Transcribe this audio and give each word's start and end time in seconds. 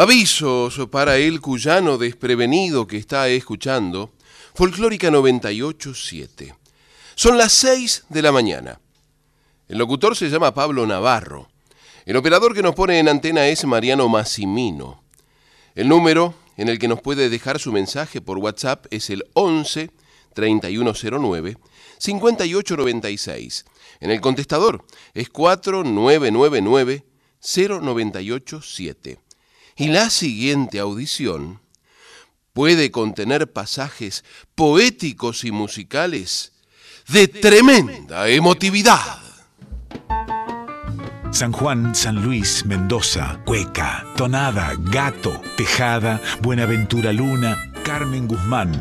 Avisos 0.00 0.88
para 0.90 1.18
el 1.18 1.42
cuyano 1.42 1.98
desprevenido 1.98 2.86
que 2.86 2.96
está 2.96 3.28
escuchando 3.28 4.14
Folclórica 4.54 5.10
987. 5.10 6.54
Son 7.14 7.36
las 7.36 7.52
6 7.52 8.06
de 8.08 8.22
la 8.22 8.32
mañana. 8.32 8.80
El 9.68 9.76
locutor 9.76 10.16
se 10.16 10.30
llama 10.30 10.54
Pablo 10.54 10.86
Navarro. 10.86 11.50
El 12.06 12.16
operador 12.16 12.54
que 12.54 12.62
nos 12.62 12.74
pone 12.74 12.98
en 12.98 13.10
antena 13.10 13.46
es 13.48 13.66
Mariano 13.66 14.08
Massimino. 14.08 15.02
El 15.74 15.90
número 15.90 16.32
en 16.56 16.70
el 16.70 16.78
que 16.78 16.88
nos 16.88 17.02
puede 17.02 17.28
dejar 17.28 17.58
su 17.58 17.70
mensaje 17.70 18.22
por 18.22 18.38
WhatsApp 18.38 18.86
es 18.90 19.10
el 19.10 19.26
11 19.34 19.90
3109 20.32 21.58
5896. 21.98 23.66
En 24.00 24.10
el 24.10 24.22
contestador 24.22 24.82
es 25.12 25.28
4999 25.28 27.04
0987. 27.42 29.18
Y 29.80 29.88
la 29.88 30.10
siguiente 30.10 30.78
audición 30.78 31.58
puede 32.52 32.90
contener 32.90 33.50
pasajes 33.50 34.26
poéticos 34.54 35.42
y 35.42 35.52
musicales 35.52 36.52
de 37.08 37.28
tremenda 37.28 38.28
emotividad. 38.28 39.20
San 41.30 41.52
Juan, 41.52 41.94
San 41.94 42.22
Luis, 42.22 42.66
Mendoza, 42.66 43.40
Cueca, 43.46 44.04
Tonada, 44.18 44.74
Gato, 44.78 45.40
Tejada, 45.56 46.20
Buenaventura 46.42 47.14
Luna, 47.14 47.72
Carmen 47.82 48.28
Guzmán. 48.28 48.78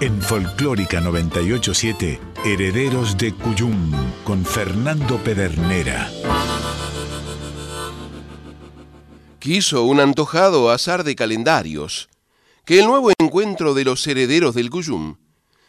En 0.00 0.20
Folclórica 0.20 1.00
987, 1.00 2.20
Herederos 2.44 3.16
de 3.16 3.32
Cuyum, 3.32 3.92
con 4.24 4.44
Fernando 4.44 5.16
Pedernera. 5.24 6.10
Quiso 9.46 9.84
un 9.84 10.00
antojado 10.00 10.72
azar 10.72 11.04
de 11.04 11.14
calendarios 11.14 12.08
que 12.64 12.80
el 12.80 12.86
nuevo 12.86 13.12
encuentro 13.16 13.74
de 13.74 13.84
los 13.84 14.04
herederos 14.04 14.56
del 14.56 14.70
Cuyum 14.70 15.18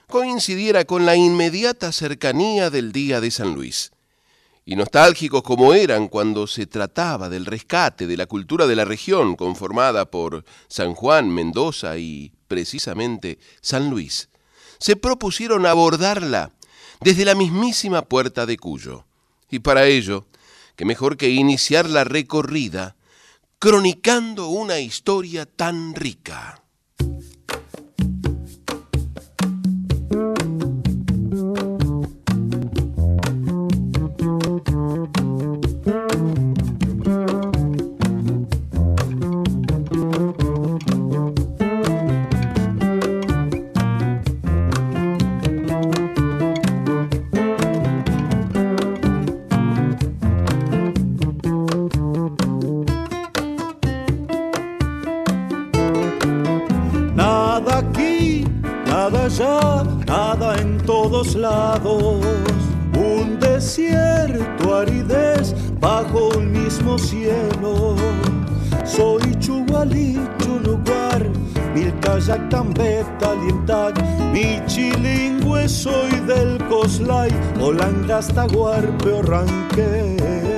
coincidiera 0.08 0.86
con 0.86 1.06
la 1.06 1.16
inmediata 1.16 1.92
cercanía 1.92 2.72
del 2.72 2.92
día 2.92 3.22
de 3.22 3.30
San 3.30 3.54
Luis. 3.54 3.92
Y 4.66 4.78
nostálgicos 4.78 5.44
como 5.44 5.76
eran 5.76 6.08
cuando 6.08 6.48
se 6.48 6.66
trataba 6.66 7.30
del 7.30 7.46
rescate 7.46 8.08
de 8.08 8.18
la 8.18 8.26
cultura 8.26 8.66
de 8.66 8.76
la 8.76 8.84
región 8.84 9.36
conformada 9.36 10.10
por 10.10 10.44
San 10.68 10.96
Juan, 10.96 11.30
Mendoza 11.30 12.00
y, 12.00 12.32
precisamente, 12.48 13.38
San 13.62 13.92
Luis, 13.92 14.30
se 14.80 14.96
propusieron 14.96 15.68
abordarla 15.68 16.52
desde 17.02 17.26
la 17.26 17.36
mismísima 17.36 18.02
puerta 18.02 18.48
de 18.48 18.58
Cuyo. 18.58 19.06
Y 19.52 19.60
para 19.60 19.86
ello, 19.86 20.26
que 20.76 20.84
mejor 20.84 21.16
que 21.16 21.30
iniciar 21.30 21.88
la 21.88 22.06
recorrida 22.06 22.97
cronicando 23.60 24.50
una 24.50 24.78
historia 24.80 25.48
tan 25.48 25.96
rica. 25.96 26.67
Lados, 61.36 62.20
un 62.94 63.40
desierto, 63.40 64.76
aridez 64.76 65.56
bajo 65.80 66.30
un 66.38 66.52
mismo 66.52 66.98
cielo. 66.98 67.95
Soy 68.84 69.22
Chugualicho, 69.40 70.60
lugar, 70.64 71.23
Milkayak, 71.73 72.50
Tambeta, 72.50 73.36
Lientag, 73.36 73.94
mi 74.34 74.62
chilingüe 74.67 75.70
soy 75.70 76.12
del 76.28 76.58
Coslay, 76.67 77.32
Olangasta, 77.62 78.46
Guarpe, 78.48 79.22
Ranquel. 79.23 80.57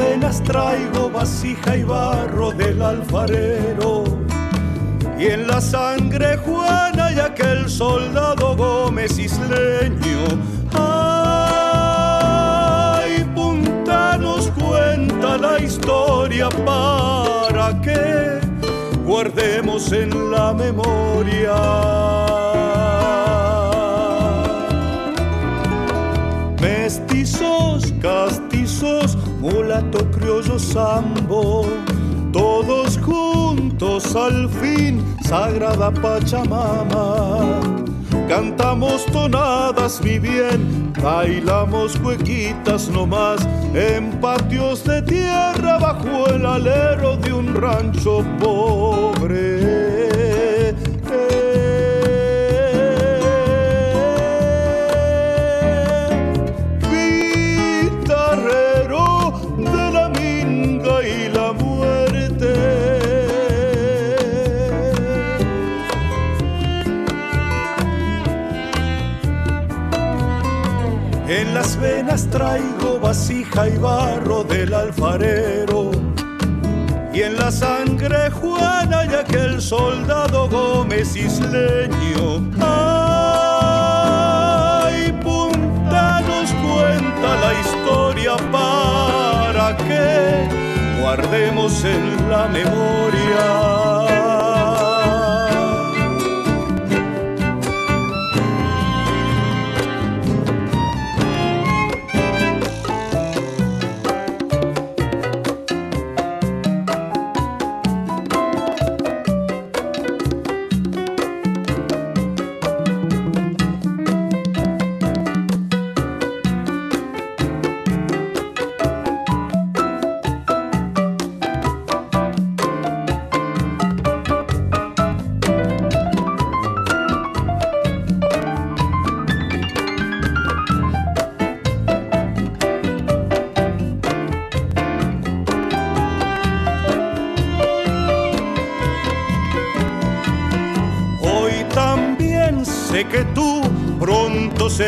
Venas 0.00 0.42
traigo 0.42 1.10
vasija 1.10 1.76
y 1.76 1.82
barro 1.84 2.52
del 2.52 2.80
alfarero. 2.82 4.04
Y 5.18 5.26
en 5.26 5.46
la 5.46 5.60
sangre 5.60 6.38
Juana 6.38 7.12
y 7.12 7.20
aquel 7.20 7.68
soldado 7.68 8.56
Gómez 8.56 9.18
isleño. 9.18 10.22
Ay, 10.72 11.92
punta 13.34 14.16
nos 14.16 14.48
cuenta 14.62 15.36
la 15.36 15.58
historia 15.60 16.48
para 16.64 17.78
que 17.82 18.40
guardemos 19.04 19.92
en 19.92 20.30
la 20.30 20.54
memoria. 20.54 21.56
Mestizos, 26.60 27.92
castizos, 28.00 28.49
mulato, 29.40 30.04
criollo, 30.10 30.58
sambo, 30.58 31.66
todos 32.32 32.98
juntos 32.98 34.14
al 34.14 34.48
fin, 34.48 35.02
sagrada 35.24 35.90
Pachamama. 35.90 37.60
Cantamos 38.28 39.06
tonadas, 39.06 40.00
mi 40.02 40.18
bien, 40.18 40.92
bailamos 41.02 41.96
cuequitas 41.96 42.88
nomás, 42.88 43.40
en 43.74 44.10
patios 44.20 44.84
de 44.84 45.02
tierra 45.02 45.78
bajo 45.78 46.26
el 46.28 46.46
alero 46.46 47.16
de 47.16 47.32
un 47.32 47.54
rancho 47.54 48.24
pobre. 48.38 50.09
Soldado 79.70 80.48
Gómez 80.48 81.14
isleño. 81.14 82.42
Ay, 82.60 83.92
punta 85.22 86.20
nos 86.22 86.50
cuenta 86.54 87.28
la 87.44 87.52
historia 87.62 88.34
para 88.50 89.76
que 89.76 90.48
guardemos 91.00 91.84
en 91.84 92.28
la 92.28 92.48
memoria 92.48 93.79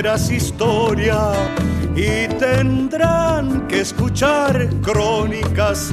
historia 0.02 1.32
y 1.94 2.26
tendrán 2.37 3.69
que 3.69 3.82
escuchar 3.82 4.69
crónicas 4.82 5.93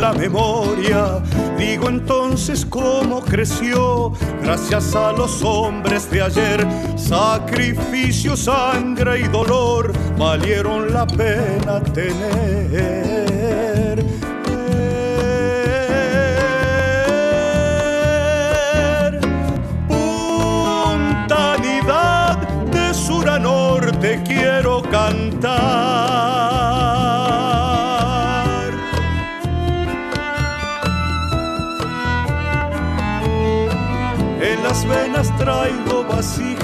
la 0.00 0.12
memoria. 0.12 1.20
Digo 1.58 1.88
entonces 1.88 2.64
cómo 2.64 3.20
creció 3.20 4.12
gracias 4.42 4.94
a 4.94 5.10
los 5.10 5.42
hombres 5.42 6.08
de 6.08 6.22
ayer. 6.22 6.66
Sacrificio, 6.96 8.36
sangre 8.36 9.22
y 9.22 9.24
dolor 9.24 9.92
valieron 10.16 10.92
la 10.92 11.04
pena 11.04 11.82
tener. 11.82 13.17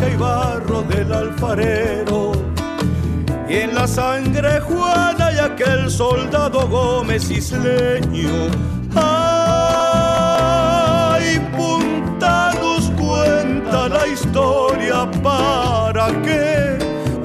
Y 0.08 0.16
barro 0.16 0.82
del 0.82 1.12
alfarero. 1.12 2.32
Y 3.48 3.54
en 3.56 3.74
la 3.74 3.86
sangre 3.86 4.60
Juana 4.60 5.32
y 5.32 5.38
aquel 5.38 5.90
soldado 5.90 6.68
Gómez 6.68 7.30
isleño. 7.30 8.48
Ay, 8.96 9.78
punta 11.56 12.52
nos 12.60 12.90
cuenta 12.90 13.88
la 13.88 14.06
historia 14.06 15.10
para 15.22 16.08
que 16.22 16.78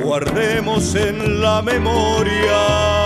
guardemos 0.03 0.95
en 0.95 1.41
la 1.41 1.61
memoria 1.61 2.98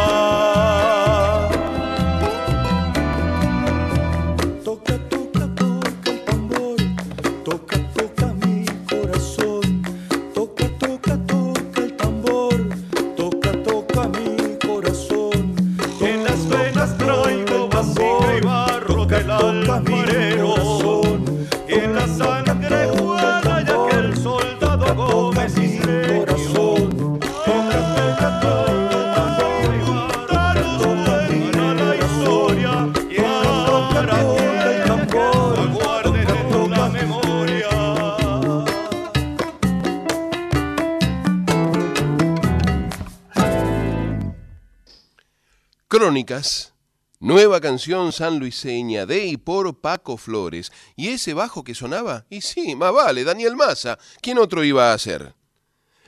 Crónicas, 46.03 46.73
nueva 47.21 47.61
canción 47.61 48.11
sanluiseña 48.11 49.05
de 49.05 49.25
y 49.25 49.37
por 49.37 49.79
Paco 49.79 50.17
Flores. 50.17 50.69
¿Y 50.97 51.07
ese 51.07 51.33
bajo 51.33 51.63
que 51.63 51.73
sonaba? 51.73 52.25
Y 52.29 52.41
sí, 52.41 52.75
más 52.75 52.91
vale, 52.93 53.23
Daniel 53.23 53.55
Massa. 53.55 53.97
¿Quién 54.21 54.37
otro 54.37 54.65
iba 54.65 54.91
a 54.91 54.95
hacer? 54.95 55.33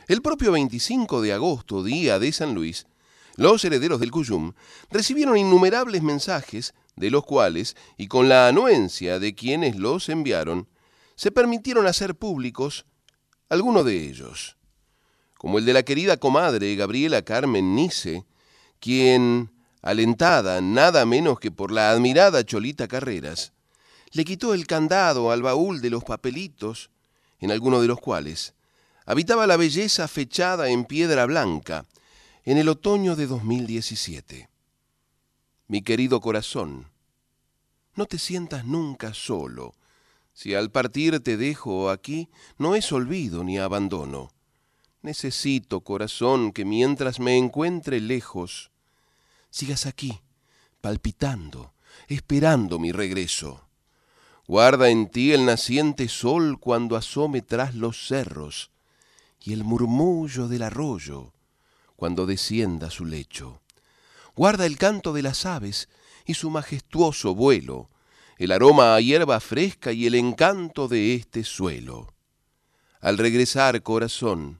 El 0.09 0.21
propio 0.21 0.51
25 0.51 1.21
de 1.21 1.31
agosto, 1.31 1.81
día 1.81 2.19
de 2.19 2.33
San 2.33 2.53
Luis, 2.53 2.87
los 3.37 3.63
herederos 3.63 4.01
del 4.01 4.11
Cuyum 4.11 4.51
recibieron 4.91 5.37
innumerables 5.37 6.01
mensajes, 6.01 6.73
de 6.97 7.09
los 7.09 7.23
cuales, 7.23 7.77
y 7.95 8.07
con 8.07 8.27
la 8.27 8.49
anuencia 8.49 9.17
de 9.17 9.33
quienes 9.33 9.77
los 9.77 10.09
enviaron, 10.09 10.67
se 11.15 11.31
permitieron 11.31 11.87
hacer 11.87 12.15
públicos 12.15 12.85
algunos 13.47 13.85
de 13.85 14.09
ellos, 14.09 14.57
como 15.37 15.57
el 15.57 15.63
de 15.63 15.71
la 15.71 15.83
querida 15.83 16.17
comadre 16.17 16.75
Gabriela 16.75 17.21
Carmen 17.21 17.75
Nice, 17.75 18.25
quien 18.81 19.54
alentada 19.85 20.61
nada 20.61 21.05
menos 21.05 21.39
que 21.39 21.51
por 21.51 21.71
la 21.71 21.91
admirada 21.91 22.43
Cholita 22.43 22.87
Carreras, 22.87 23.53
le 24.13 24.25
quitó 24.25 24.55
el 24.55 24.65
candado 24.65 25.31
al 25.31 25.43
baúl 25.43 25.79
de 25.79 25.91
los 25.91 26.03
papelitos, 26.03 26.89
en 27.39 27.51
alguno 27.51 27.79
de 27.79 27.87
los 27.87 27.99
cuales 27.99 28.55
habitaba 29.05 29.45
la 29.45 29.57
belleza 29.57 30.07
fechada 30.07 30.69
en 30.69 30.85
piedra 30.85 31.27
blanca 31.27 31.85
en 32.45 32.57
el 32.57 32.67
otoño 32.67 33.15
de 33.15 33.27
2017. 33.27 34.49
Mi 35.67 35.83
querido 35.83 36.19
corazón, 36.19 36.87
no 37.93 38.07
te 38.07 38.17
sientas 38.17 38.65
nunca 38.65 39.13
solo. 39.13 39.75
Si 40.33 40.55
al 40.55 40.71
partir 40.71 41.19
te 41.19 41.37
dejo 41.37 41.91
aquí, 41.91 42.29
no 42.57 42.75
es 42.75 42.91
olvido 42.91 43.43
ni 43.43 43.59
abandono. 43.59 44.31
Necesito, 45.03 45.81
corazón, 45.81 46.51
que 46.51 46.65
mientras 46.65 47.19
me 47.19 47.37
encuentre 47.37 47.99
lejos, 47.99 48.71
sigas 49.55 49.85
aquí, 49.85 50.19
palpitando, 50.81 51.75
esperando 52.09 52.77
mi 52.77 52.91
regreso. 52.91 53.69
Guarda 54.47 54.89
en 54.89 55.09
ti 55.09 55.31
el 55.31 55.45
naciente 55.45 56.09
sol 56.09 56.59
cuando 56.59 56.97
asome 56.97 57.41
tras 57.41 57.73
los 57.73 58.05
cerros 58.05 58.69
y 59.41 59.53
el 59.53 59.63
murmullo 59.63 60.49
del 60.49 60.63
arroyo 60.63 61.31
cuando 61.95 62.25
descienda 62.25 62.89
su 62.89 63.05
lecho. 63.05 63.61
Guarda 64.35 64.65
el 64.65 64.77
canto 64.77 65.13
de 65.13 65.21
las 65.21 65.45
aves 65.45 65.87
y 66.25 66.33
su 66.33 66.49
majestuoso 66.49 67.33
vuelo, 67.33 67.89
el 68.37 68.51
aroma 68.51 68.93
a 68.93 68.99
hierba 68.99 69.39
fresca 69.39 69.93
y 69.93 70.05
el 70.05 70.15
encanto 70.15 70.89
de 70.89 71.15
este 71.15 71.45
suelo. 71.45 72.13
Al 72.99 73.17
regresar, 73.17 73.81
corazón, 73.83 74.59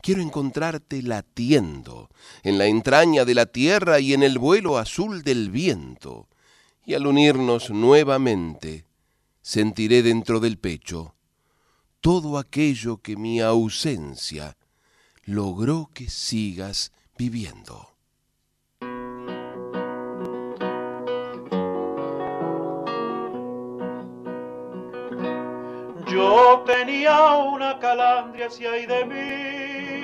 Quiero 0.00 0.22
encontrarte 0.22 1.02
latiendo 1.02 2.08
en 2.42 2.58
la 2.58 2.66
entraña 2.66 3.24
de 3.24 3.34
la 3.34 3.46
tierra 3.46 4.00
y 4.00 4.14
en 4.14 4.22
el 4.22 4.38
vuelo 4.38 4.78
azul 4.78 5.22
del 5.22 5.50
viento. 5.50 6.28
Y 6.84 6.94
al 6.94 7.06
unirnos 7.06 7.70
nuevamente, 7.70 8.86
sentiré 9.42 10.02
dentro 10.02 10.40
del 10.40 10.58
pecho 10.58 11.14
todo 12.00 12.38
aquello 12.38 12.98
que 12.98 13.16
mi 13.16 13.40
ausencia 13.40 14.56
logró 15.24 15.90
que 15.92 16.08
sigas 16.08 16.92
viviendo. 17.16 17.97
Yo 26.08 26.64
tenía 26.64 27.36
una 27.36 27.78
calandria 27.78 28.48
si 28.48 28.64
hay 28.64 28.86
de 28.86 29.04
mí, 29.04 30.00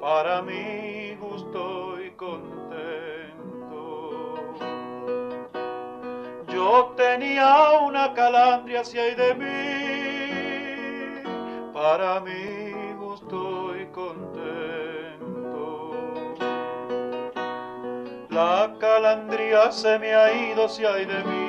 para 0.00 0.42
mí 0.42 1.14
gusto 1.14 1.94
y 2.04 2.10
contento. 2.10 2.74
Yo 6.48 6.92
tenía 6.96 7.70
una 7.82 8.12
calandria 8.14 8.84
si 8.84 8.98
hay 8.98 9.14
de 9.14 9.34
mí, 9.36 11.22
para 11.72 12.18
mí 12.18 12.72
gusto 12.98 13.76
y 13.80 13.86
contento. 13.86 15.92
La 18.28 18.74
calandria 18.80 19.70
se 19.70 20.00
me 20.00 20.16
ha 20.16 20.32
ido 20.32 20.68
si 20.68 20.84
hay 20.84 21.04
de 21.04 21.22
mí 21.22 21.47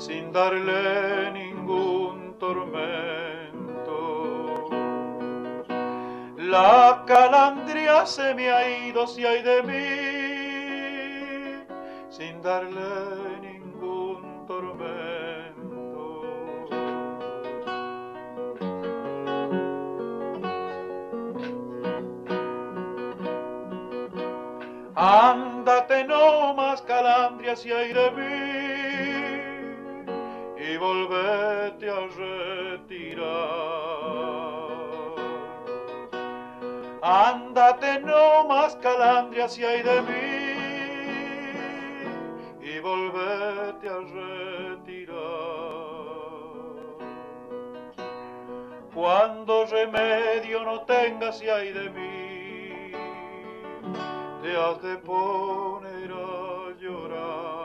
sin 0.00 0.32
darle 0.32 1.30
ningún 1.32 2.34
tormento. 2.38 3.90
La 6.38 7.04
calandria 7.06 8.06
se 8.06 8.34
me 8.34 8.50
ha 8.50 8.88
ido 8.88 9.06
si 9.06 9.26
hay 9.26 9.42
de 9.42 9.62
mí, 9.62 11.66
sin 12.08 12.40
darle 12.40 12.80
ningún 13.42 14.46
tormento. 14.46 16.22
Ándate 24.94 26.04
no 26.04 26.54
más 26.54 26.80
calandria 26.82 27.54
si 27.54 27.70
hay 27.70 27.92
de 27.92 28.10
mí 28.12 28.79
y 30.70 30.76
volvete 30.76 31.90
a 31.90 32.06
retirar. 32.06 33.30
Ándate 37.02 38.00
no 38.00 38.44
más 38.46 38.76
calandria 38.76 39.48
si 39.48 39.64
hay 39.64 39.82
de 39.82 40.02
mí 40.02 40.60
y 42.62 42.78
volvete 42.78 43.88
a 43.88 44.00
retirar. 44.20 45.20
Cuando 48.94 49.66
remedio 49.66 50.62
no 50.64 50.82
tengas 50.82 51.42
y 51.42 51.48
hay 51.48 51.72
de 51.72 51.90
mí, 51.90 52.92
te 54.42 54.56
has 54.56 54.82
de 54.82 54.96
poner 54.98 56.12
a 56.12 56.78
llorar. 56.78 57.59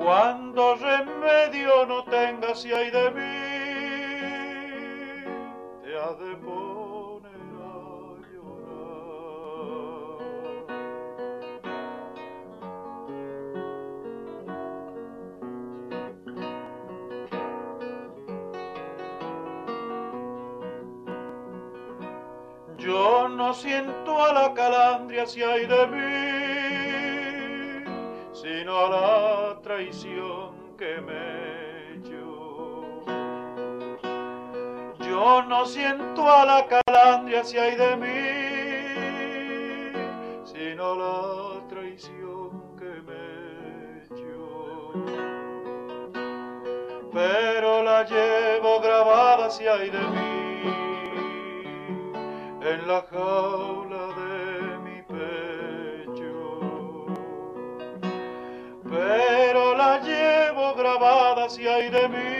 Cuando 0.00 0.76
remedio 0.76 1.84
no 1.84 2.02
tengas 2.04 2.64
y 2.64 2.72
hay 2.72 2.90
de 2.90 3.10
mí, 3.10 3.20
te 5.82 5.94
has 5.94 6.18
de 6.18 6.36
poner 6.36 6.80
Yo 22.78 23.28
no 23.28 23.52
siento 23.52 24.24
a 24.24 24.32
la 24.32 24.54
calandria 24.54 25.26
si 25.26 25.42
hay 25.42 25.66
de 25.66 25.86
mí, 25.88 26.39
sino 28.40 28.78
a 28.78 28.88
la 28.88 29.60
traición 29.60 30.76
que 30.78 31.00
me 31.02 31.96
echó. 31.96 33.02
Yo 35.00 35.42
no 35.42 35.66
siento 35.66 36.26
a 36.26 36.46
la 36.46 36.66
calandria 36.66 37.44
si 37.44 37.58
hay 37.58 37.76
de 37.76 37.96
mí, 37.96 38.08
sino 40.44 40.94
la 40.94 41.68
traición 41.68 42.76
que 42.78 43.02
me 43.08 44.04
echó. 44.04 44.92
Pero 47.12 47.82
la 47.82 48.04
llevo 48.04 48.80
grabada 48.80 49.50
si 49.50 49.66
hay 49.66 49.90
de 49.90 50.00
mí 50.00 50.30
en 52.62 52.88
la 52.88 53.02
jaula 53.02 53.79
de 61.90 62.08
mí 62.08 62.39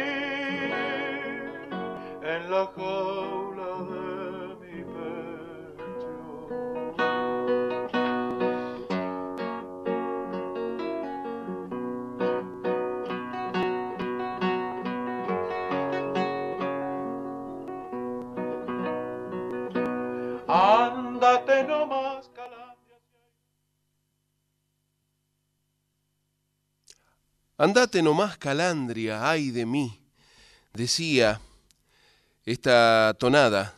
Andate 27.60 28.00
nomás, 28.00 28.38
Calandria, 28.38 29.28
ay 29.28 29.50
de 29.50 29.66
mí, 29.66 30.00
decía 30.72 31.42
esta 32.46 33.14
tonada, 33.18 33.76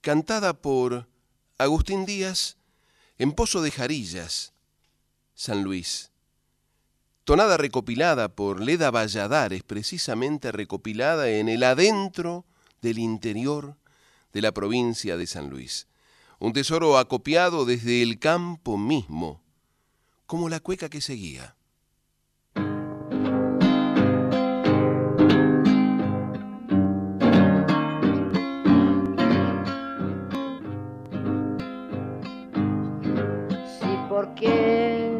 cantada 0.00 0.52
por 0.52 1.06
Agustín 1.56 2.06
Díaz 2.06 2.56
en 3.16 3.30
Pozo 3.30 3.62
de 3.62 3.70
Jarillas, 3.70 4.52
San 5.32 5.62
Luis. 5.62 6.10
Tonada 7.22 7.56
recopilada 7.56 8.34
por 8.34 8.60
Leda 8.60 8.90
Valladares, 8.90 9.62
precisamente 9.62 10.50
recopilada 10.50 11.30
en 11.30 11.48
el 11.48 11.62
adentro 11.62 12.44
del 12.82 12.98
interior 12.98 13.76
de 14.32 14.42
la 14.42 14.50
provincia 14.50 15.16
de 15.16 15.28
San 15.28 15.50
Luis. 15.50 15.86
Un 16.40 16.52
tesoro 16.52 16.98
acopiado 16.98 17.64
desde 17.64 18.02
el 18.02 18.18
campo 18.18 18.76
mismo, 18.76 19.40
como 20.26 20.48
la 20.48 20.58
cueca 20.58 20.88
que 20.88 21.00
seguía. 21.00 21.54
Porque 34.14 35.10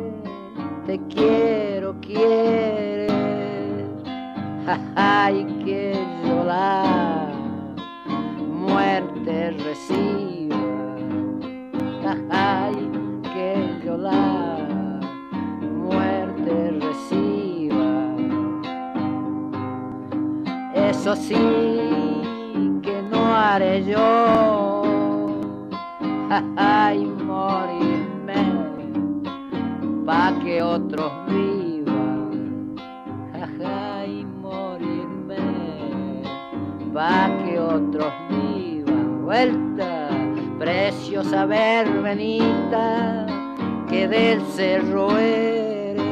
te 0.87 1.01
quiero, 1.09 1.97
quieres, 2.01 3.11
hay 4.95 5.45
que 5.65 5.99
la 6.47 7.33
muerte 8.39 9.51
reciba, 9.51 10.57
hay 12.31 12.77
que 13.35 13.91
la 13.99 14.59
muerte 15.61 16.79
reciba. 16.81 18.15
Eso 20.73 21.17
sí 21.17 21.35
que 22.81 23.03
no 23.11 23.35
haré 23.35 23.85
yo, 23.85 24.83
ay 26.57 27.05
morirme 27.05 27.74
pa' 30.05 30.39
que 30.43 30.63
otros 30.63 31.11
vivan, 31.29 32.77
jaja, 33.33 34.05
y 34.07 34.25
morirme, 34.25 35.37
pa' 36.93 37.31
que 37.43 37.59
otros 37.59 38.13
vivan. 38.29 39.25
Vuelta, 39.25 40.09
preciosa 40.59 41.47
verbenita, 41.47 43.27
que 43.89 44.07
del 44.07 44.43
cerro 44.43 45.17
eres, 45.17 46.03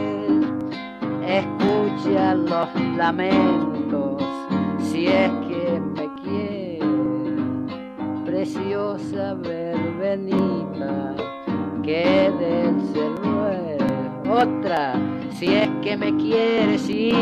escucha 1.26 2.34
los 2.34 2.68
lamentos, 2.96 4.22
si 4.78 5.06
es 5.06 5.30
que 5.46 5.80
me 5.94 6.08
quieres, 6.22 6.82
preciosa 8.25 9.34
verbenita 9.34 11.14
que 11.82 12.32
del 12.38 12.80
cerro. 12.92 13.22
Otra, 14.29 14.95
si 15.38 15.55
es 15.55 15.69
que 15.83 15.97
me 15.97 16.17
quieres, 16.17 16.83
sí, 16.83 17.12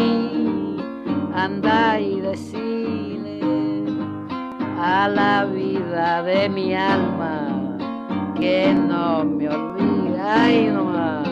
anda 1.35 1.99
y 1.99 2.21
decile 2.21 3.41
a 4.79 5.09
la 5.09 5.45
vida 5.47 6.23
de 6.23 6.49
mi 6.49 6.75
alma 6.75 7.77
que 8.39 8.73
no 8.75 9.25
me 9.25 9.49
olvida. 9.49 10.45
Ay, 10.45 10.67
nomás, 10.67 11.29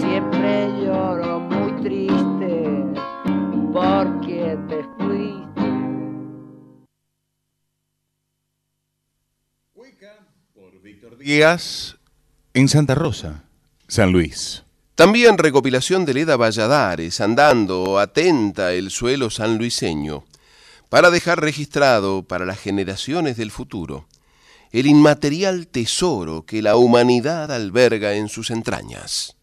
siempre 0.00 0.68
lloro 0.82 1.40
muy 1.40 1.72
triste 1.82 2.84
porque 3.72 4.58
te 4.68 4.82
fuiste. 4.98 5.40
por 10.54 10.80
Víctor 10.80 11.18
Díaz 11.18 11.98
en 12.54 12.68
Santa 12.68 12.94
Rosa, 12.94 13.44
San 13.86 14.12
Luis. 14.12 14.64
También 15.00 15.38
recopilación 15.38 16.04
de 16.04 16.12
Leda 16.12 16.36
Valladares, 16.36 17.22
andando 17.22 17.98
atenta 17.98 18.74
el 18.74 18.90
suelo 18.90 19.30
sanluiseño, 19.30 20.24
para 20.90 21.10
dejar 21.10 21.40
registrado 21.40 22.22
para 22.22 22.44
las 22.44 22.58
generaciones 22.58 23.38
del 23.38 23.50
futuro 23.50 24.08
el 24.72 24.86
inmaterial 24.86 25.68
tesoro 25.68 26.44
que 26.44 26.60
la 26.60 26.76
humanidad 26.76 27.50
alberga 27.50 28.12
en 28.12 28.28
sus 28.28 28.50
entrañas. 28.50 29.36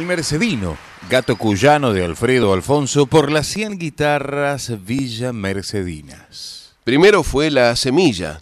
El 0.00 0.06
Mercedino, 0.06 0.78
gato 1.10 1.36
cuyano 1.36 1.92
de 1.92 2.02
Alfredo 2.02 2.54
Alfonso 2.54 3.04
por 3.04 3.30
las 3.30 3.46
100 3.48 3.78
guitarras 3.78 4.72
Villa 4.82 5.34
Mercedinas. 5.34 6.74
Primero 6.84 7.22
fue 7.22 7.50
la 7.50 7.76
semilla, 7.76 8.40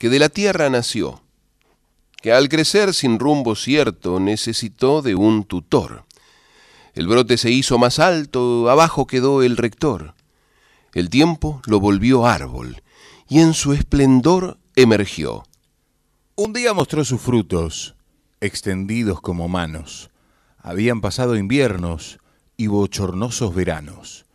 que 0.00 0.08
de 0.08 0.18
la 0.18 0.28
tierra 0.30 0.68
nació, 0.68 1.22
que 2.20 2.32
al 2.32 2.48
crecer 2.48 2.92
sin 2.92 3.20
rumbo 3.20 3.54
cierto 3.54 4.18
necesitó 4.18 5.00
de 5.00 5.14
un 5.14 5.44
tutor. 5.44 6.06
El 6.94 7.06
brote 7.06 7.38
se 7.38 7.52
hizo 7.52 7.78
más 7.78 8.00
alto, 8.00 8.68
abajo 8.68 9.06
quedó 9.06 9.44
el 9.44 9.56
rector. 9.56 10.14
El 10.92 11.08
tiempo 11.08 11.62
lo 11.66 11.78
volvió 11.78 12.26
árbol 12.26 12.82
y 13.28 13.38
en 13.38 13.54
su 13.54 13.74
esplendor 13.74 14.58
emergió. 14.74 15.44
Un 16.34 16.52
día 16.52 16.74
mostró 16.74 17.04
sus 17.04 17.20
frutos, 17.20 17.94
extendidos 18.40 19.20
como 19.20 19.46
manos 19.46 20.09
habían 20.62 21.00
pasado 21.00 21.36
inviernos 21.36 22.18
y 22.56 22.66
bochornosos 22.66 23.54
veranos, 23.54 24.26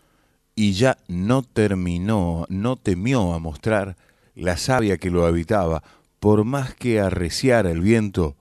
y 0.55 0.74
ya 0.74 0.98
no 1.08 1.44
terminó, 1.44 2.46
no 2.50 2.75
temió 2.75 3.34
a 3.34 3.39
mostrar 3.39 3.98
la 4.35 4.57
savia 4.57 4.98
que 4.98 5.11
lo 5.11 5.25
habitaba, 5.25 5.83
por 6.20 6.44
más 6.44 6.74
que 6.74 7.00
arreciara 7.00 7.72
el 7.72 7.81
viento, 7.81 8.35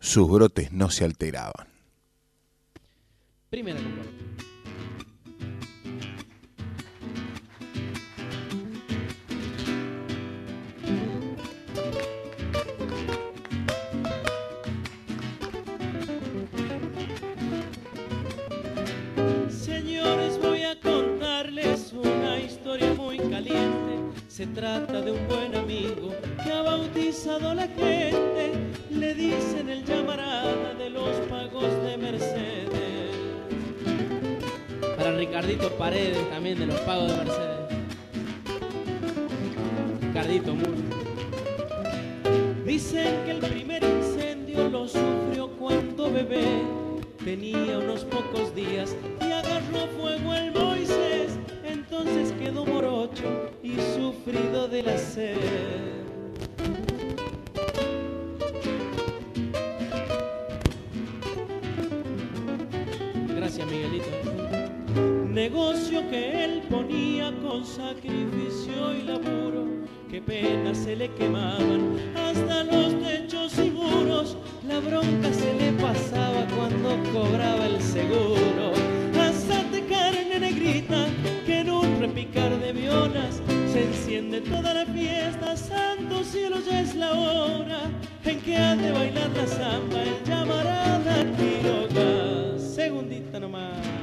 sus 0.00 0.30
brotes 0.30 0.72
no 0.72 0.90
se 0.90 1.04
alteraban. 1.04 1.66
Primera 3.48 3.80
Se 24.28 24.46
trata 24.46 25.00
de 25.00 25.10
un 25.10 25.26
buen 25.26 25.54
amigo 25.56 26.12
que 26.42 26.52
ha 26.52 26.62
bautizado 26.62 27.50
a 27.50 27.54
la 27.54 27.66
gente, 27.66 28.52
le 28.90 29.14
dicen 29.14 29.68
el 29.68 29.84
llamarada 29.84 30.74
de 30.74 30.90
los 30.90 31.10
pagos 31.28 31.70
de 31.84 31.96
Mercedes. 31.96 33.10
Para 34.96 35.16
Ricardito 35.16 35.68
Paredes 35.78 36.30
también 36.30 36.60
de 36.60 36.66
los 36.66 36.80
pagos 36.80 37.10
de 37.10 37.16
Mercedes. 37.16 37.58
Ricardito 40.00 40.54
Muro. 40.54 40.72
Dicen 42.64 43.24
que 43.24 43.30
el 43.32 43.38
primer 43.38 43.82
incendio 43.82 44.68
lo 44.68 44.86
sufrió 44.86 45.48
cuando 45.58 46.10
bebé 46.10 46.62
tenía 47.24 47.78
unos 47.78 48.04
pocos 48.04 48.54
días 48.54 48.96
y 49.20 49.24
agarró 49.24 49.86
fuego 49.96 50.34
el 50.34 50.52
Moisés 50.52 51.38
entonces 51.74 52.32
quedó 52.38 52.64
morocho 52.64 53.50
y 53.62 53.74
sufrido 53.96 54.68
de 54.68 54.82
la 54.84 54.96
sed. 54.96 55.36
Gracias, 63.36 63.66
Miguelito. 63.66 64.06
Negocio 65.28 66.08
que 66.10 66.44
él 66.44 66.62
ponía 66.70 67.32
con 67.42 67.64
sacrificio 67.64 68.94
y 68.94 69.02
laburo, 69.02 69.66
que 70.08 70.22
penas 70.22 70.78
se 70.78 70.94
le 70.94 71.10
quemaban 71.14 71.98
hasta 72.14 72.64
los 72.64 73.02
techos 73.02 73.58
y 73.58 73.70
muros. 73.70 74.36
La 74.68 74.78
bronca 74.78 75.32
se 75.32 75.52
le 75.54 75.72
pasaba 75.72 76.46
cuando 76.56 76.88
cobraba 77.12 77.66
el 77.66 77.82
seguro. 77.82 79.03
Carne 79.88 80.38
negrita 80.40 81.06
picar 82.14 82.58
de 82.60 82.72
violas, 82.72 83.42
se 83.72 83.82
enciende 83.82 84.40
toda 84.40 84.72
la 84.72 84.86
fiesta, 84.86 85.56
santo 85.56 86.22
cielo 86.22 86.58
ya 86.60 86.80
es 86.80 86.94
la 86.94 87.12
hora 87.12 87.80
en 88.24 88.40
que 88.40 88.56
ha 88.56 88.76
de 88.76 88.92
bailar 88.92 89.30
la 89.30 89.46
samba 89.46 90.02
el 90.02 90.22
llamarada 90.24 91.24
Quiroga. 91.36 92.58
Segundita 92.58 93.40
nomás. 93.40 93.93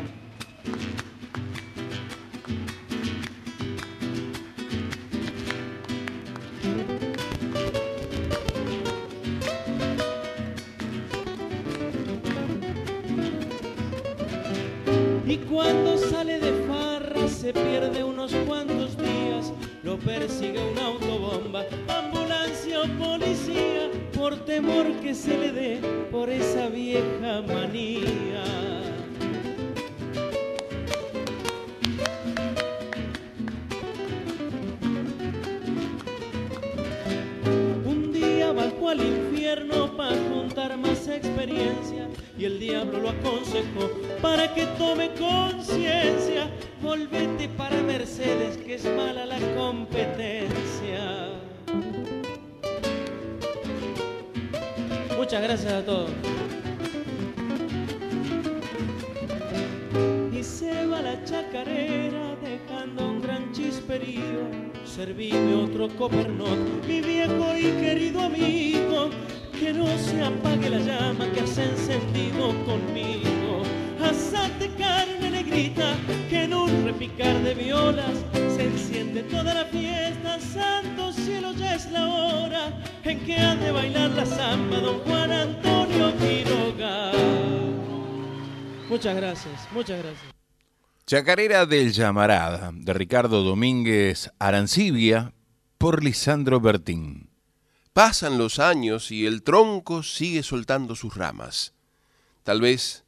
Cuando 15.51 15.97
sale 15.97 16.39
de 16.39 16.51
se 17.41 17.53
pierde 17.53 18.03
unos 18.03 18.31
cuantos 18.45 18.95
días, 18.97 19.51
lo 19.83 19.97
persigue 19.97 20.59
una 20.59 20.85
autobomba, 20.85 21.65
ambulancia 21.87 22.81
o 22.81 22.87
policía, 22.99 23.89
por 24.13 24.45
temor 24.45 24.91
que 25.01 25.15
se 25.15 25.35
le 25.35 25.51
dé 25.51 25.79
por 26.11 26.29
esa 26.29 26.69
vieja 26.69 27.41
manía. 27.47 28.43
Un 37.85 38.11
día 38.13 38.51
bajó 38.51 38.89
al 38.89 39.01
infierno 39.01 39.97
para 39.97 40.15
juntar 40.31 40.77
más 40.77 41.07
experiencia 41.07 42.07
y 42.37 42.45
el 42.45 42.59
diablo 42.59 42.99
lo 42.99 43.09
aconsejó 43.09 44.00
para 44.21 44.53
que 44.53 44.65
tome 44.77 45.09
conciencia 45.15 46.49
volvete 46.81 47.47
para 47.49 47.75
Mercedes, 47.81 48.57
que 48.57 48.75
es 48.75 48.85
mala 48.85 49.25
la 49.25 49.39
competencia. 49.55 51.29
Muchas 55.17 55.41
gracias 55.43 55.73
a 55.73 55.85
todos. 55.85 56.09
Y 60.33 60.43
se 60.43 60.85
va 60.87 61.01
la 61.01 61.23
chacarera 61.23 62.35
dejando 62.43 63.07
un 63.07 63.21
gran 63.21 63.51
chisperío. 63.51 64.49
Servime 64.83 65.55
otro 65.55 65.87
copernot, 65.97 66.85
mi 66.87 67.01
viejo 67.01 67.55
y 67.57 67.71
querido 67.81 68.21
amigo, 68.21 69.09
que 69.57 69.71
no 69.71 69.87
se 69.97 70.21
apague 70.21 70.69
la 70.69 70.79
llama 70.79 71.31
que 71.31 71.41
has 71.41 71.57
encendido 71.57 72.49
conmigo. 72.65 73.40
Asate 74.03 74.69
carne 74.75 75.29
negrita 75.29 75.95
que 76.29 76.43
en 76.43 76.53
un 76.53 76.85
repicar 76.85 77.41
de 77.43 77.53
violas 77.53 78.17
se 78.33 78.65
enciende 78.65 79.23
toda 79.23 79.53
la 79.53 79.65
fiesta. 79.65 80.39
Santo 80.39 81.13
cielo, 81.13 81.53
ya 81.53 81.75
es 81.75 81.91
la 81.91 82.07
hora 82.07 82.83
en 83.03 83.19
que 83.25 83.37
ha 83.37 83.55
de 83.55 83.71
bailar 83.71 84.11
la 84.11 84.25
samba 84.25 84.79
don 84.79 84.99
Juan 84.99 85.31
Antonio 85.31 86.13
Quiroga. 86.17 87.11
Muchas 88.89 89.15
gracias, 89.15 89.67
muchas 89.71 89.99
gracias. 89.99 90.33
Chacarera 91.05 91.65
del 91.65 91.91
Llamarada, 91.91 92.71
de 92.73 92.93
Ricardo 92.93 93.43
Domínguez 93.43 94.31
Arancibia, 94.39 95.33
por 95.77 96.03
Lisandro 96.03 96.59
Bertín. 96.59 97.29
Pasan 97.93 98.37
los 98.37 98.59
años 98.59 99.11
y 99.11 99.25
el 99.25 99.43
tronco 99.43 100.03
sigue 100.03 100.43
soltando 100.43 100.95
sus 100.95 101.15
ramas. 101.15 101.73
Tal 102.43 102.61
vez 102.61 103.03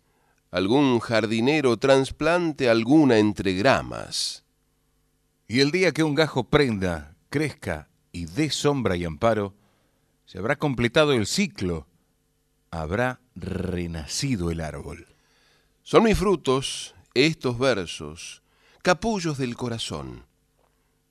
algún 0.54 1.00
jardinero 1.00 1.78
trasplante 1.78 2.70
alguna 2.70 3.18
entre 3.18 3.56
gramas. 3.56 4.44
Y 5.48 5.62
el 5.62 5.72
día 5.72 5.92
que 5.92 6.04
un 6.04 6.14
gajo 6.14 6.44
prenda, 6.44 7.16
crezca 7.32 7.90
y 8.12 8.26
dé 8.26 8.52
sombra 8.52 8.96
y 8.96 9.04
amparo, 9.04 9.56
se 10.28 10.38
habrá 10.38 10.56
completado 10.56 11.14
el 11.14 11.26
ciclo, 11.26 11.88
habrá 12.70 13.20
renacido 13.34 14.52
el 14.52 14.62
árbol. 14.62 15.08
Son 15.82 16.04
mis 16.04 16.20
frutos 16.20 16.94
estos 17.16 17.58
versos, 17.58 18.44
capullos 18.84 19.40
del 19.40 19.56
corazón. 19.56 20.24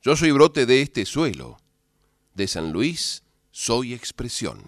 Yo 0.02 0.14
soy 0.14 0.30
brote 0.30 0.66
de 0.66 0.82
este 0.82 1.04
suelo, 1.04 1.58
de 2.34 2.46
San 2.46 2.70
Luis 2.70 3.24
soy 3.50 3.92
expresión. 3.92 4.62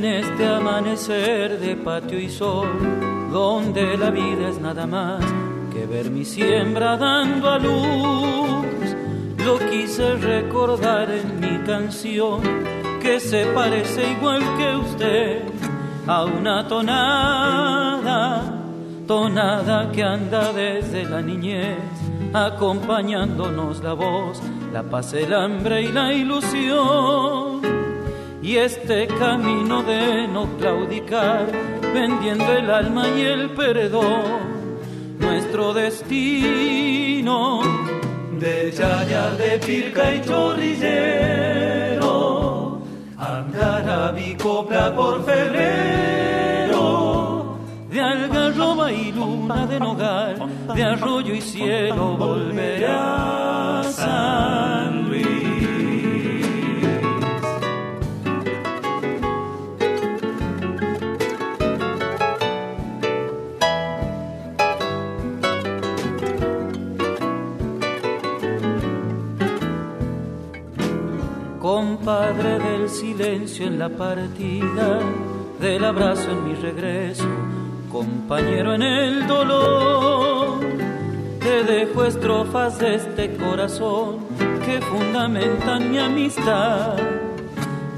De 0.00 1.76
patio 1.84 2.18
y 2.18 2.28
sol, 2.28 2.68
donde 3.32 3.96
la 3.96 4.10
vida 4.10 4.48
es 4.48 4.60
nada 4.60 4.86
más 4.86 5.24
que 5.72 5.86
ver 5.86 6.10
mi 6.10 6.24
siembra 6.24 6.96
dando 6.96 7.50
a 7.50 7.58
luz. 7.58 8.94
Lo 9.44 9.58
quise 9.70 10.14
recordar 10.16 11.10
en 11.10 11.40
mi 11.40 11.58
canción, 11.66 12.40
que 13.02 13.18
se 13.18 13.46
parece 13.46 14.12
igual 14.12 14.40
que 14.56 14.76
usted 14.76 15.42
a 16.06 16.24
una 16.24 16.68
tonada, 16.68 18.42
tonada 19.06 19.90
que 19.90 20.02
anda 20.04 20.52
desde 20.52 21.04
la 21.04 21.20
niñez, 21.20 21.78
acompañándonos 22.32 23.82
la 23.82 23.94
voz, 23.94 24.40
la 24.72 24.82
paz, 24.84 25.12
el 25.14 25.34
hambre 25.34 25.82
y 25.82 25.92
la 25.92 26.12
ilusión. 26.12 27.87
Y 28.48 28.56
este 28.56 29.06
camino 29.06 29.82
de 29.82 30.26
no 30.26 30.48
claudicar, 30.56 31.44
vendiendo 31.92 32.50
el 32.50 32.70
alma 32.70 33.06
y 33.06 33.20
el 33.20 33.50
perdón, 33.50 34.22
nuestro 35.18 35.74
destino. 35.74 37.60
De 38.40 38.72
chaya, 38.74 39.32
de 39.32 39.58
pirca 39.58 40.14
y 40.14 40.22
chorrillero, 40.22 40.80
andar 43.18 43.86
a 43.86 44.12
mi 44.12 44.34
copla 44.34 44.96
por 44.96 45.22
febrero, 45.26 46.78
de 47.90 48.00
algarroba 48.00 48.90
y 48.90 49.12
luna 49.12 49.66
de 49.66 49.78
nogal, 49.78 50.38
de 50.74 50.84
arroyo 50.84 51.34
y 51.34 51.42
cielo 51.42 52.16
volveré 52.16 52.86
a 52.86 53.82
Compadre 71.78 72.58
del 72.58 72.88
silencio 72.88 73.64
en 73.64 73.78
la 73.78 73.88
partida, 73.88 74.98
del 75.60 75.84
abrazo 75.84 76.32
en 76.32 76.48
mi 76.48 76.54
regreso, 76.54 77.28
compañero 77.88 78.74
en 78.74 78.82
el 78.82 79.28
dolor. 79.28 80.58
Te 81.38 81.62
dejo 81.62 82.04
estrofas 82.04 82.80
de 82.80 82.96
este 82.96 83.36
corazón 83.36 84.26
que 84.66 84.80
fundamentan 84.80 85.92
mi 85.92 85.98
amistad, 85.98 86.96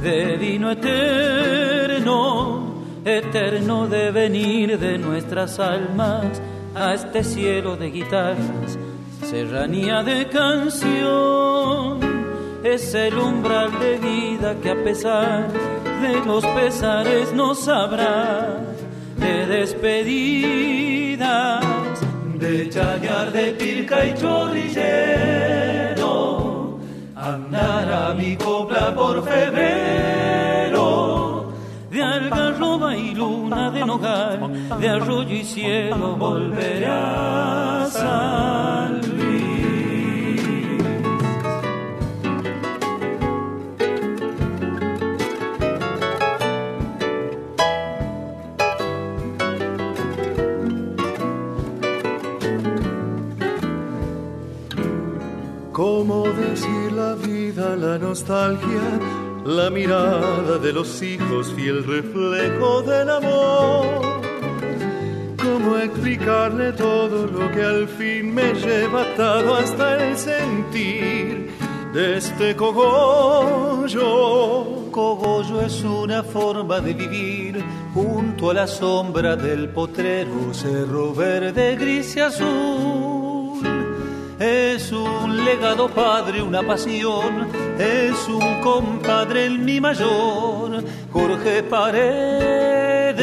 de 0.02 0.36
vino 0.36 0.72
eterno, 0.72 2.74
eterno 3.02 3.86
devenir 3.86 4.78
de 4.78 4.98
nuestras 4.98 5.58
almas 5.58 6.26
a 6.74 6.92
este 6.92 7.24
cielo 7.24 7.78
de 7.78 7.90
guitarras, 7.90 8.78
serranía 9.22 10.02
de 10.02 10.28
canción 10.28 12.09
es 12.62 12.94
el 12.94 13.18
umbral 13.18 13.76
de 13.78 13.98
vida 13.98 14.54
que 14.62 14.70
a 14.70 14.84
pesar 14.84 15.48
de 16.02 16.24
los 16.26 16.44
pesares 16.46 17.32
nos 17.32 17.66
habrá 17.68 18.58
de 19.16 19.46
despedidas, 19.46 21.64
de 22.38 22.68
chayar 22.68 23.32
de 23.32 23.52
pirca 23.52 24.04
y 24.06 24.14
chorrillero, 24.14 24.78
andar 27.16 27.92
a 27.92 28.14
mi 28.14 28.36
copla 28.36 28.94
por 28.94 29.24
febrero, 29.24 30.78
de 31.90 32.02
algarroba 32.02 32.96
y 32.96 33.14
luna 33.14 33.70
de 33.70 33.84
nogal, 33.84 34.68
de 34.78 34.88
arroyo 34.88 35.34
y 35.34 35.44
cielo 35.44 36.16
volveré 36.16 36.86
a 36.86 37.86
la 57.60 57.98
nostalgia, 57.98 58.98
la 59.44 59.68
mirada 59.70 60.58
de 60.58 60.72
los 60.72 61.02
hijos, 61.02 61.52
fiel 61.54 61.84
reflejo 61.84 62.82
del 62.82 63.10
amor? 63.10 64.20
¿Cómo 65.36 65.76
explicarle 65.76 66.72
todo 66.72 67.26
lo 67.26 67.50
que 67.52 67.62
al 67.62 67.86
fin 67.86 68.34
me 68.34 68.54
lleva 68.54 69.02
atado 69.02 69.56
hasta 69.56 70.02
el 70.02 70.16
sentir 70.16 71.50
de 71.92 72.16
este 72.16 72.56
cogollo? 72.56 74.00
Cogollo 74.90 75.60
es 75.60 75.84
una 75.84 76.22
forma 76.22 76.80
de 76.80 76.94
vivir 76.94 77.62
junto 77.92 78.50
a 78.50 78.54
la 78.54 78.66
sombra 78.66 79.36
del 79.36 79.68
potrero, 79.68 80.54
cerro 80.54 81.14
verde, 81.14 81.76
gris 81.76 82.16
y 82.16 82.20
azul. 82.20 83.19
Es 84.40 84.90
un 84.90 85.44
legado 85.44 85.88
padre, 85.90 86.42
una 86.42 86.62
pasión, 86.62 87.46
es 87.78 88.26
un 88.26 88.62
compadre 88.62 89.44
el 89.44 89.58
mi 89.58 89.78
mayor, 89.82 90.82
Jorge 91.12 91.62
Paredes, 91.64 93.20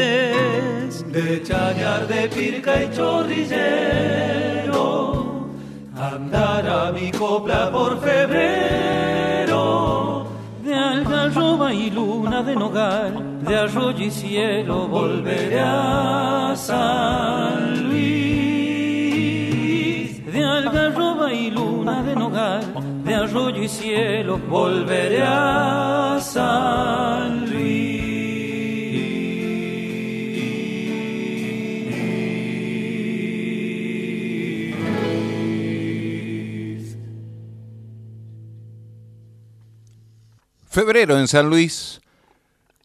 de 1.10 1.42
Chayar, 1.42 2.06
de 2.06 2.28
Pirca 2.28 2.84
y 2.84 2.90
Chorrillero, 2.94 4.28
andar 5.96 6.68
a 6.68 6.92
mi 6.92 7.10
copla 7.10 7.68
por 7.72 8.00
febrero, 8.00 9.48
de 10.62 10.72
algarroba 10.72 11.74
y 11.74 11.90
luna 11.90 12.44
de 12.44 12.54
nogal, 12.54 13.42
de 13.42 13.56
arroyo 13.56 14.04
y 14.04 14.12
cielo 14.12 14.86
volveré 14.86 15.58
a 15.58 16.54
San 16.54 17.88
Luis 17.88 18.37
y 21.32 21.50
luna 21.50 22.02
de 22.02 22.14
nogal, 22.14 23.02
de 23.04 23.14
arroyo 23.14 23.62
y 23.62 23.68
cielo, 23.68 24.38
volveré 24.48 25.22
a 25.22 26.18
San 26.20 27.50
Luis. 27.50 27.98
Febrero 40.66 41.18
en 41.18 41.26
San 41.26 41.50
Luis, 41.50 42.00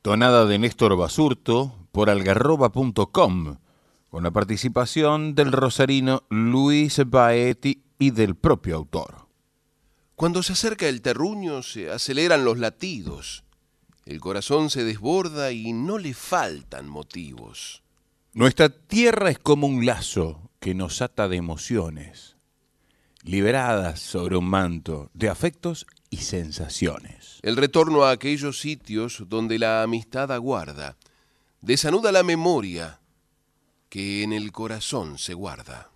tonada 0.01 0.45
de 0.45 0.57
Néstor 0.57 0.97
Basurto 0.97 1.75
por 1.91 2.09
algarroba.com 2.09 3.57
con 4.09 4.23
la 4.23 4.31
participación 4.31 5.35
del 5.35 5.51
rosarino 5.51 6.23
Luis 6.29 7.01
Baetti 7.05 7.82
y 7.99 8.11
del 8.11 8.35
propio 8.35 8.75
autor. 8.75 9.27
Cuando 10.15 10.43
se 10.43 10.53
acerca 10.53 10.87
el 10.87 11.01
terruño 11.01 11.63
se 11.63 11.91
aceleran 11.91 12.45
los 12.45 12.57
latidos, 12.59 13.43
el 14.05 14.19
corazón 14.19 14.69
se 14.69 14.83
desborda 14.83 15.51
y 15.51 15.73
no 15.73 15.97
le 15.97 16.13
faltan 16.13 16.87
motivos. 16.87 17.83
Nuestra 18.33 18.69
tierra 18.69 19.29
es 19.29 19.39
como 19.39 19.67
un 19.67 19.85
lazo 19.85 20.49
que 20.59 20.75
nos 20.75 21.01
ata 21.01 21.27
de 21.27 21.37
emociones, 21.37 22.35
liberadas 23.23 23.99
sobre 23.99 24.37
un 24.37 24.45
manto 24.45 25.09
de 25.13 25.29
afectos 25.29 25.85
y 26.09 26.17
sensaciones. 26.17 27.39
El 27.41 27.57
retorno 27.57 28.03
a 28.03 28.11
aquellos 28.11 28.59
sitios 28.59 29.23
donde 29.27 29.59
la 29.59 29.83
amistad 29.83 30.31
aguarda, 30.31 30.97
desanuda 31.61 32.11
la 32.11 32.23
memoria, 32.23 32.99
que 33.89 34.23
en 34.23 34.33
el 34.33 34.51
corazón 34.51 35.17
se 35.17 35.33
guarda. 35.33 35.91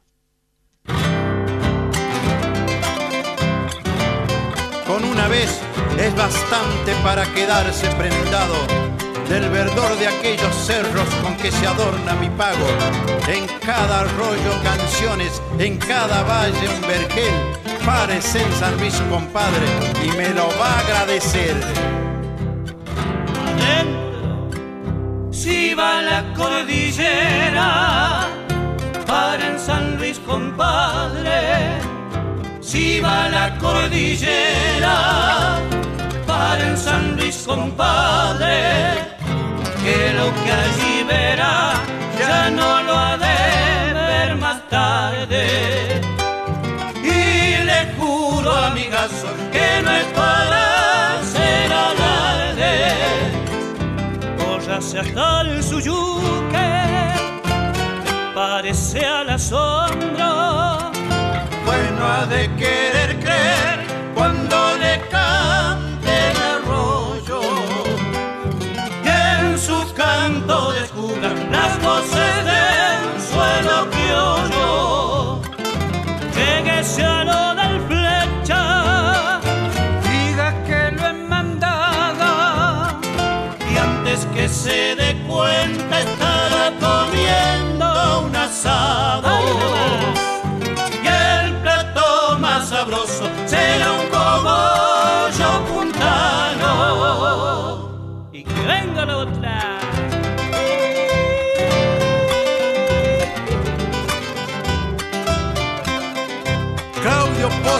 Vez 5.28 5.62
es 6.00 6.16
bastante 6.16 6.94
para 7.04 7.26
quedarse 7.34 7.88
prendado 7.92 8.56
del 9.30 9.50
verdor 9.50 9.98
de 9.98 10.08
aquellos 10.08 10.56
cerros 10.56 11.08
con 11.22 11.36
que 11.38 11.52
se 11.52 11.68
adorna 11.68 12.14
mi 12.14 12.30
pago. 12.30 12.68
En 13.28 13.46
cada 13.66 14.02
arroyo 14.02 14.62
canciones, 14.64 15.42
en 15.60 15.78
cada 15.78 16.24
valle 16.24 16.70
un 16.70 16.82
vergel. 16.82 17.34
Párese 17.86 18.42
en 18.42 18.52
San 18.54 18.78
Luis, 18.78 18.96
compadre, 19.10 19.68
y 20.04 20.12
me 20.18 20.30
lo 20.30 20.48
va 20.60 20.72
a 20.72 20.80
agradecer. 20.80 21.56
Si 25.32 25.74
va 25.74 26.02
la 26.02 26.34
cordillera, 26.34 28.28
para 29.06 29.48
en 29.48 29.60
San 29.60 29.98
Luis, 29.98 30.20
compadre. 30.20 31.47
Va 33.08 33.30
la 33.30 33.58
cordillera, 33.58 34.96
para 36.26 36.62
en 36.68 36.78
San 36.78 37.16
Luis, 37.16 37.46
compadre. 37.48 38.58
Que 39.84 40.14
lo 40.20 40.28
que 40.44 40.52
allí 40.64 40.96
verá 41.08 41.72
ya 42.20 42.50
no 42.50 42.84
lo 42.84 42.94
ha 42.98 43.18
de 43.18 43.94
ver 43.94 44.36
más 44.36 44.60
tarde. 44.70 46.02
Y 47.02 47.64
le 47.70 47.80
juro, 47.98 48.52
amigazo, 48.52 49.30
que 49.54 49.82
no 49.84 49.92
es 50.02 50.08
para 50.22 50.64
ser 51.34 51.72
alarde 51.72 52.28
conoce 54.78 55.00
hasta 55.00 55.42
el 55.42 55.64
suyuque, 55.64 56.70
parece 58.36 59.06
al 59.06 59.30
asombro. 59.30 60.97
De 62.08 62.50
querer 62.56 63.20
creer 63.20 63.86
cuando 64.16 64.56
le 64.78 65.00
cante 65.10 66.32
el 66.32 66.38
arroyo. 66.38 67.42
Y 69.04 69.08
en 69.08 69.60
su 69.60 69.94
canto 69.94 70.72
descubra 70.72 71.30
las 71.52 71.82
voces 71.82 72.36
del 72.52 73.22
suelo 73.22 73.90
criollo. 73.92 75.42
Lleguese 76.34 77.04
a 77.04 77.24
lo 77.24 77.56
del 77.56 77.82
flecha, 77.88 79.40
diga 80.04 80.64
que 80.66 80.92
lo 80.92 81.08
he 81.08 81.14
mandado. 81.14 83.00
Y 83.72 83.78
antes 83.78 84.26
que 84.34 84.50
se 84.50 84.96
dé 84.96 85.22
cuenta 85.28 86.00
estará 86.00 86.72
comiendo 86.80 88.22
un 88.26 88.36
asado. 88.36 89.38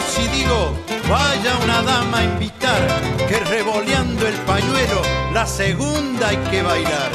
Pozzi 0.08 0.26
digo, 0.28 0.72
vaya 1.06 1.58
una 1.62 1.82
dama 1.82 2.18
a 2.18 2.24
invitar, 2.24 2.80
que 3.28 3.40
revoleando 3.40 4.26
el 4.26 4.34
pañuelo, 4.46 5.02
la 5.34 5.44
segunda 5.44 6.28
hay 6.28 6.38
que 6.50 6.62
bailar. 6.62 7.10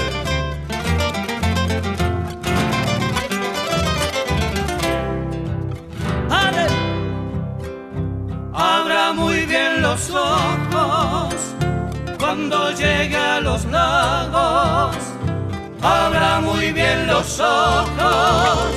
Abra 8.53 9.13
muy 9.13 9.45
bien 9.47 9.81
los 9.81 10.11
ojos 10.11 11.33
cuando 12.19 12.71
llegue 12.73 13.17
a 13.17 13.39
los 13.39 13.65
lagos. 13.65 14.95
Abra 15.81 16.41
muy 16.41 16.71
bien 16.71 17.07
los 17.07 17.39
ojos 17.39 18.69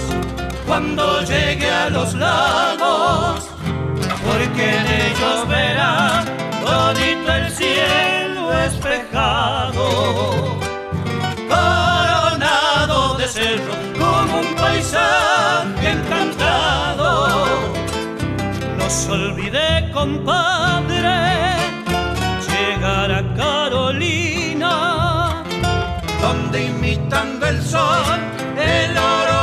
cuando 0.66 1.20
llegue 1.22 1.70
a 1.70 1.90
los 1.90 2.14
lagos, 2.14 3.48
porque 4.26 4.64
en 4.78 4.86
ellos 4.86 5.48
verá 5.48 6.24
todito 6.64 7.32
el 7.32 7.50
cielo 7.50 8.52
espejado 8.64 9.86
coronado 11.48 13.14
de 13.18 13.28
cerro 13.28 13.74
como 13.98 14.40
un 14.40 14.54
paisaje 14.56 15.90
encantado. 15.90 17.28
No 18.78 18.90
se 18.90 19.10
olvide, 19.12 19.90
compadre, 19.92 21.18
llegar 22.50 23.12
a 23.12 23.22
Carolina, 23.34 24.72
donde 26.20 26.64
imitando 26.66 27.46
el 27.46 27.62
sol, 27.62 28.18
el 28.56 28.98
oro 28.98 29.35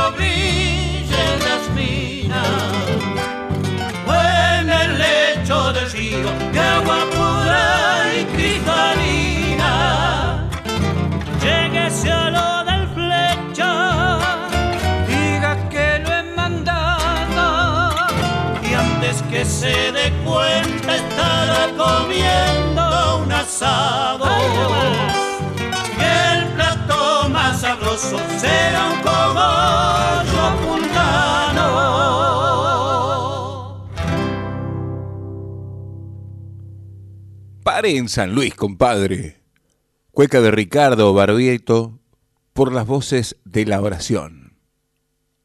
río 6.14 6.30
de 6.52 6.60
agua 6.60 6.98
pura 7.10 8.12
y 8.18 8.24
cristalina. 8.36 9.72
Lléguese 11.42 12.10
a 12.10 12.30
lo 12.30 12.64
del 12.64 12.88
flecha, 12.88 13.72
diga 15.08 15.52
que 15.68 15.98
lo 16.04 16.10
he 16.12 16.22
mandado 16.34 17.90
y 18.62 18.74
antes 18.74 19.22
que 19.30 19.44
se 19.44 19.92
dé 19.92 20.12
cuenta 20.24 20.96
estará 20.96 21.68
comiendo 21.76 23.18
un 23.24 23.32
asado. 23.32 24.26
Y 25.98 26.02
el 26.02 26.46
plato 26.54 27.28
más 27.30 27.60
sabroso 27.60 28.18
será 28.38 28.86
un 28.90 29.00
cogollo 29.02 30.44
puntano. 30.64 32.43
Pare 37.64 37.96
en 37.96 38.10
San 38.10 38.34
Luis, 38.34 38.54
compadre. 38.54 39.40
Cueca 40.10 40.42
de 40.42 40.50
Ricardo 40.50 41.14
Barbieto 41.14 41.98
por 42.52 42.70
las 42.70 42.86
voces 42.86 43.36
de 43.46 43.64
la 43.64 43.80
oración. 43.80 44.58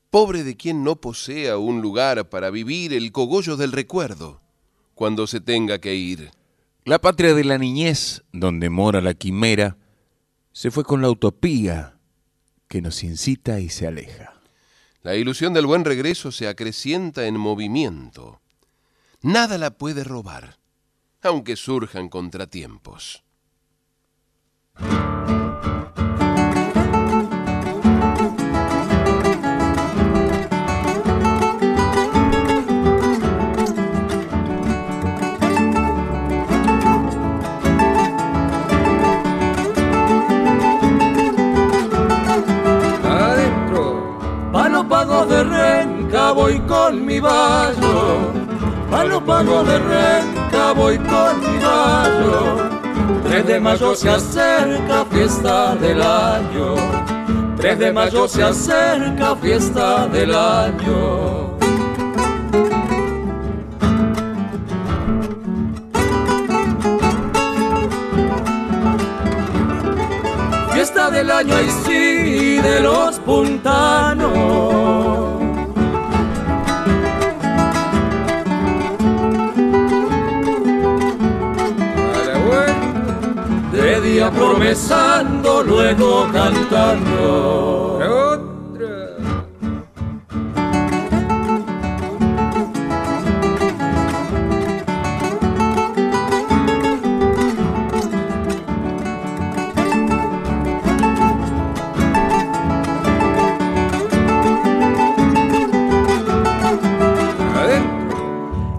Pobre 0.10 0.44
de 0.44 0.58
quien 0.58 0.84
no 0.84 0.98
posea 0.98 1.58
un 1.58 1.82
lugar 1.82 2.28
para 2.28 2.50
vivir 2.50 2.92
el 2.92 3.14
cogollo 3.14 3.56
del 3.56 3.72
recuerdo 3.72 4.42
cuando 4.96 5.28
se 5.28 5.40
tenga 5.40 5.80
que 5.80 5.96
ir. 5.96 6.32
La 6.84 7.00
patria 7.00 7.34
de 7.34 7.46
la 7.46 7.58
niñez, 7.58 8.24
donde 8.34 8.70
mora 8.70 9.00
la 9.00 9.14
quimera, 9.14 9.78
se 10.52 10.72
fue 10.72 10.84
con 10.84 11.02
la 11.02 11.10
utopía 11.10 12.00
que 12.68 12.82
nos 12.82 13.02
incita 13.02 13.62
y 13.62 13.70
se 13.70 13.88
aleja. 13.88 14.34
La 15.04 15.16
ilusión 15.16 15.54
del 15.54 15.68
buen 15.68 15.86
regreso 15.86 16.34
se 16.34 16.50
acrecienta 16.50 17.28
en 17.28 17.38
movimiento. 17.38 18.42
Nada 19.22 19.58
la 19.58 19.72
puede 19.72 20.04
robar, 20.04 20.60
aunque 21.24 21.56
surjan 21.56 22.10
contratiempos. 22.10 23.24
pago 44.90 45.26
de 45.26 45.44
renca, 45.44 46.32
voy 46.32 46.60
con 46.62 47.06
mi 47.06 47.20
vallo. 47.20 48.34
Palo 48.90 49.24
pago 49.24 49.64
de 49.64 49.78
renca, 49.78 50.39
voy 50.76 50.98
con 50.98 51.40
mi 51.40 51.58
vallo. 51.64 52.70
3 53.24 53.46
de 53.46 53.60
mayo 53.60 53.96
se 53.96 54.10
acerca, 54.10 55.06
fiesta 55.06 55.76
del 55.76 56.02
año. 56.02 56.76
3 57.58 57.80
de 57.80 57.92
mayo 57.92 58.28
se 58.28 58.44
acerca, 58.44 59.36
fiesta 59.36 60.08
del 60.08 60.34
año. 60.34 61.58
Fiesta 70.74 71.12
del 71.12 71.32
año 71.32 71.62
y 71.62 71.70
sí 71.70 72.58
de 72.62 72.80
los 72.82 73.20
puntanos. 73.20 74.79
Promesando, 84.32 85.64
luego 85.64 86.28
cantando. 86.32 88.00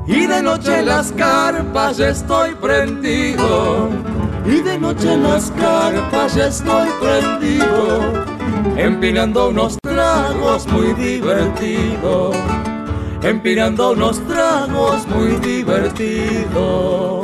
Y 0.06 0.26
de 0.26 0.42
noche 0.42 0.82
las 0.82 1.12
carpas 1.12 2.00
estoy 2.00 2.54
prendido. 2.54 4.09
Y 4.50 4.62
de 4.62 4.78
noche 4.78 5.12
en 5.12 5.22
las 5.22 5.52
carpas 5.52 6.34
ya 6.34 6.48
estoy 6.48 6.88
prendido. 7.00 8.24
Empinando 8.76 9.50
unos 9.50 9.78
tragos 9.80 10.66
muy 10.66 10.92
divertido. 10.94 12.32
Empinando 13.22 13.92
unos 13.92 14.20
tragos 14.26 15.06
muy 15.06 15.36
divertido. 15.36 17.20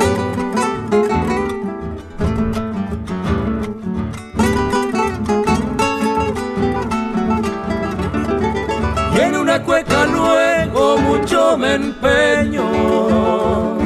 Y 9.13 9.19
en 9.19 9.35
una 9.35 9.61
cueca 9.63 10.05
luego 10.05 10.97
mucho 10.99 11.57
me 11.57 11.73
empeño. 11.73 13.76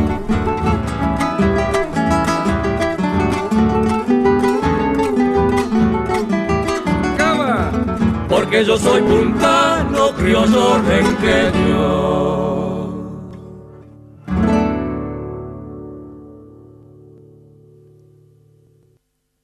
Que 8.62 8.68
yo 8.68 8.78
soy 8.78 9.02
puntano, 9.02 10.16
criollo 10.16 10.82
renqueño. 10.84 12.22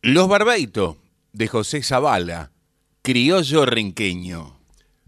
Los 0.03 0.27
Barbeitos, 0.27 0.97
de 1.33 1.47
José 1.47 1.81
Zavala, 1.81 2.51
criollo 3.01 3.65
renqueño. 3.65 4.59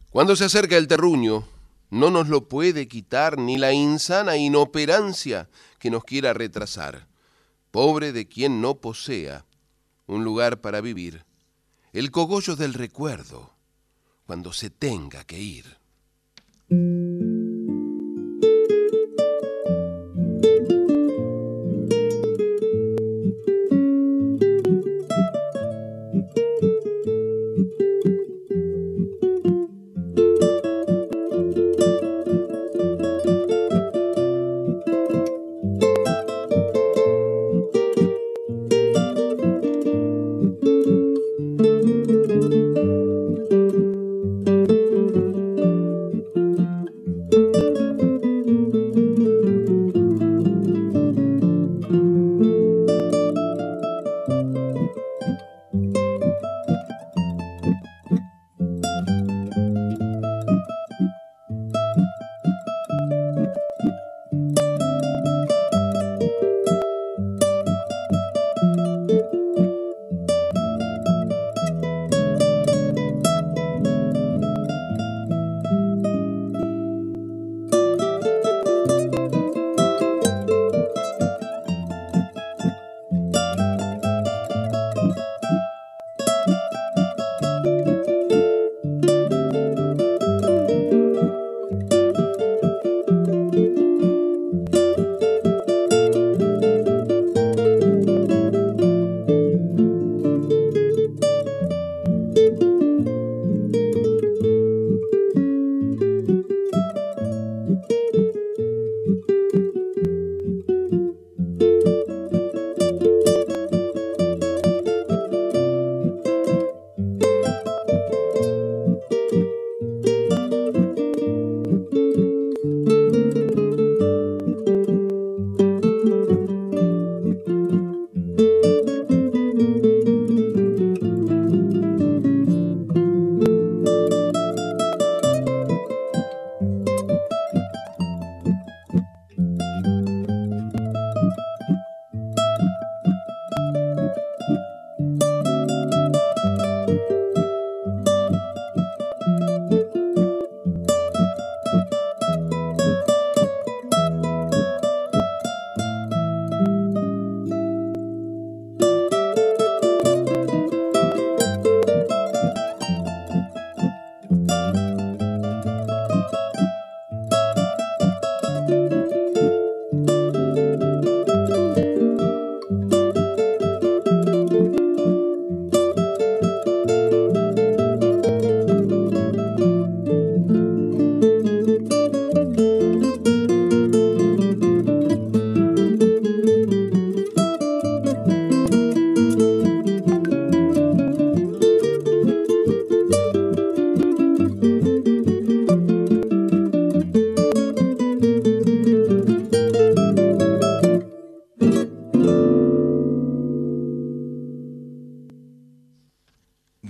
Cuando 0.10 0.36
se 0.36 0.46
acerca 0.46 0.76
el 0.78 0.88
terruño, 0.88 1.48
no 1.92 2.10
nos 2.10 2.30
lo 2.30 2.48
puede 2.48 2.88
quitar 2.88 3.38
ni 3.38 3.58
la 3.58 3.74
insana 3.74 4.38
inoperancia 4.38 5.50
que 5.78 5.92
nos 5.92 6.04
quiera 6.04 6.34
retrasar. 6.34 7.08
Pobre 7.70 8.12
de 8.12 8.28
quien 8.28 8.60
no 8.60 8.74
posea 8.76 9.46
un 10.08 10.24
lugar 10.24 10.62
para 10.62 10.82
vivir, 10.82 11.26
el 11.94 12.10
cogollo 12.10 12.56
del 12.56 12.74
recuerdo, 12.74 13.59
cuando 14.30 14.54
se 14.54 14.70
tenga 14.70 15.24
que 15.24 15.40
ir. 15.40 15.66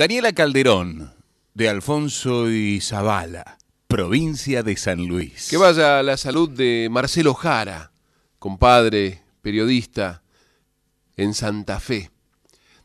Daniela 0.09 0.33
Calderón, 0.33 1.13
de 1.53 1.69
Alfonso 1.69 2.49
y 2.49 2.81
Zavala, 2.81 3.59
provincia 3.87 4.63
de 4.63 4.75
San 4.75 5.05
Luis. 5.05 5.49
Que 5.51 5.57
vaya 5.57 6.01
la 6.01 6.17
salud 6.17 6.49
de 6.49 6.87
Marcelo 6.89 7.35
Jara, 7.35 7.91
compadre, 8.39 9.21
periodista, 9.43 10.23
en 11.15 11.35
Santa 11.35 11.79
Fe. 11.79 12.09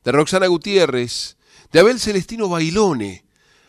De 0.05 0.13
Roxana 0.13 0.49
Gutiérrez, 0.49 1.39
de 1.73 1.81
Abel 1.81 1.99
Celestino 1.99 2.51
Bailone, 2.51 3.25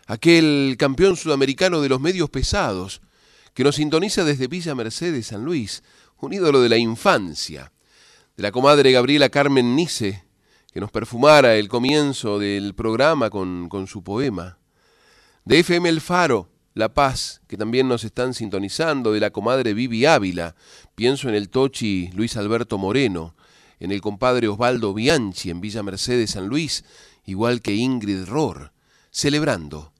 aquel 0.05 0.75
campeón 0.77 1.15
sudamericano 1.15 1.79
de 1.79 1.87
los 1.87 2.01
medios 2.01 2.29
pesados, 2.29 2.99
que 3.53 3.63
nos 3.63 3.77
sintoniza 3.77 4.25
desde 4.25 4.47
Villa 4.47 4.75
Mercedes, 4.75 5.27
San 5.27 5.45
Luis, 5.45 5.81
un 6.17 6.33
ídolo 6.33 6.59
de 6.59 6.67
la 6.67 6.77
infancia. 6.77 7.71
De 8.35 8.43
la 8.43 8.51
comadre 8.51 8.91
Gabriela 8.91 9.29
Carmen 9.29 9.77
Nice, 9.77 10.24
que 10.75 10.81
nos 10.81 10.91
perfumara 10.91 11.55
el 11.55 11.69
comienzo 11.69 12.37
del 12.37 12.75
programa 12.75 13.29
con, 13.29 13.69
con 13.69 13.87
su 13.87 14.03
poema. 14.03 14.57
De 15.45 15.59
FM 15.59 15.87
El 15.87 16.01
Faro, 16.01 16.49
La 16.73 16.93
Paz, 16.93 17.39
que 17.47 17.55
también 17.55 17.87
nos 17.87 18.03
están 18.03 18.33
sintonizando, 18.33 19.13
de 19.13 19.21
la 19.21 19.29
comadre 19.29 19.73
Vivi 19.73 20.05
Ávila, 20.05 20.57
pienso 20.93 21.29
en 21.29 21.35
el 21.35 21.47
Tochi 21.47 22.09
Luis 22.13 22.35
Alberto 22.35 22.77
Moreno, 22.77 23.37
en 23.79 23.93
el 23.93 24.01
compadre 24.01 24.49
Osvaldo 24.49 24.93
Bianchi 24.93 25.49
en 25.49 25.61
Villa 25.61 25.81
Mercedes 25.81 26.31
San 26.31 26.47
Luis, 26.47 26.83
igual 27.23 27.61
que 27.61 27.73
Ingrid 27.75 28.25
Rohr, 28.25 28.73
celebrando 29.11 29.93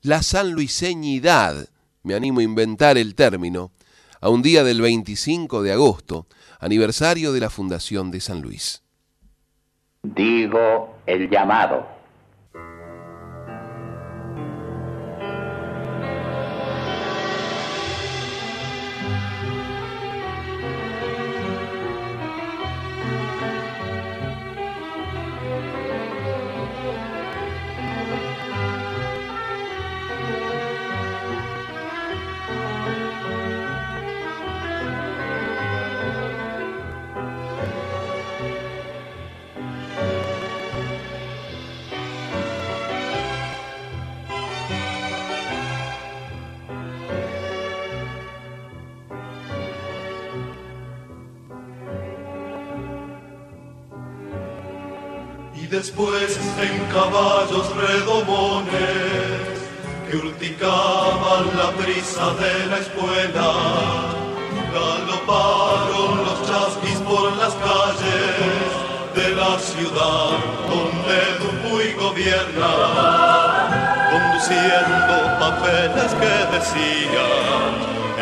la 0.00 0.22
sanluiseñidad, 0.22 1.70
me 2.04 2.14
animo 2.14 2.38
a 2.38 2.44
inventar 2.44 2.98
el 2.98 3.16
término, 3.16 3.72
a 4.20 4.28
un 4.28 4.42
día 4.42 4.62
del 4.62 4.80
25 4.80 5.64
de 5.64 5.72
agosto, 5.72 6.28
aniversario 6.60 7.32
de 7.32 7.40
la 7.40 7.50
Fundación 7.50 8.12
de 8.12 8.20
San 8.20 8.42
Luis. 8.42 8.83
Digo 10.04 10.96
el 11.06 11.30
llamado. 11.30 11.93
Gobierna, 72.14 72.72
conduciendo 74.12 75.14
papeles 75.40 76.10
que 76.20 76.34
decían 76.54 77.70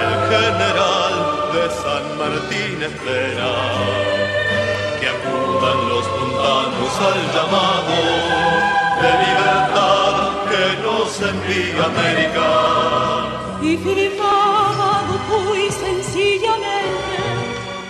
el 0.05 0.15
general 0.33 1.15
de 1.53 1.65
San 1.83 2.05
Martín 2.19 2.77
espera 2.83 3.53
que 4.99 5.07
acudan 5.17 5.79
los 5.91 6.07
puntanos 6.09 6.93
al 7.11 7.21
llamado 7.35 7.97
de 9.03 9.11
libertad 9.27 10.15
que 10.51 10.65
nos 10.83 11.11
envía 11.21 11.85
América. 11.85 12.49
Y 13.61 13.77
firmaba 13.77 15.03
Dupuy 15.09 15.71
sencillamente 15.71 17.21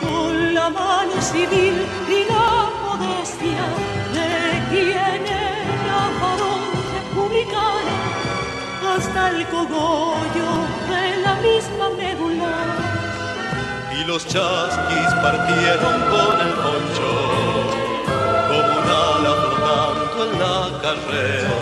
con 0.01 0.55
la 0.55 0.69
mano 0.69 1.23
civil 1.23 1.87
y 2.09 2.25
la 2.29 2.71
modestia 2.83 3.65
de 4.13 4.31
quien 4.71 5.22
hasta 8.95 9.31
el 9.31 9.47
cogollo 9.47 10.51
de 10.89 11.17
la 11.23 11.35
misma 11.37 11.91
médula. 11.97 12.53
Y 13.99 14.05
los 14.05 14.27
chasquis 14.27 15.15
partieron 15.23 15.97
con 16.13 16.41
el 16.47 16.53
poncho 16.63 17.11
como 18.49 18.73
un 18.81 18.89
ala 19.05 19.33
flotando 19.43 20.19
en 20.25 20.33
la 20.41 20.83
carrera 20.83 21.57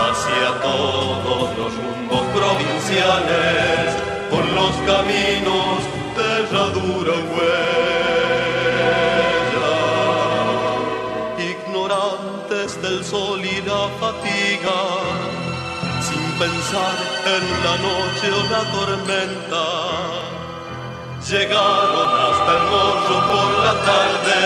hacia 0.00 0.60
todos 0.60 1.56
los 1.56 1.72
rumbos 1.74 2.24
provinciales 2.36 3.96
por 4.30 4.44
los 4.48 4.72
caminos 4.86 5.87
pensar 16.38 16.94
en 17.34 17.44
la 17.64 17.74
noche 17.88 18.26
o 18.30 18.42
la 18.54 18.62
tormenta. 18.76 19.64
Llegaron 21.28 22.10
hasta 22.26 22.50
el 22.58 22.64
morro 22.72 23.16
por 23.32 23.50
la 23.66 23.74
tarde 23.90 24.38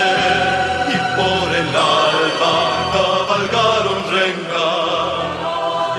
y 0.95 0.99
por 1.19 1.47
el 1.61 1.69
alba 1.69 2.57
cabalgaron 2.95 4.01
renga 4.17 4.71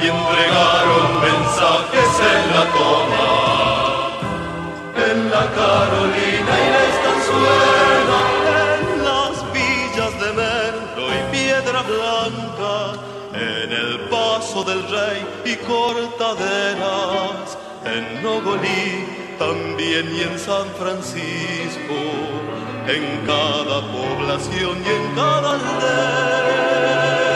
y 0.01 0.05
entregaron 0.15 1.07
mensajes 1.27 2.11
en 2.33 2.43
la 2.55 2.65
toma. 2.77 3.27
En 5.09 5.17
la 5.29 5.45
Carolina 5.59 6.53
y 6.63 6.69
la 6.75 6.83
estanzuela 6.93 7.62
del 14.73 14.89
rey 14.89 15.25
y 15.45 15.55
cortaderas 15.67 17.57
en 17.85 18.23
Nogolí 18.23 19.05
también 19.37 20.15
y 20.15 20.21
en 20.21 20.39
San 20.39 20.67
Francisco, 20.79 21.99
en 22.87 23.25
cada 23.27 23.81
población 23.91 24.77
y 24.83 24.89
en 24.89 25.15
cada 25.15 25.51
aldea. 25.53 27.32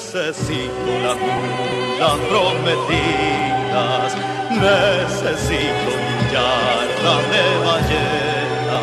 Necesito 0.00 0.90
las 1.04 1.16
mulas 1.18 2.16
prometidas, 2.30 4.08
necesito 4.50 5.88
un 5.94 6.18
yarda 6.32 7.14
de 7.30 7.44
ballena, 7.64 8.80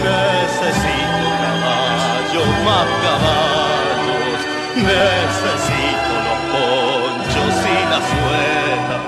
necesito 0.00 1.26
caballos 1.42 2.50
más 2.64 2.88
caballos, 3.04 4.40
necesito 4.76 6.12
los 6.24 6.40
ponchos 6.54 7.54
y 7.66 7.78
la 7.90 8.00
suela. 8.10 8.98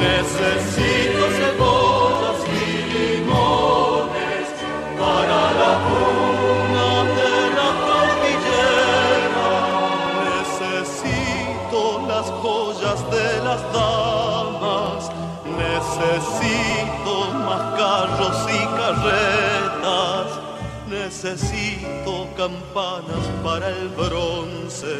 Necesito 0.00 1.15
las 13.46 13.62
damas. 13.72 15.02
Necesito 15.64 17.14
más 17.46 17.62
carros 17.80 18.38
y 18.58 18.62
carretas. 18.80 20.28
Necesito 20.88 22.12
campanas 22.36 23.24
para 23.44 23.68
el 23.68 23.88
bronce 23.88 24.96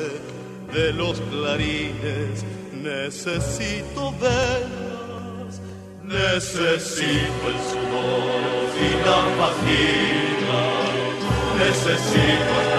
de 0.72 0.92
los 0.92 1.20
clarines. 1.30 2.44
Necesito 2.72 4.12
velas, 4.22 5.61
necesito 6.05 7.42
el 7.53 7.59
sudor 7.70 8.70
y 8.86 8.90
la 9.07 9.20
fatiga. 9.38 10.62
necesito 11.59 12.76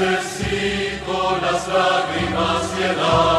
Necesito 0.00 1.38
las 1.40 1.66
lágrimas 1.68 2.64
y 2.78 2.84
hambre 2.84 3.37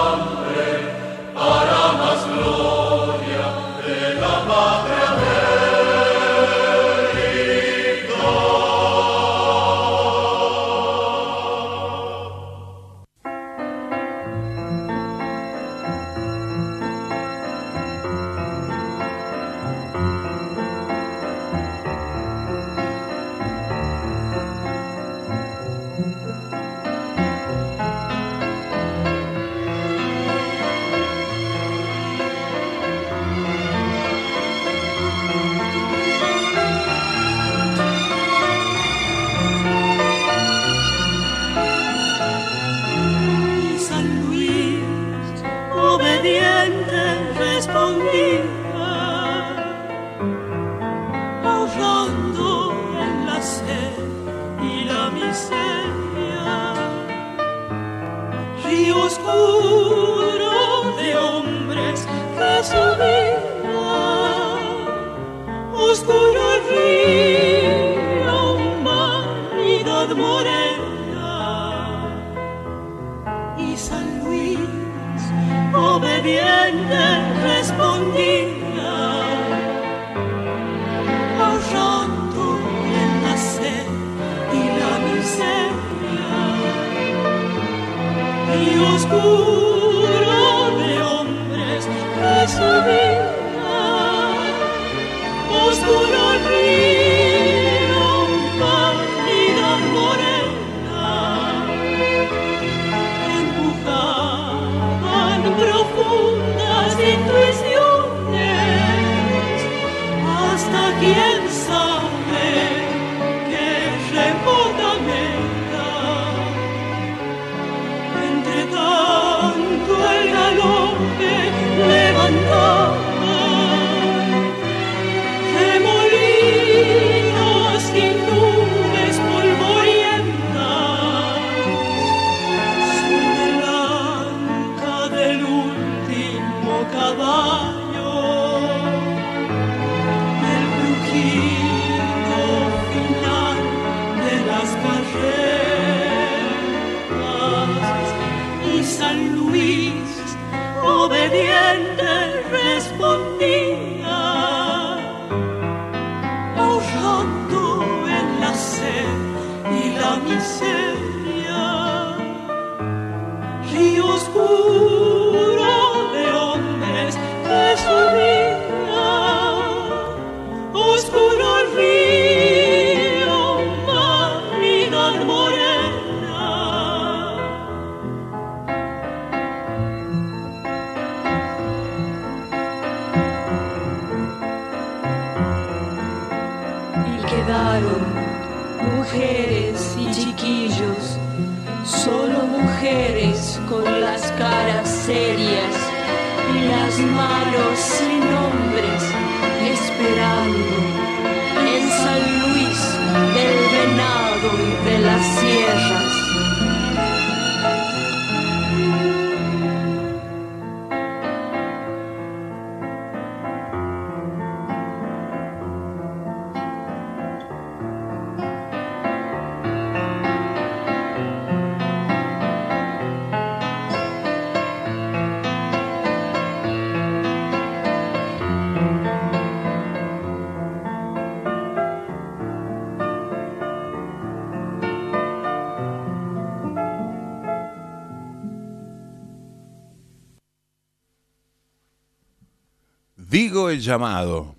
El 243.70 243.82
llamado, 243.82 244.56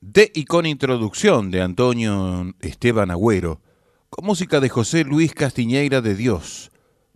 de 0.00 0.32
y 0.34 0.46
con 0.46 0.64
introducción 0.64 1.50
de 1.50 1.60
Antonio 1.60 2.54
Esteban 2.60 3.10
Agüero, 3.10 3.60
con 4.08 4.24
música 4.24 4.58
de 4.58 4.70
José 4.70 5.04
Luis 5.04 5.34
Castiñeira 5.34 6.00
de 6.00 6.14
Dios, 6.14 6.70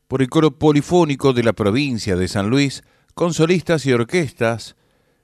por 0.08 0.20
el 0.20 0.28
coro 0.28 0.58
polifónico 0.58 1.32
de 1.32 1.42
la 1.42 1.54
provincia 1.54 2.16
de 2.16 2.28
San 2.28 2.50
Luis, 2.50 2.82
con 3.14 3.32
solistas 3.32 3.86
y 3.86 3.92
orquestas, 3.92 4.76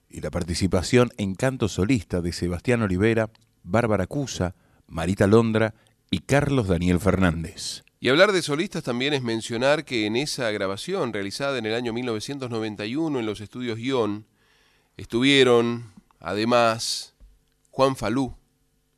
y 0.08 0.22
la 0.22 0.30
participación 0.30 1.10
en 1.18 1.34
canto 1.34 1.68
solista 1.68 2.22
de 2.22 2.32
Sebastián 2.32 2.80
Olivera, 2.80 3.28
Bárbara 3.62 4.06
Cusa, 4.06 4.54
Marita 4.86 5.26
Londra 5.26 5.74
y 6.10 6.20
Carlos 6.20 6.68
Daniel 6.68 7.00
Fernández. 7.00 7.82
Y 8.00 8.08
hablar 8.08 8.32
de 8.32 8.40
solistas 8.40 8.82
también 8.82 9.12
es 9.12 9.22
mencionar 9.22 9.84
que 9.84 10.06
en 10.06 10.16
esa 10.16 10.50
grabación 10.52 11.12
realizada 11.12 11.58
en 11.58 11.66
el 11.66 11.74
año 11.74 11.92
1991 11.92 13.20
en 13.20 13.26
los 13.26 13.42
estudios 13.42 13.76
Guión 13.76 14.26
estuvieron 14.96 15.93
además 16.24 17.14
Juan 17.70 17.96
Falú, 17.96 18.34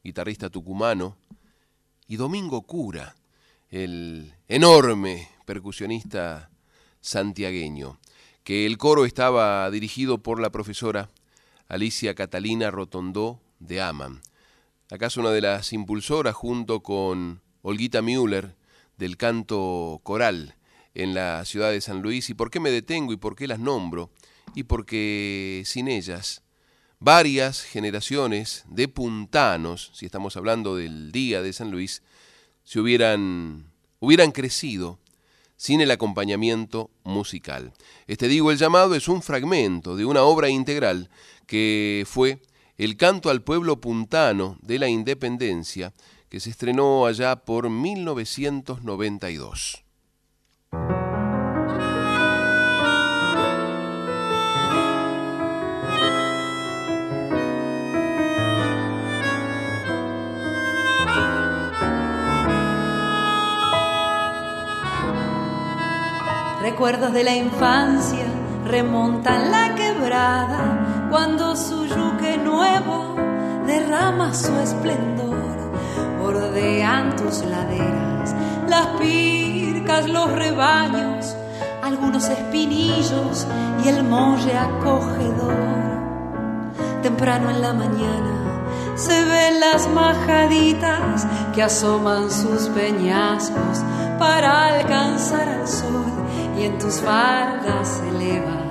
guitarrista 0.04 0.48
tucumano, 0.48 1.16
y 2.06 2.16
Domingo 2.16 2.62
Cura, 2.62 3.16
el 3.68 4.32
enorme 4.46 5.28
percusionista 5.44 6.50
santiagueño, 7.00 7.98
que 8.44 8.64
el 8.64 8.78
coro 8.78 9.04
estaba 9.04 9.68
dirigido 9.72 10.18
por 10.18 10.40
la 10.40 10.50
profesora 10.50 11.10
Alicia 11.68 12.14
Catalina 12.14 12.70
Rotondó 12.70 13.40
de 13.58 13.80
Aman. 13.80 14.20
Acaso 14.92 15.20
una 15.20 15.30
de 15.30 15.40
las 15.40 15.72
impulsoras 15.72 16.36
junto 16.36 16.80
con 16.80 17.40
Olguita 17.62 18.02
Müller 18.02 18.54
del 18.98 19.16
canto 19.16 20.00
coral 20.04 20.54
en 20.94 21.12
la 21.12 21.44
ciudad 21.44 21.72
de 21.72 21.80
San 21.80 22.02
Luis. 22.02 22.30
¿Y 22.30 22.34
por 22.34 22.52
qué 22.52 22.60
me 22.60 22.70
detengo 22.70 23.12
y 23.12 23.16
por 23.16 23.34
qué 23.34 23.48
las 23.48 23.58
nombro? 23.58 24.10
Y 24.54 24.62
porque 24.62 25.64
sin 25.66 25.88
ellas 25.88 26.44
varias 26.98 27.62
generaciones 27.62 28.64
de 28.68 28.88
puntanos, 28.88 29.90
si 29.94 30.06
estamos 30.06 30.36
hablando 30.36 30.76
del 30.76 31.12
día 31.12 31.42
de 31.42 31.52
San 31.52 31.70
Luis, 31.70 32.02
se 32.64 32.80
hubieran, 32.80 33.70
hubieran 34.00 34.32
crecido 34.32 34.98
sin 35.56 35.80
el 35.80 35.90
acompañamiento 35.90 36.90
musical. 37.04 37.72
Este 38.06 38.28
digo 38.28 38.50
el 38.50 38.58
llamado 38.58 38.94
es 38.94 39.08
un 39.08 39.22
fragmento 39.22 39.96
de 39.96 40.04
una 40.04 40.22
obra 40.22 40.48
integral 40.48 41.10
que 41.46 42.04
fue 42.06 42.42
El 42.76 42.98
canto 42.98 43.30
al 43.30 43.42
pueblo 43.42 43.80
puntano 43.80 44.58
de 44.60 44.78
la 44.78 44.88
independencia, 44.88 45.94
que 46.28 46.40
se 46.40 46.50
estrenó 46.50 47.06
allá 47.06 47.36
por 47.36 47.70
1992. 47.70 49.85
Recuerdos 66.66 67.12
de 67.12 67.22
la 67.22 67.32
infancia 67.32 68.24
remontan 68.64 69.52
la 69.52 69.76
quebrada 69.76 71.06
cuando 71.08 71.54
su 71.54 71.86
yuque 71.86 72.38
nuevo 72.38 73.14
derrama 73.64 74.34
su 74.34 74.52
esplendor. 74.58 75.70
Bordean 76.20 77.14
tus 77.14 77.44
laderas, 77.44 78.34
las 78.68 78.88
pircas, 78.98 80.08
los 80.08 80.32
rebaños, 80.32 81.36
algunos 81.84 82.28
espinillos 82.28 83.46
y 83.84 83.88
el 83.88 84.02
molle 84.02 84.58
acogedor. 84.58 85.54
Temprano 87.00 87.48
en 87.50 87.62
la 87.62 87.74
mañana 87.74 88.96
se 88.96 89.24
ven 89.24 89.60
las 89.60 89.88
majaditas 89.90 91.28
que 91.54 91.62
asoman 91.62 92.28
sus 92.28 92.68
peñascos 92.70 93.84
para 94.18 94.66
alcanzar 94.66 95.48
al 95.48 95.68
sol 95.68 96.15
y 96.58 96.64
en 96.64 96.78
tus 96.78 97.00
faldas 97.00 97.88
se 97.88 98.08
elevan 98.08 98.66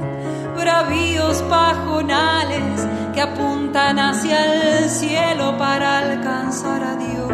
bravíos 0.66 1.42
pajonales 1.44 2.88
que 3.14 3.22
apuntan 3.22 4.00
hacia 4.00 4.80
el 4.80 4.90
cielo 4.90 5.58
para 5.58 6.00
alcanzar 6.00 6.84
a 6.84 6.96
Dios. 6.96 7.32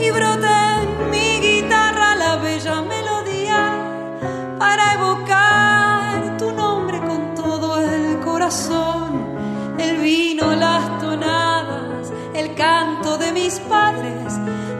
Y 0.00 0.10
brota 0.10 0.82
en 0.82 1.10
mi 1.10 1.40
guitarra 1.40 2.16
la 2.16 2.36
bella 2.36 2.82
melodía 2.82 3.62
para 4.58 4.94
evocar 4.94 6.36
tu 6.36 6.52
nombre 6.52 6.98
con 7.00 7.34
todo 7.34 7.80
el 7.80 8.18
corazón, 8.20 9.36
el 9.78 9.98
vino, 9.98 10.54
las 10.54 10.98
tonadas, 10.98 12.12
el 12.34 12.54
canto 12.54 13.18
de 13.18 13.32
mis 13.32 13.60
padres, 13.60 14.27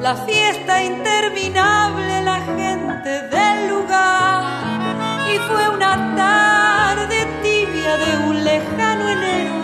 la 0.01 0.15
fiesta 0.15 0.83
interminable, 0.83 2.23
la 2.23 2.41
gente 2.41 3.11
del 3.35 3.69
lugar. 3.69 4.45
Y 5.33 5.39
fue 5.49 5.69
una 5.69 6.15
tarde 6.17 7.27
tibia 7.43 7.97
de 7.97 8.29
un 8.29 8.45
lejano 8.45 9.09
enero, 9.09 9.55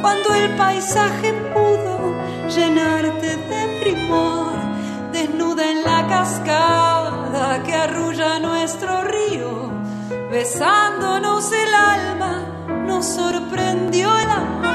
cuando 0.00 0.34
el 0.34 0.50
paisaje 0.56 1.32
pudo 1.54 2.14
llenarte 2.48 3.36
de 3.36 3.80
primor, 3.80 4.52
desnuda 5.12 5.70
en 5.70 5.82
la 5.82 6.06
cascada 6.08 7.62
que 7.62 7.74
arrulla 7.74 8.38
nuestro 8.38 9.02
río, 9.04 9.70
besándonos 10.30 11.50
el 11.52 11.74
alma, 11.74 12.46
nos 12.86 13.06
sorprendió 13.06 14.18
el 14.18 14.30
amor. 14.30 14.71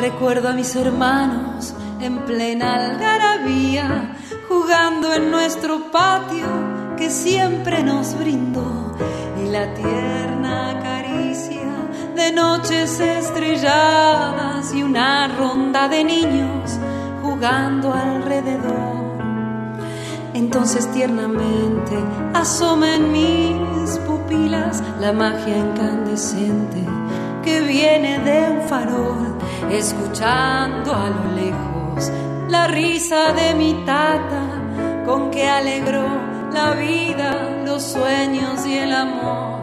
Recuerdo 0.00 0.48
a 0.48 0.52
mis 0.54 0.74
hermanos 0.76 1.74
en 2.00 2.20
plena 2.20 2.74
algarabía, 2.74 4.16
jugando 4.48 5.12
en 5.12 5.30
nuestro 5.30 5.90
patio 5.92 6.46
que 6.96 7.10
siempre 7.10 7.82
nos 7.82 8.18
brindó, 8.18 8.96
y 9.44 9.50
la 9.50 9.74
tierna 9.74 10.80
caricia 10.82 11.68
de 12.16 12.32
noches 12.32 12.98
estrelladas 12.98 14.72
y 14.72 14.82
una 14.82 15.28
ronda 15.36 15.86
de 15.86 16.02
niños 16.02 16.78
jugando 17.22 17.92
alrededor. 17.92 19.20
Entonces 20.32 20.90
tiernamente 20.92 21.98
asoma 22.32 22.94
en 22.94 23.12
mis 23.12 23.98
pupilas 24.06 24.82
la 24.98 25.12
magia 25.12 25.58
incandescente 25.58 26.99
que 27.42 27.60
viene 27.60 28.18
de 28.18 28.50
un 28.50 28.68
farol, 28.68 29.38
escuchando 29.70 30.94
a 30.94 31.08
lo 31.08 31.32
lejos 31.32 32.10
la 32.48 32.66
risa 32.66 33.32
de 33.32 33.54
mi 33.54 33.72
tata, 33.84 34.42
con 35.06 35.30
que 35.30 35.48
alegró 35.48 36.06
la 36.52 36.72
vida, 36.72 37.62
los 37.64 37.82
sueños 37.82 38.66
y 38.66 38.78
el 38.78 38.92
amor. 38.92 39.60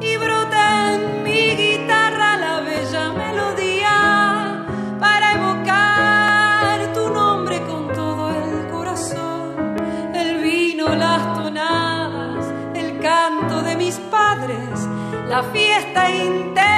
Y 0.00 0.16
brota 0.16 0.94
en 0.94 1.22
mi 1.22 1.50
guitarra 1.56 2.36
la 2.36 2.60
bella 2.60 3.12
melodía 3.12 4.66
para 4.98 5.32
evocar 5.32 6.92
tu 6.92 7.10
nombre 7.10 7.60
con 7.62 7.88
todo 7.92 8.30
el 8.30 8.68
corazón, 8.68 9.76
el 10.14 10.42
vino, 10.42 10.94
las 10.94 11.34
tonadas, 11.34 12.46
el 12.74 12.98
canto 13.00 13.62
de 13.62 13.76
mis 13.76 13.96
padres 14.10 14.88
la 15.30 15.44
fiesta 15.44 16.10
interminable, 16.10 16.69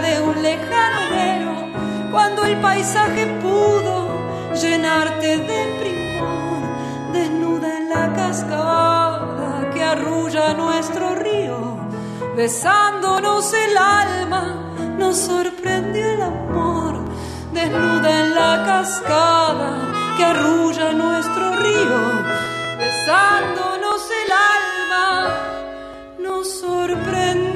de 0.00 0.20
un 0.20 0.42
lejano 0.42 1.00
enero, 1.10 1.52
cuando 2.10 2.44
el 2.44 2.56
paisaje 2.60 3.26
pudo 3.42 4.08
llenarte 4.54 5.38
de 5.38 5.60
primor, 5.80 7.12
desnuda 7.12 7.78
en 7.78 7.90
la 7.90 8.12
cascada 8.14 9.70
que 9.72 9.82
arrulla 9.82 10.54
nuestro 10.54 11.14
río, 11.14 11.76
besándonos 12.36 13.52
el 13.52 13.76
alma, 13.76 14.74
nos 14.98 15.16
sorprendió 15.16 16.04
el 16.14 16.22
amor, 16.22 17.04
desnuda 17.52 18.20
en 18.20 18.34
la 18.34 18.64
cascada 18.64 19.70
que 20.16 20.24
arrulla 20.24 20.92
nuestro 20.92 21.56
río, 21.56 22.00
besándonos 22.78 24.02
el 24.24 24.32
alma, 24.32 25.28
nos 26.18 26.60
sorprendió 26.60 27.49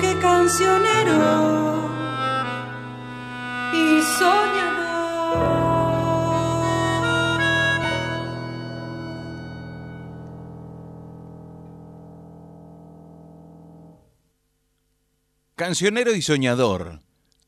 suyuque 0.00 0.18
cancionero 0.20 1.90
y 3.72 4.02
soñador. 4.18 4.80
Cancionero 15.54 16.14
y 16.14 16.22
soñador, 16.22 17.00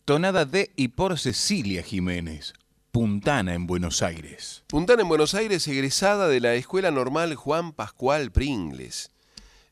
tonada 0.05 0.44
de 0.44 0.72
y 0.76 0.88
por 0.88 1.18
Cecilia 1.18 1.82
Jiménez, 1.82 2.53
Puntana 2.90 3.55
en 3.55 3.66
Buenos 3.66 4.03
Aires. 4.03 4.64
Puntana 4.66 5.03
en 5.03 5.09
Buenos 5.09 5.34
Aires, 5.34 5.66
egresada 5.66 6.28
de 6.28 6.40
la 6.40 6.55
Escuela 6.55 6.90
Normal 6.90 7.34
Juan 7.34 7.72
Pascual 7.72 8.30
Pringles. 8.30 9.11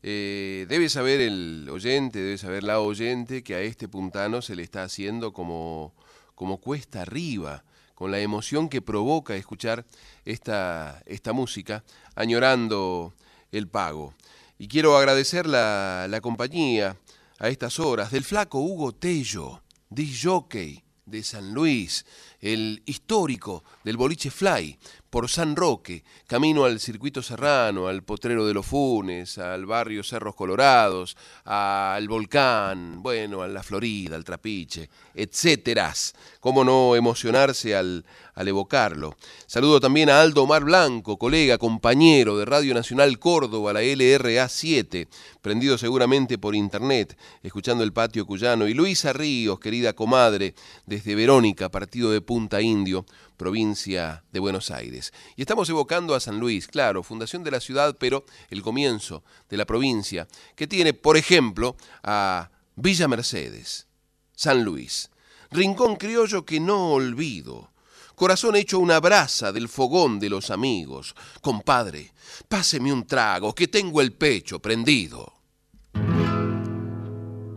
Eh, 0.03 0.67
debe 0.69 0.89
saber 0.89 1.21
el 1.21 1.69
oyente, 1.71 2.21
debe 2.21 2.39
saber 2.39 2.63
la 2.63 2.81
oyente 2.81 3.43
que 3.43 3.55
a 3.55 3.61
este 3.61 3.89
puntano 3.89 4.41
se 4.41 4.57
le 4.57 4.63
está 4.63 4.83
haciendo 4.83 5.33
como, 5.33 5.95
como 6.35 6.59
cuesta 6.59 7.03
arriba, 7.03 7.65
con 7.95 8.11
la 8.11 8.21
emoción 8.21 8.71
que 8.71 8.81
provoca 8.81 9.37
escuchar 9.37 9.85
esta, 10.25 11.03
esta 11.05 11.35
música, 11.35 11.85
añorando 12.15 13.15
el 13.53 13.69
pago. 13.69 14.15
Y 14.59 14.69
quiero 14.69 14.97
agradecer 14.97 15.47
la, 15.47 16.07
la 16.09 16.21
compañía 16.23 16.97
a 17.39 17.49
estas 17.49 17.79
horas 17.79 18.11
del 18.11 18.25
flaco 18.25 18.61
Hugo 18.61 18.93
Tello, 18.93 19.63
disc 19.91 20.25
jockey 20.25 20.83
de 21.05 21.23
San 21.23 21.53
Luis, 21.53 22.07
el 22.41 22.83
histórico 22.87 23.65
del 23.85 23.97
boliche 23.97 24.31
Fly, 24.31 24.79
por 25.11 25.29
San 25.29 25.57
Roque, 25.57 26.05
camino 26.29 26.65
al 26.65 26.79
circuito 26.79 27.21
serrano, 27.21 27.89
al 27.89 28.05
potrero 28.05 28.47
de 28.47 28.55
los 28.55 28.65
Funes, 28.65 29.39
al 29.39 29.67
barrio 29.67 30.05
Cerros 30.05 30.37
Colorados, 30.37 31.17
al 31.45 32.07
volcán, 32.07 33.03
bueno, 33.03 33.43
a 33.43 33.49
la 33.49 33.65
Florida, 33.65 34.15
al 34.15 34.25
Trapiche, 34.25 34.89
etcétera. 35.13 35.93
¿Cómo 36.39 36.63
no 36.63 36.95
emocionarse 36.95 37.75
al, 37.75 38.05
al 38.35 38.49
evocarlo? 38.49 39.17
Saludo 39.47 39.81
también 39.81 40.11
a 40.11 40.21
Aldo 40.21 40.47
Mar 40.47 40.63
Blanco, 40.63 41.19
colega, 41.19 41.59
compañero 41.59 42.39
de 42.39 42.45
Radio 42.45 42.73
Nacional 42.73 43.19
Córdoba, 43.19 43.73
la 43.73 43.83
LRA 43.83 44.49
7, 44.49 45.09
prendido 45.41 45.77
seguramente 45.77 46.39
por 46.39 46.55
internet, 46.55 47.19
escuchando 47.43 47.83
el 47.83 47.93
patio 47.93 48.27
cuyano, 48.27 48.69
y 48.69 48.75
Luisa 48.75 49.13
Ríos, 49.13 49.59
querida 49.59 49.93
comadre, 49.95 50.55
desde 50.87 51.17
Verónica, 51.17 51.69
partido 51.69 52.13
de 52.13 52.21
Punta 52.31 52.63
Indio, 52.63 53.07
provincia 53.37 54.23
de 54.31 54.39
Buenos 54.39 54.71
Aires. 54.71 55.13
Y 55.35 55.41
estamos 55.41 55.69
evocando 55.69 56.15
a 56.15 56.21
San 56.21 56.39
Luis, 56.39 56.69
claro, 56.69 57.03
fundación 57.03 57.43
de 57.43 57.51
la 57.51 57.59
ciudad, 57.59 57.97
pero 57.99 58.25
el 58.51 58.63
comienzo 58.63 59.25
de 59.49 59.57
la 59.57 59.67
provincia, 59.67 60.29
que 60.55 60.69
tiene, 60.69 60.95
por 60.95 61.17
ejemplo, 61.17 61.75
a 62.05 62.53
Villa 62.77 63.09
Mercedes, 63.09 63.89
San 64.37 64.63
Luis, 64.63 65.11
rincón 65.51 65.97
criollo 65.97 66.45
que 66.45 66.61
no 66.61 66.93
olvido, 66.93 67.73
corazón 68.15 68.55
hecho 68.55 68.79
una 68.79 69.01
brasa 69.01 69.51
del 69.51 69.69
fogón 69.69 70.21
de 70.21 70.31
los 70.31 70.53
amigos. 70.53 71.17
Compadre, 71.41 72.13
páseme 72.49 72.93
un 72.93 73.09
trago, 73.09 73.53
que 73.57 73.67
tengo 73.67 74.01
el 74.01 74.13
pecho 74.13 74.61
prendido. 74.61 75.33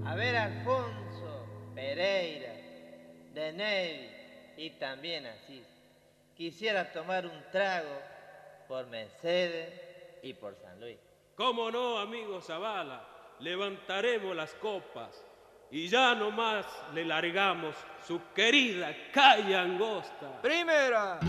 A 0.04 0.16
ver, 0.16 0.36
Alfonso, 0.36 1.46
Pereira, 1.76 2.56
Denevi 3.36 4.13
y 4.64 4.70
también 4.70 5.26
así. 5.26 5.62
Quisiera 6.38 6.90
tomar 6.94 7.26
un 7.26 7.44
trago 7.52 8.00
por 8.66 8.88
Mercedes 8.88 9.70
y 10.24 10.34
por 10.34 10.56
San 10.56 10.80
Luis. 10.80 10.98
¿Cómo 11.36 11.70
no, 11.70 11.98
amigo 11.98 12.40
Zavala? 12.40 13.06
Levantaremos 13.40 14.34
las 14.34 14.54
copas 14.56 15.22
y 15.70 15.90
ya 15.90 16.16
nomás 16.16 16.66
le 16.94 17.04
largamos 17.04 17.76
su 18.08 18.22
querida 18.34 18.96
calle 19.12 19.54
angosta. 19.54 20.42
¡Primera! 20.42 21.20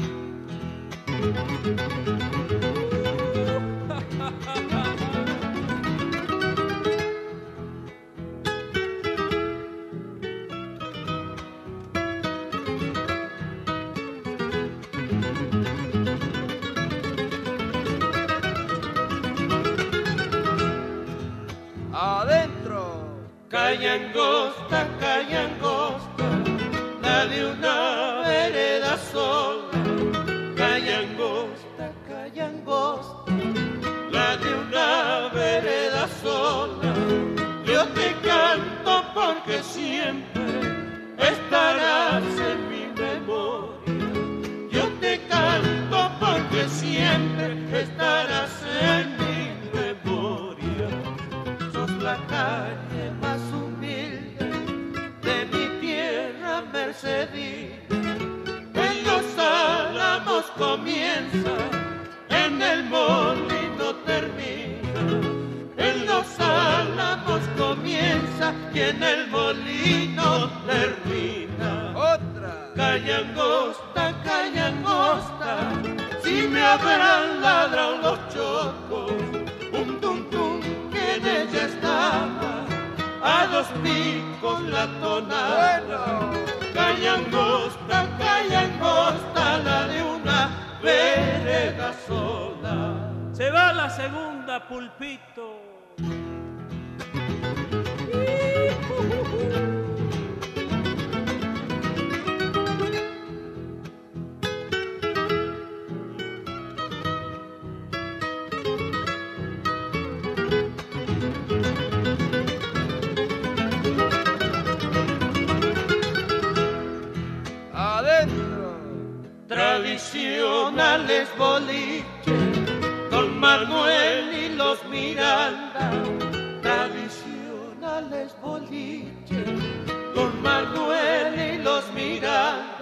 Don 130.14 130.42
Manuel 130.42 131.34
y 131.54 131.62
los 131.62 131.84
Miranda. 131.92 132.78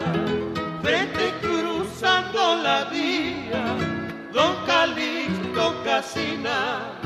Frente 0.82 1.32
cruzando 1.40 2.56
la 2.62 2.84
vía, 2.84 3.62
Don 4.32 4.54
Calixto 4.66 5.74
casi 5.84 6.36
nada. 6.38 6.98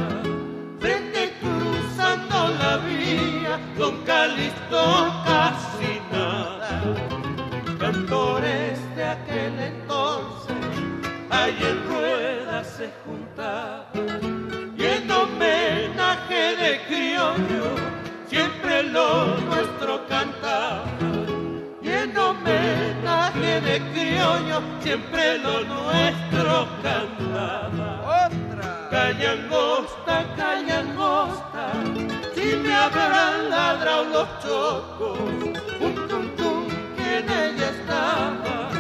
Frente 0.81 1.33
cruzando 1.41 2.49
la 2.61 2.77
vía, 2.79 3.59
Don 3.77 3.97
Calixto 4.05 4.83
casi 5.25 5.66
nuestro 19.97 20.09
cantaba. 20.09 20.85
Y 21.83 21.89
en 21.89 22.17
homenaje 22.17 23.61
de 23.61 23.81
criollo 23.93 24.63
siempre 24.81 25.39
lo 25.39 25.65
nuestro 25.65 26.69
cantaba. 26.83 28.27
Otra. 28.27 28.89
Calle 28.91 29.29
angosta, 29.29 30.25
calle 30.37 30.73
angosta, 30.73 31.73
si 32.35 32.57
me 32.57 32.75
habrán 32.75 33.51
ladrado 33.51 34.05
los 34.05 34.29
chocos, 34.43 35.19
un 35.81 35.95
tum 36.09 36.37
tum 36.37 36.67
que 36.97 37.19
en 37.19 37.31
ella 37.31 37.71
estaba, 37.71 38.71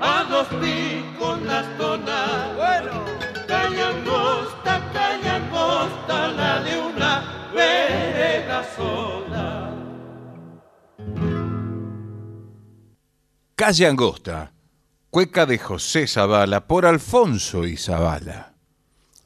a 0.00 0.24
dos 0.24 0.46
picos 0.60 1.42
las 1.42 1.66
tonadas. 1.76 2.17
Calle 13.58 13.88
Angosta, 13.88 14.52
cueca 15.10 15.44
de 15.44 15.58
José 15.58 16.06
Zavala 16.06 16.68
por 16.68 16.86
Alfonso 16.86 17.66
y 17.66 17.76
Zavala. 17.76 18.54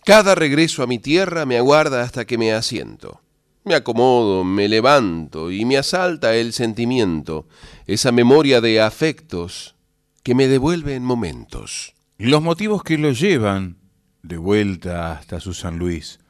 Cada 0.06 0.34
regreso 0.34 0.82
a 0.82 0.86
mi 0.86 0.98
tierra 0.98 1.44
me 1.44 1.58
aguarda 1.58 2.00
hasta 2.00 2.24
que 2.24 2.38
me 2.38 2.54
asiento. 2.54 3.20
Me 3.64 3.74
acomodo, 3.74 4.42
me 4.42 4.70
levanto 4.70 5.50
y 5.50 5.66
me 5.66 5.76
asalta 5.76 6.34
el 6.34 6.54
sentimiento, 6.54 7.46
esa 7.86 8.10
memoria 8.10 8.62
de 8.62 8.80
afectos 8.80 9.74
que 10.22 10.34
me 10.34 10.48
devuelve 10.48 10.94
en 10.94 11.04
momentos. 11.04 11.92
Los 12.16 12.40
motivos 12.40 12.82
que 12.82 12.96
lo 12.96 13.12
llevan 13.12 13.76
de 14.22 14.38
vuelta 14.38 15.12
hasta 15.12 15.40
su 15.40 15.52
San 15.52 15.76
Luis, 15.76 16.20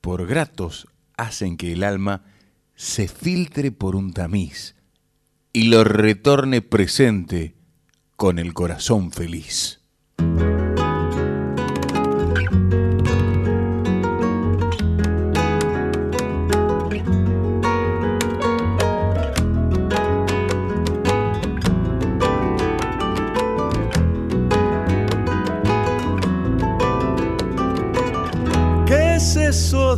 por 0.00 0.26
gratos, 0.26 0.88
hacen 1.16 1.56
que 1.56 1.74
el 1.74 1.84
alma 1.84 2.24
se 2.74 3.06
filtre 3.06 3.70
por 3.70 3.94
un 3.94 4.12
tamiz 4.12 4.75
y 5.56 5.68
lo 5.68 5.84
retorne 5.84 6.60
presente 6.60 7.54
con 8.14 8.38
el 8.38 8.52
corazón 8.52 9.10
feliz. 9.10 9.85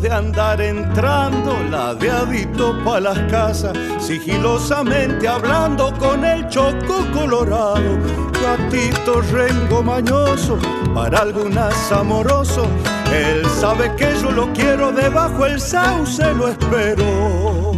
De 0.09 0.15
andar 0.15 0.61
entrando 0.61 1.53
ladeadito 1.71 2.83
pa' 2.83 3.01
las 3.01 3.19
casas, 3.31 3.77
sigilosamente 3.99 5.29
hablando 5.29 5.93
con 5.99 6.25
el 6.25 6.49
choco 6.49 7.05
colorado? 7.13 7.99
Gatito 8.41 9.21
rengo 9.33 9.83
mañoso, 9.83 10.59
para 10.95 11.19
algunas 11.19 11.93
amoroso, 11.93 12.67
él 13.13 13.45
sabe 13.61 13.95
que 13.97 14.09
yo 14.23 14.31
lo 14.31 14.51
quiero, 14.53 14.93
debajo 14.93 15.45
el 15.45 15.61
sauce 15.61 16.33
lo 16.35 16.49
espero. 16.49 17.73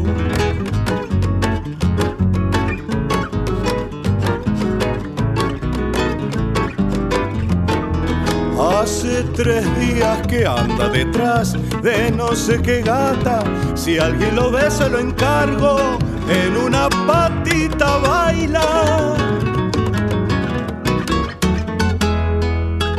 Hace 8.80 9.24
tres 9.34 9.64
días 9.78 10.26
que 10.26 10.46
anda 10.46 10.88
detrás 10.88 11.56
de 11.82 12.10
no 12.10 12.34
sé 12.34 12.60
qué 12.62 12.82
gata. 12.82 13.42
Si 13.74 13.98
alguien 13.98 14.36
lo 14.36 14.50
ve, 14.50 14.70
se 14.70 14.88
lo 14.88 14.98
encargo. 14.98 15.98
En 16.28 16.56
una 16.56 16.88
patita 17.06 17.98
baila. 17.98 19.16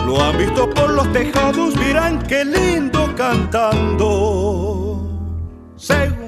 Lo 0.06 0.22
han 0.22 0.38
visto 0.38 0.70
por 0.70 0.90
los 0.90 1.12
tejados, 1.14 1.76
miran 1.78 2.22
qué 2.24 2.44
lindo 2.44 3.14
cantando. 3.16 5.00
Según 5.78 6.21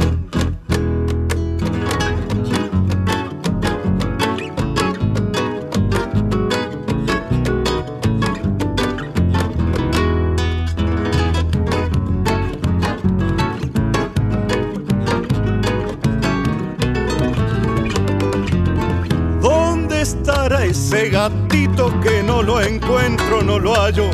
ese 20.94 21.10
gatito 21.10 21.91
que 22.02 22.22
no 22.22 22.44
lo 22.44 22.62
encuentro, 22.62 23.41
no 23.41 23.58
lo 23.58 23.74
hallo? 23.74 24.10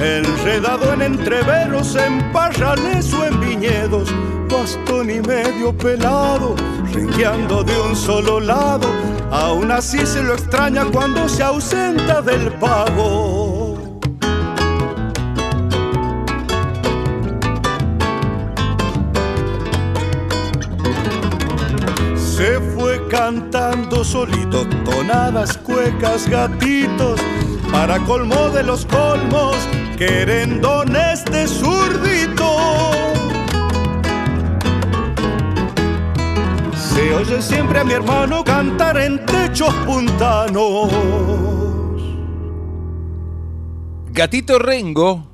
Enredado 0.00 0.92
en 0.92 1.02
entreveros, 1.02 1.96
en 1.96 2.32
parrales 2.32 3.12
o 3.14 3.26
en 3.26 3.40
viñedos, 3.40 4.08
bastón 4.48 5.10
y 5.10 5.20
medio 5.20 5.76
pelado, 5.76 6.54
renqueando 6.92 7.64
de 7.64 7.78
un 7.80 7.96
solo 7.96 8.38
lado. 8.38 8.88
Aún 9.30 9.70
así 9.72 10.06
se 10.06 10.22
lo 10.22 10.34
extraña 10.34 10.84
cuando 10.84 11.28
se 11.28 11.42
ausenta 11.42 12.22
del 12.22 12.52
pago. 12.54 13.39
Cantando 23.30 24.02
solito 24.02 24.66
tonadas, 24.84 25.56
cuecas, 25.58 26.28
gatitos, 26.28 27.20
para 27.70 28.00
colmo 28.00 28.48
de 28.50 28.64
los 28.64 28.84
colmos, 28.86 29.54
querendones 29.96 31.24
de 31.26 31.46
zurdito. 31.46 32.56
Se 36.74 37.14
oye 37.14 37.40
siempre 37.40 37.78
a 37.78 37.84
mi 37.84 37.92
hermano 37.92 38.42
cantar 38.42 38.98
en 38.98 39.24
techos 39.26 39.74
puntanos. 39.86 40.90
Gatito 44.10 44.58
Rengo 44.58 45.30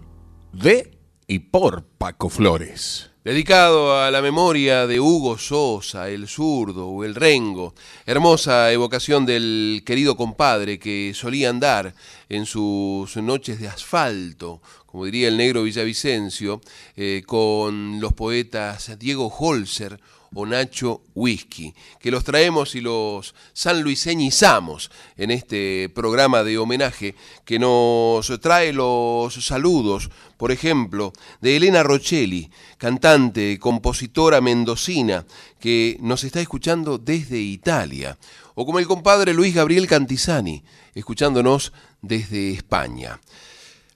de 0.53 0.99
y 1.27 1.39
por 1.39 1.83
Paco 1.97 2.29
Flores. 2.29 3.16
Dedicado 3.27 4.01
a 4.01 4.09
la 4.13 4.23
memoria 4.23 4.87
de 4.87 5.01
Hugo 5.01 5.37
Sosa, 5.37 6.09
el 6.09 6.29
zurdo 6.29 6.87
o 6.87 7.03
el 7.03 7.17
rengo, 7.17 7.75
hermosa 8.07 8.71
evocación 8.71 9.27
del 9.27 9.83
querido 9.85 10.17
compadre 10.17 10.79
que 10.79 11.11
solía 11.13 11.51
andar 11.51 11.93
en 12.29 12.47
sus 12.47 13.17
noches 13.17 13.59
de 13.59 13.67
asfalto, 13.67 14.63
como 14.87 15.07
diría 15.07 15.27
el 15.27 15.37
negro 15.37 15.65
Villavicencio, 15.65 16.61
eh, 16.97 17.25
con 17.27 17.99
los 18.01 18.13
poetas 18.13 18.97
Diego 18.97 19.27
Holzer 19.27 19.99
o 20.39 20.45
Nacho 20.45 21.01
Whisky, 21.15 21.73
que 21.99 22.11
los 22.11 22.23
traemos 22.23 22.75
y 22.75 22.83
los 22.83 23.35
sanluiseñizamos 23.55 24.91
en 25.17 25.31
este 25.31 25.89
programa 25.89 26.45
de 26.45 26.59
homenaje 26.59 27.15
que 27.47 27.59
nos 27.59 28.31
trae 28.43 28.75
los 28.75 29.33
saludos, 29.35 30.11
por 30.37 30.53
ejemplo, 30.53 31.15
de 31.41 31.57
Elena 31.57 31.83
Rochelli, 31.83 32.51
cantante, 32.77 33.59
compositora 33.59 34.43
mendocina, 34.43 35.25
que 35.59 35.97
nos 36.03 36.23
está 36.23 36.43
escuchando 36.43 36.99
desde 36.99 37.39
Italia, 37.39 38.19
o 38.55 38.67
como 38.67 38.79
el 38.79 38.87
compadre 38.87 39.33
Luis 39.33 39.55
Gabriel 39.55 39.87
Cantizani, 39.87 40.63
escuchándonos 40.95 41.73
desde 42.03 42.51
España. 42.51 43.21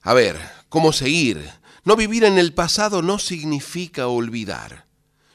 A 0.00 0.14
ver, 0.14 0.40
¿cómo 0.70 0.94
seguir? 0.94 1.50
No 1.84 1.96
vivir 1.96 2.24
en 2.24 2.38
el 2.38 2.54
pasado 2.54 3.02
no 3.02 3.18
significa 3.18 4.08
olvidar 4.08 4.89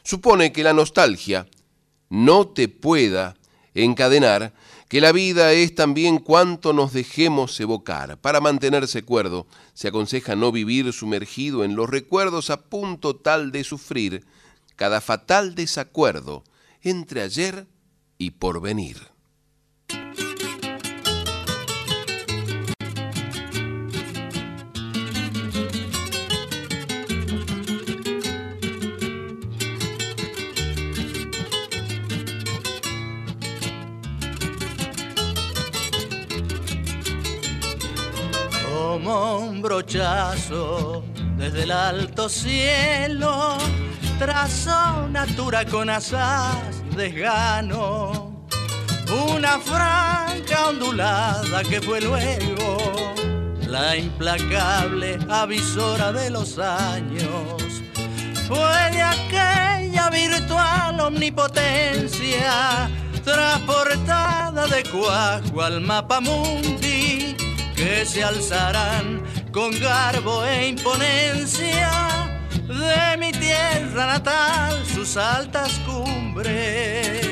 supone 0.06 0.54
que 0.54 0.64
la 0.64 0.72
nostalgia 0.72 1.48
no 2.10 2.48
te 2.48 2.70
pueda 2.70 3.36
encadenar, 3.74 4.54
que 4.88 5.02
la 5.02 5.12
vida 5.12 5.52
es 5.52 5.76
también 5.76 6.20
cuanto 6.20 6.72
nos 6.72 6.94
dejemos 6.94 7.60
evocar. 7.60 8.22
Para 8.22 8.40
mantenerse 8.40 9.04
cuerdo, 9.04 9.48
se 9.74 9.90
aconseja 9.90 10.36
no 10.38 10.54
vivir 10.54 10.94
sumergido 10.94 11.66
en 11.66 11.76
los 11.76 11.90
recuerdos 11.90 12.50
a 12.52 12.62
punto 12.62 13.16
tal 13.18 13.52
de 13.52 13.66
sufrir 13.66 14.26
cada 14.76 15.02
fatal 15.02 15.56
desacuerdo 15.56 16.44
entre 16.82 17.22
ayer 17.24 17.68
y 18.18 18.32
porvenir. 18.32 19.15
Como 39.06 39.38
un 39.38 39.62
brochazo 39.62 41.04
desde 41.38 41.64
el 41.64 41.72
alto 41.72 42.28
cielo, 42.28 43.56
trazó 44.18 45.08
natura 45.10 45.64
con 45.64 45.92
asaz 45.92 46.82
desgano, 46.96 48.34
una 49.32 49.60
franja 49.60 50.70
ondulada 50.70 51.64
que 51.70 51.82
fue 51.82 52.02
luego 52.02 53.14
la 53.68 53.96
implacable 53.96 55.20
avisora 55.30 56.12
de 56.12 56.32
los 56.32 56.58
años. 56.58 57.84
Fue 58.48 58.90
de 58.92 59.02
aquella 59.04 60.10
virtual 60.10 61.00
omnipotencia, 61.00 62.90
transportada 63.24 64.66
de 64.66 64.84
cuajo 64.90 65.62
al 65.62 65.82
mapa 65.82 66.20
mundi 66.20 66.85
que 67.76 68.06
se 68.06 68.24
alzarán 68.24 69.24
con 69.52 69.72
garbo 69.80 70.44
e 70.46 70.70
imponencia 70.70 71.92
de 72.68 73.18
mi 73.18 73.32
tierra 73.32 74.08
natal 74.08 74.86
sus 74.86 75.18
altas 75.18 75.72
cumbres. 75.86 77.25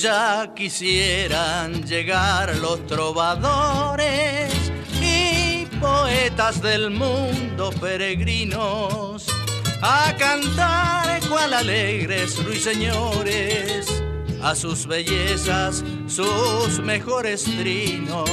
Ya 0.00 0.52
quisieran 0.54 1.82
llegar 1.84 2.54
los 2.56 2.86
trovadores 2.86 4.52
y 5.00 5.66
poetas 5.80 6.60
del 6.60 6.90
mundo 6.90 7.70
peregrinos 7.80 9.26
a 9.82 10.14
cantar 10.18 11.20
cual 11.28 11.54
alegres 11.54 12.42
ruiseñores 12.44 14.02
a 14.42 14.54
sus 14.54 14.86
bellezas, 14.86 15.82
sus 16.06 16.78
mejores 16.80 17.44
trinos. 17.44 18.30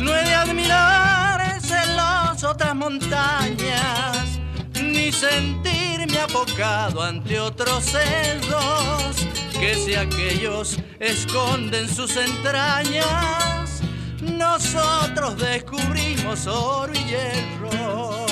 No 0.00 0.14
he 0.14 0.24
de 0.24 0.34
admirar 0.34 1.60
celos 1.60 2.44
otras 2.44 2.74
montañas, 2.74 4.38
ni 4.80 5.10
sentirme 5.10 6.18
apocado 6.18 7.02
ante 7.02 7.40
otros 7.40 7.84
cerros, 7.84 9.26
que 9.58 9.74
si 9.74 9.94
aquellos 9.94 10.78
esconden 11.00 11.88
sus 11.88 12.16
entrañas, 12.16 13.80
nosotros 14.20 15.36
descubrimos 15.36 16.46
oro 16.46 16.92
y 16.92 17.04
hierro. 17.04 18.26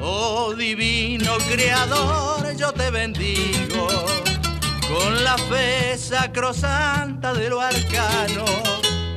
Oh 0.00 0.54
divino 0.54 1.36
creador, 1.50 2.56
yo 2.56 2.72
te 2.72 2.90
bendigo 2.90 3.88
con 4.88 5.24
la 5.24 5.36
fe 5.36 5.98
sacrosanta 5.98 7.34
de 7.34 7.50
lo 7.50 7.60
arcano. 7.60 8.44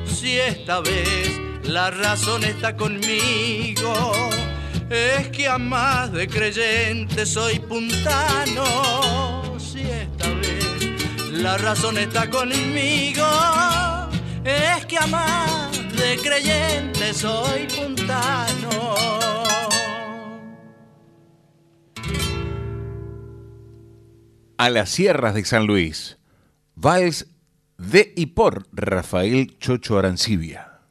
Si 0.05 0.39
esta 0.39 0.81
vez 0.81 1.39
la 1.63 1.91
razón 1.91 2.43
está 2.43 2.75
conmigo, 2.75 4.29
es 4.89 5.27
que 5.29 5.47
a 5.47 5.57
más 5.57 6.11
de 6.11 6.27
creyente 6.27 7.25
soy 7.25 7.59
puntano. 7.59 9.57
Si 9.59 9.81
esta 9.81 10.29
vez 10.35 11.31
la 11.31 11.57
razón 11.57 11.97
está 11.97 12.29
conmigo, 12.29 13.25
es 14.43 14.85
que 14.85 14.97
a 14.97 15.07
más 15.07 15.71
de 15.95 16.17
creyente 16.17 17.13
soy 17.13 17.67
puntano. 17.67 19.09
a 24.59 24.69
las 24.69 24.89
sierras 24.89 25.35
de 25.35 25.45
San 25.45 25.67
Luis. 25.67 26.17
Vals 26.75 27.27
de 27.77 28.13
y 28.17 28.25
por 28.25 28.67
Rafael 28.73 29.57
Chocho 29.57 29.97
Arancibia. 29.97 30.81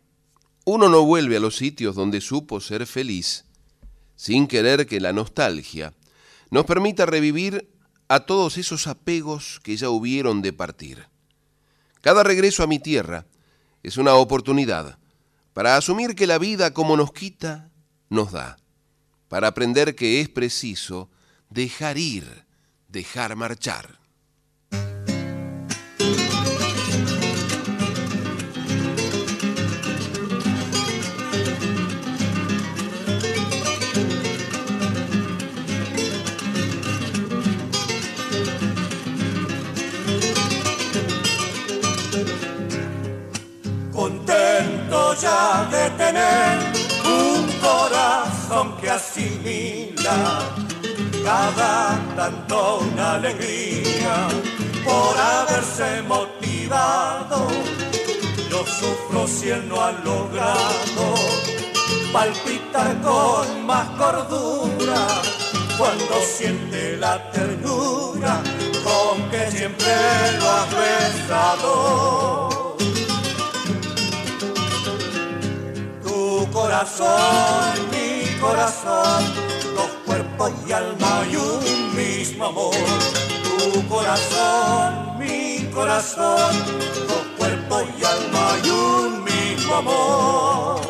Uno 0.65 0.89
no 0.89 1.05
vuelve 1.05 1.37
a 1.37 1.41
los 1.41 1.57
sitios 1.57 1.95
donde 1.95 2.23
supo 2.23 2.61
ser 2.61 2.87
feliz 2.87 3.48
sin 4.19 4.49
querer 4.49 4.89
que 4.89 4.99
la 4.99 5.13
nostalgia 5.13 5.95
nos 6.51 6.67
permita 6.67 7.07
revivir 7.07 7.71
a 8.09 8.27
todos 8.27 8.59
esos 8.59 8.89
apegos 8.89 9.61
que 9.63 9.77
ya 9.77 9.91
hubieron 9.91 10.43
de 10.43 10.53
partir. 10.53 11.07
Cada 12.01 12.25
regreso 12.25 12.65
a 12.65 12.67
mi 12.67 12.81
tierra 12.81 13.27
es 13.85 13.97
una 13.97 14.15
oportunidad 14.15 14.99
para 15.53 15.77
asumir 15.77 16.17
que 16.17 16.27
la 16.27 16.39
vida 16.39 16.75
como 16.75 16.97
nos 16.97 17.13
quita, 17.13 17.71
nos 18.09 18.33
da, 18.33 18.59
para 19.29 19.47
aprender 19.47 19.95
que 19.95 20.21
es 20.21 20.29
preciso 20.29 21.09
dejar 21.49 21.97
ir 21.97 22.49
dejar 22.89 23.37
marchar. 23.37 23.98
Ya 45.21 45.67
de 45.71 45.91
tener 45.91 46.59
un 47.05 47.47
corazón 47.61 48.77
que 48.81 48.91
asimila 48.91 50.41
cada 51.25 51.99
tanto 52.15 52.79
una 52.93 53.15
alegría 53.15 54.29
por 54.85 55.17
haberse 55.19 56.03
motivado. 56.03 57.49
Yo 58.51 58.65
sufro 58.65 59.27
si 59.27 59.51
él 59.51 59.69
no 59.69 59.81
ha 59.81 59.93
logrado 59.93 61.05
palpitar 62.13 63.01
con 63.01 63.67
más 63.67 63.89
cordura 63.91 65.07
cuando 65.77 66.15
siente 66.23 66.97
la 66.97 67.31
ternura 67.31 68.41
con 68.85 69.29
que 69.31 69.51
siempre 69.51 69.95
lo 70.39 70.51
has 70.51 70.71
besado. 70.71 72.58
Corazón, 76.61 77.75
mi 77.93 78.41
corazón 78.41 79.49
cuerpo 80.09 80.51
y 80.67 80.73
alma 80.73 81.23
y 81.31 81.37
un 81.37 81.97
mismo 81.97 82.47
amor. 82.47 82.75
Tu 83.45 83.87
corazón, 83.89 85.19
mi 85.19 85.69
corazón, 85.73 86.55
tu 87.09 87.37
cuerpo 87.37 87.83
y 87.99 88.05
alma 88.05 88.57
y 88.65 88.71
un 88.71 89.25
mismo 89.25 89.75
amor. 89.75 90.81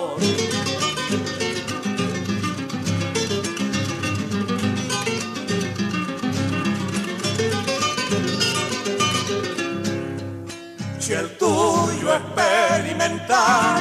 Si 10.98 11.14
el 11.14 11.28
tuyo 11.38 12.14
experimentar 12.14 13.80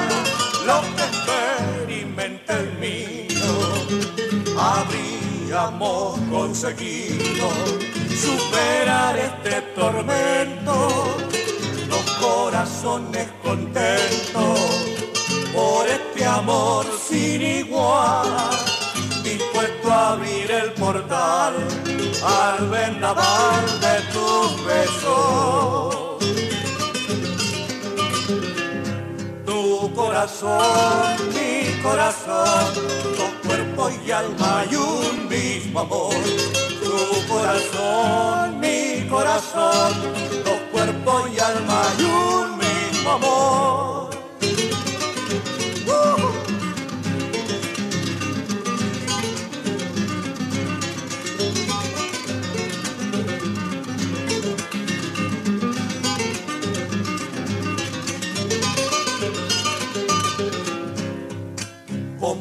abrir 5.57 5.77
habíamos 5.77 6.19
conseguido 6.29 7.49
superar 8.15 9.17
este 9.17 9.61
tormento, 9.75 11.17
los 11.89 12.11
corazones 12.21 13.27
contentos 13.43 14.59
por 15.53 15.87
este 15.87 16.25
amor 16.25 16.85
sin 17.07 17.41
igual, 17.41 18.27
dispuesto 19.23 19.91
a 19.91 20.13
abrir 20.13 20.51
el 20.51 20.71
portal 20.73 21.55
al 22.23 22.69
vendaval 22.69 23.65
de 23.79 24.01
tus 24.13 24.65
besos. 24.65 25.95
Tu 29.45 29.93
corazón, 29.95 31.17
mi 31.33 31.81
corazón, 31.81 33.16
cuerpo 33.78 34.03
y 34.05 34.11
alma 34.11 34.65
y 34.69 34.75
un 34.75 35.30
mismo 35.30 35.80
amor. 35.82 36.13
Tu 36.82 37.32
corazón, 37.32 38.59
mi 38.59 39.07
corazón, 39.07 39.93
dos 40.43 40.59
cuerpos 40.71 41.30
y 41.36 41.39
alma 41.39 41.84
y 41.99 42.03
un 42.03 42.57
mismo 42.57 43.11
amor. 43.11 43.76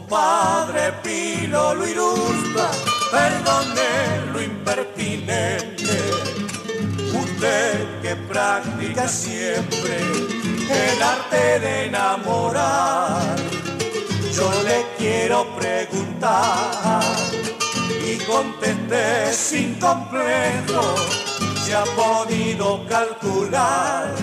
Compadre 0.08 0.92
Pino 1.02 1.74
lo 1.74 1.84
perdone 3.10 4.32
lo 4.32 4.40
impertinente. 4.40 5.98
Usted 7.12 8.00
que 8.02 8.14
practica 8.14 9.08
siempre 9.08 10.00
el 10.70 11.02
arte 11.02 11.58
de 11.58 11.86
enamorar, 11.86 13.36
yo 14.32 14.48
le 14.62 14.86
quiero 14.96 15.44
preguntar 15.56 17.02
y 18.06 18.16
contesté 18.18 19.32
sin 19.32 19.74
complejo 19.74 20.94
si 21.64 21.72
ha 21.72 21.84
podido 21.96 22.86
calcular 22.86 24.14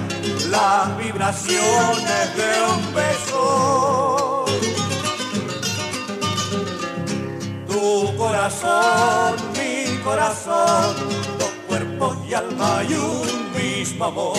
las 0.50 0.98
vibraciones 0.98 2.36
de 2.38 2.62
un 2.72 2.94
beso 2.94 4.23
Tu 7.74 8.16
corazón, 8.18 9.36
mi 9.54 9.98
corazón, 10.04 10.96
dos 11.40 11.50
cuerpos 11.68 12.18
y 12.30 12.34
alma 12.36 12.84
y 12.88 12.94
un 12.94 13.52
mismo 13.52 14.06
amor. 14.06 14.38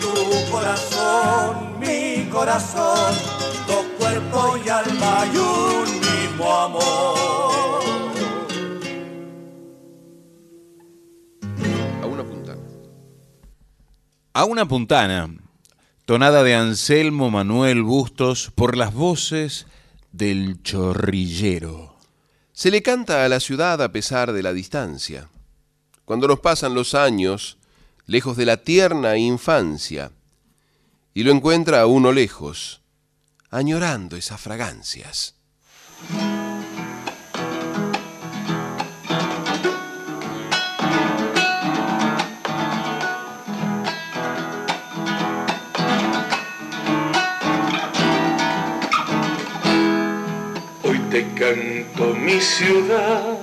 Tu 0.00 0.50
corazón, 0.50 1.78
mi 1.78 2.28
corazón, 2.28 3.14
dos 3.68 3.86
cuerpos 4.00 4.60
y 4.66 4.68
alma 4.68 5.26
y 5.32 5.36
un 5.36 6.00
mismo 6.00 6.56
amor. 6.56 7.84
A 12.02 12.06
una 12.06 12.24
puntana. 12.24 12.62
A 14.34 14.44
una 14.44 14.66
puntana. 14.66 15.30
Tonada 16.04 16.42
de 16.42 16.56
Anselmo 16.56 17.30
Manuel 17.30 17.84
Bustos 17.84 18.50
por 18.52 18.76
las 18.76 18.92
voces 18.92 19.68
del 20.10 20.60
chorrillero. 20.64 21.95
Se 22.56 22.70
le 22.70 22.80
canta 22.80 23.22
a 23.22 23.28
la 23.28 23.38
ciudad 23.38 23.82
a 23.82 23.92
pesar 23.92 24.32
de 24.32 24.42
la 24.42 24.54
distancia. 24.54 25.28
Cuando 26.06 26.26
nos 26.26 26.40
pasan 26.40 26.72
los 26.72 26.94
años, 26.94 27.58
lejos 28.06 28.38
de 28.38 28.46
la 28.46 28.56
tierna 28.56 29.18
infancia, 29.18 30.10
y 31.12 31.24
lo 31.24 31.32
encuentra 31.32 31.82
a 31.82 31.86
uno 31.86 32.12
lejos, 32.12 32.80
añorando 33.50 34.16
esas 34.16 34.40
fragancias. 34.40 35.34
Te 51.16 51.24
canto 51.34 52.14
mi 52.14 52.38
ciudad, 52.38 53.38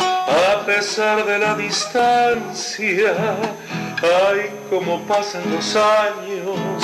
a 0.00 0.66
pesar 0.66 1.24
de 1.24 1.38
la 1.38 1.54
distancia. 1.54 3.14
Ay, 4.02 4.50
cómo 4.68 5.00
pasan 5.06 5.44
los 5.54 5.76
años, 5.76 6.82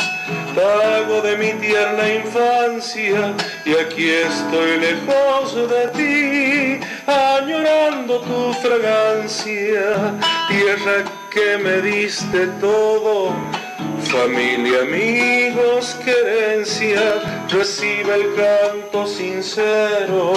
pago 0.55 1.21
de 1.23 1.37
mi 1.37 1.53
tierna 1.55 2.15
infancia, 2.15 3.35
y 3.65 3.73
aquí 3.75 4.09
estoy 4.09 4.79
lejos 4.79 5.69
de 5.75 5.89
ti, 5.99 6.87
añorando 7.09 8.21
tu 8.21 8.53
fragancia, 8.63 10.15
tierra 10.49 11.05
que 11.33 11.59
me 11.59 11.81
diste 11.83 12.47
todo 12.61 13.35
Familia, 14.05 14.83
amigos, 14.83 15.97
querencia, 16.05 17.45
recibe 17.49 18.15
el 18.15 18.35
canto 18.35 19.07
sincero 19.07 20.33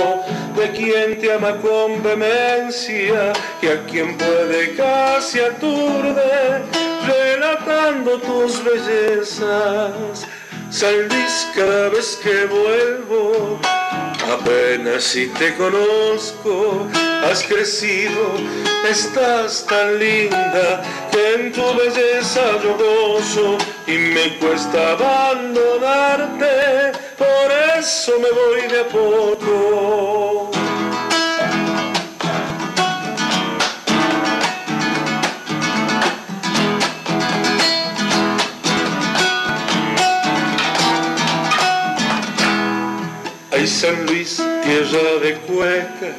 de 0.55 0.71
quien 0.71 1.19
te 1.19 1.33
ama 1.33 1.57
con 1.57 2.03
vehemencia 2.03 3.33
y 3.61 3.67
a 3.67 3.83
quien 3.85 4.17
puede 4.17 4.75
casi 4.75 5.39
aturde, 5.39 6.61
relatando 7.07 8.19
tus 8.19 8.63
bellezas. 8.63 10.27
San 10.73 11.07
cada 11.53 11.89
vez 11.89 12.19
que 12.23 12.47
vuelvo, 12.47 13.59
apenas 14.27 15.03
si 15.03 15.27
te 15.27 15.53
conozco, 15.53 16.87
has 17.23 17.43
crecido, 17.43 18.33
estás 18.89 19.67
tan 19.69 19.99
linda 19.99 20.81
que 21.11 21.33
en 21.35 21.51
tu 21.51 21.61
belleza 21.75 22.41
yo 22.63 22.75
gozo 22.75 23.59
y 23.85 23.99
me 23.99 24.39
cuesta 24.39 24.93
abandonarte, 24.93 26.91
por 27.19 27.51
eso 27.77 28.13
me 28.19 28.31
voy 28.31 28.67
de 28.67 28.79
a 28.79 28.87
poco. 28.87 30.49
Ay 43.63 43.69
San 43.69 44.05
Luis, 44.07 44.43
tierra 44.61 45.19
de 45.21 45.35
cueca, 45.47 46.11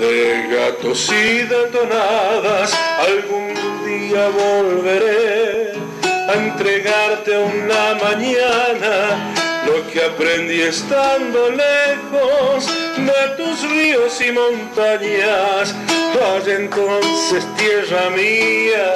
de 0.00 0.56
gatos 0.56 1.12
y 1.12 1.40
de 1.40 1.66
tonadas, 1.66 2.72
algún 2.98 3.52
día 3.84 4.30
volveré 4.30 5.72
a 6.02 6.32
entregarte 6.32 7.36
una 7.36 7.96
mañana 8.02 9.34
lo 9.66 9.86
que 9.90 10.02
aprendí 10.02 10.62
estando 10.62 11.50
lejos 11.50 12.66
de 13.04 13.36
tus 13.36 13.70
ríos 13.70 14.18
y 14.22 14.32
montañas. 14.32 15.74
Vaya 16.18 16.56
entonces, 16.56 17.44
tierra 17.58 18.08
mía, 18.16 18.94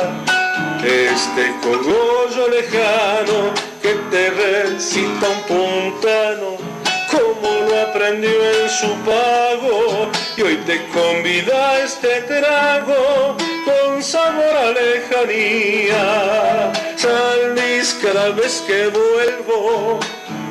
este 0.83 1.53
cogollo 1.61 2.49
lejano 2.49 3.53
que 3.83 3.97
te 4.11 4.31
recita 4.31 5.29
un 5.29 5.43
puntano 5.43 6.80
como 7.11 7.49
lo 7.69 7.81
aprendió 7.81 8.31
en 8.31 8.69
su 8.69 8.95
pago 9.05 10.11
y 10.37 10.43
hoy 10.43 10.57
te 10.67 10.87
convida 10.89 11.71
a 11.71 11.81
este 11.81 12.21
trago 12.23 13.37
con 13.65 14.03
sabor 14.03 14.57
a 14.57 14.71
lejanía. 14.71 16.03
San 16.97 17.55
Luis, 17.55 17.97
cada 18.03 18.31
vez 18.31 18.63
que 18.67 18.89
vuelvo, 18.89 20.01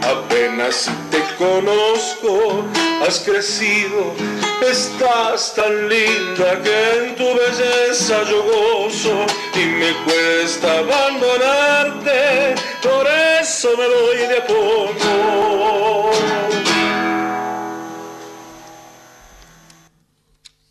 apenas 0.03 0.90
te 1.11 1.22
conozco, 1.38 2.64
has 3.07 3.19
crecido, 3.19 4.14
estás 4.61 5.53
tan 5.56 5.90
linda 5.90 6.61
que 6.64 6.98
en 6.98 7.15
tu 7.15 7.26
belleza 7.26 8.23
yo 8.30 8.44
gozo 8.44 9.26
y 9.56 9.65
me 9.65 9.94
cuesta 10.03 10.80
abandonarte, 10.80 12.56
por 12.81 13.07
eso 13.41 13.69
me 13.77 13.88
voy 13.88 14.18
de 14.27 14.41
poco. 14.41 16.10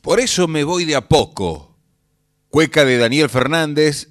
Por 0.08 0.20
eso 0.20 0.48
me 0.48 0.64
voy 0.64 0.86
de 0.86 0.96
a 0.96 1.06
poco. 1.06 1.76
Cueca 2.48 2.86
de 2.86 2.96
Daniel 2.96 3.28
Fernández 3.28 4.08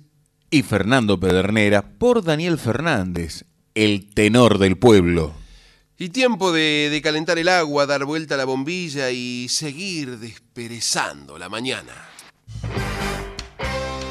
y 0.52 0.62
Fernando 0.62 1.20
Pedernera 1.20 1.98
por 1.98 2.24
Daniel 2.24 2.60
Fernández, 2.60 3.46
el 3.74 4.14
tenor 4.14 4.60
del 4.60 4.78
pueblo. 4.78 5.34
Y 5.98 6.10
tiempo 6.10 6.52
de, 6.52 6.90
de 6.92 7.02
calentar 7.02 7.40
el 7.40 7.50
agua, 7.50 7.88
dar 7.88 8.06
vuelta 8.06 8.36
a 8.36 8.38
la 8.38 8.46
bombilla 8.46 9.10
y 9.10 9.48
seguir 9.50 10.20
desperezando 10.20 11.40
la 11.40 11.50
mañana. 11.50 11.94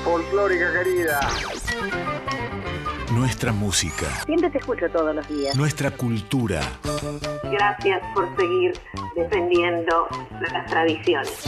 Folclórica 0.03 0.73
querida. 0.73 1.21
Nuestra 3.17 3.51
música, 3.51 4.07
Siempre 4.27 4.51
te 4.51 4.59
escucho 4.59 4.87
todos 4.91 5.15
los 5.17 5.27
días. 5.29 5.57
nuestra 5.57 5.91
cultura, 5.91 6.61
Gracias 7.51 8.03
por 8.15 8.29
seguir 8.37 8.73
defendiendo 9.17 10.07
las 10.53 10.67
tradiciones. 10.67 11.45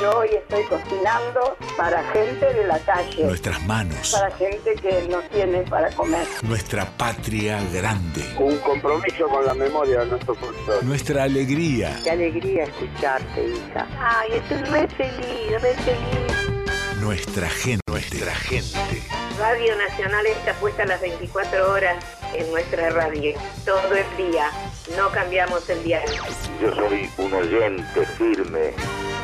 Yo 0.00 0.10
hoy 0.18 0.28
estoy 0.32 0.64
cocinando 0.64 1.56
para 1.76 2.02
gente 2.12 2.46
de 2.54 2.64
la 2.66 2.78
calle. 2.78 3.24
nuestras 3.24 3.62
manos, 3.66 4.12
Para 4.18 4.34
gente 4.36 4.74
que 4.80 5.06
no 5.10 5.18
tiene 5.30 5.58
para 5.64 5.90
comer. 5.90 6.26
nuestra 6.42 6.86
patria 6.96 7.60
grande, 7.72 8.22
Un 8.38 8.56
compromiso 8.58 9.28
con 9.28 9.44
la 9.44 9.52
memoria 9.54 10.00
de 10.00 10.06
nuestro 10.06 10.34
folclore. 10.34 10.82
nuestra 10.86 11.24
alegría, 11.24 12.00
Qué 12.02 12.10
alegría 12.10 12.64
escucharte, 12.64 13.48
hija. 13.48 13.86
Ay, 13.98 14.32
estoy 14.32 14.62
re 14.62 14.88
feliz, 14.88 15.60
re 15.62 15.74
feliz. 15.74 16.65
Nuestra 17.00 17.48
gente, 17.48 17.80
nuestra 17.88 18.34
gente. 18.34 19.02
Radio 19.38 19.76
Nacional 19.76 20.26
está 20.26 20.54
puesta 20.54 20.84
las 20.86 21.00
24 21.00 21.70
horas 21.70 22.04
en 22.34 22.50
nuestra 22.50 22.90
radio. 22.90 23.34
Todo 23.64 23.94
el 23.94 24.16
día. 24.16 24.50
No 24.96 25.10
cambiamos 25.10 25.68
el 25.68 25.82
diario. 25.82 26.22
Yo 26.60 26.74
soy 26.74 27.10
un 27.18 27.32
oyente 27.34 28.06
firme. 28.18 28.72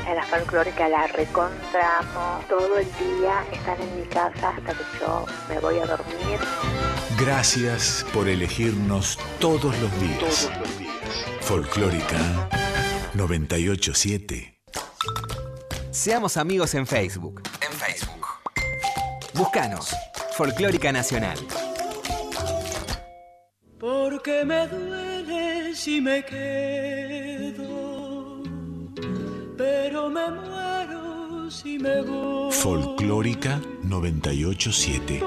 En 0.06 0.16
la 0.16 0.24
folclórica 0.24 0.88
la 0.88 1.06
recontramo. 1.06 2.44
Todo 2.48 2.78
el 2.78 2.86
día 2.86 3.44
están 3.52 3.80
en 3.80 4.00
mi 4.00 4.06
casa 4.06 4.50
hasta 4.50 4.72
que 4.74 4.84
yo 5.00 5.24
me 5.48 5.58
voy 5.60 5.78
a 5.78 5.86
dormir. 5.86 6.40
Gracias 7.18 8.04
por 8.12 8.28
elegirnos 8.28 9.18
todos 9.38 9.78
los 9.78 10.00
días. 10.00 10.48
Todos 10.48 10.58
los 10.58 10.78
días. 10.78 10.92
Folclórica 11.40 12.48
987. 13.14 14.58
Seamos 15.92 16.38
amigos 16.38 16.74
en 16.74 16.86
Facebook. 16.86 17.42
En 17.60 17.70
Facebook. 17.70 18.26
Búscanos. 19.34 19.94
Folclórica 20.34 20.90
Nacional. 20.90 21.36
Porque 23.78 24.42
me 24.42 24.66
duele 24.68 25.74
si 25.74 26.00
me 26.00 26.24
quedo, 26.24 27.62
pero 29.58 30.08
me 30.08 30.30
muero 30.30 31.50
si 31.50 31.78
me 31.78 32.00
voy. 32.00 32.50
Folclórica 32.52 33.60
987. 33.82 35.20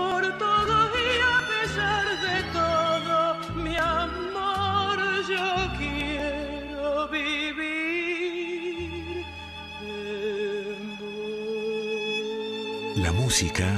La 12.95 13.11
música 13.11 13.77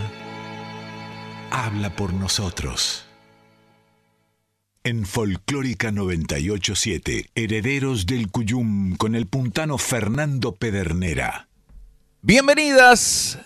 habla 1.49 1.95
por 1.95 2.13
nosotros. 2.13 3.07
En 4.83 5.07
Folclórica 5.07 5.91
987, 5.91 7.31
Herederos 7.33 8.05
del 8.05 8.29
Cuyum 8.29 8.95
con 8.95 9.15
el 9.15 9.25
puntano 9.25 9.79
Fernando 9.79 10.53
Pedernera. 10.53 11.47
Bienvenidas 12.21 13.39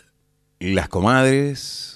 las 0.59 0.89
comadres, 0.89 1.90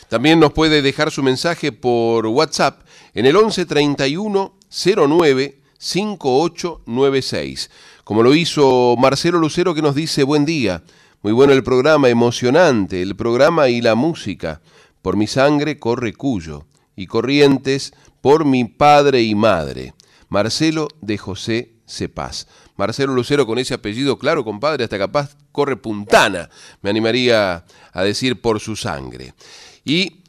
También 0.09 0.39
nos 0.39 0.53
puede 0.53 0.81
dejar 0.81 1.11
su 1.11 1.21
mensaje 1.21 1.71
por 1.71 2.25
WhatsApp 2.25 2.81
en 3.13 3.27
el 3.27 3.35
11 3.35 3.67
31 3.67 4.57
09 5.07 5.61
5896. 5.77 7.69
Como 8.03 8.23
lo 8.23 8.33
hizo 8.33 8.95
Marcelo 8.97 9.37
Lucero 9.37 9.75
que 9.75 9.83
nos 9.83 9.93
dice 9.93 10.23
buen 10.23 10.45
día, 10.45 10.81
muy 11.21 11.31
bueno 11.31 11.53
el 11.53 11.63
programa, 11.63 12.09
emocionante, 12.09 13.03
el 13.03 13.15
programa 13.15 13.69
y 13.69 13.81
la 13.81 13.93
música. 13.93 14.61
Por 15.03 15.15
mi 15.15 15.27
sangre 15.27 15.77
corre 15.77 16.13
Cuyo 16.13 16.65
y 16.95 17.05
Corrientes 17.05 17.93
por 18.21 18.45
mi 18.45 18.65
padre 18.65 19.21
y 19.21 19.35
madre. 19.35 19.93
Marcelo 20.27 20.87
de 21.01 21.19
José 21.19 21.73
Cepaz. 21.87 22.47
Marcelo 22.77 23.13
Lucero 23.13 23.45
con 23.45 23.59
ese 23.59 23.75
apellido, 23.75 24.17
claro, 24.17 24.43
compadre, 24.43 24.85
hasta 24.85 24.97
capaz 24.97 25.35
corre 25.51 25.75
puntana, 25.75 26.49
me 26.81 26.89
animaría 26.89 27.65
a 27.91 28.03
decir 28.03 28.41
por 28.41 28.59
su 28.59 28.75
sangre. 28.75 29.33
Y 29.83 30.19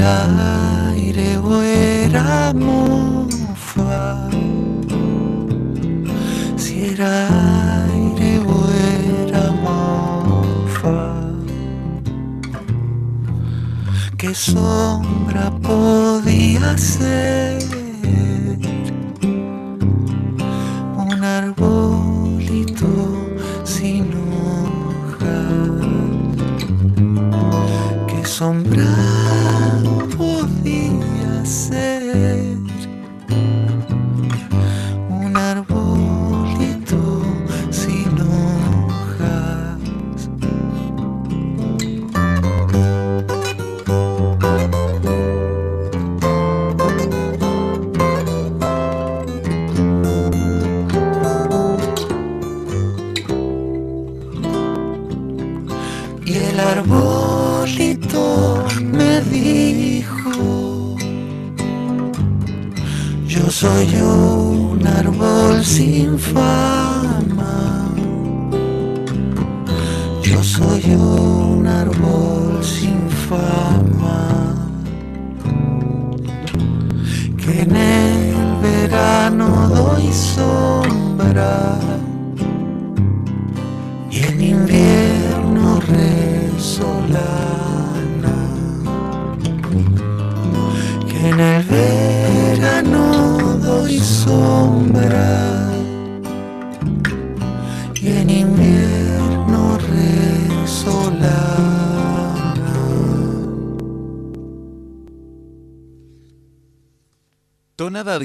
aire 0.04 1.38
o 1.38 1.62
era 1.62 2.52
mofa, 2.52 4.28
si 6.56 6.86
era 6.92 7.28
aire 7.86 8.38
o 8.38 8.58
era 9.26 9.52
mofa, 9.64 11.14
qué 14.18 14.34
sombra 14.34 15.50
podía 15.62 16.76
ser 16.76 17.61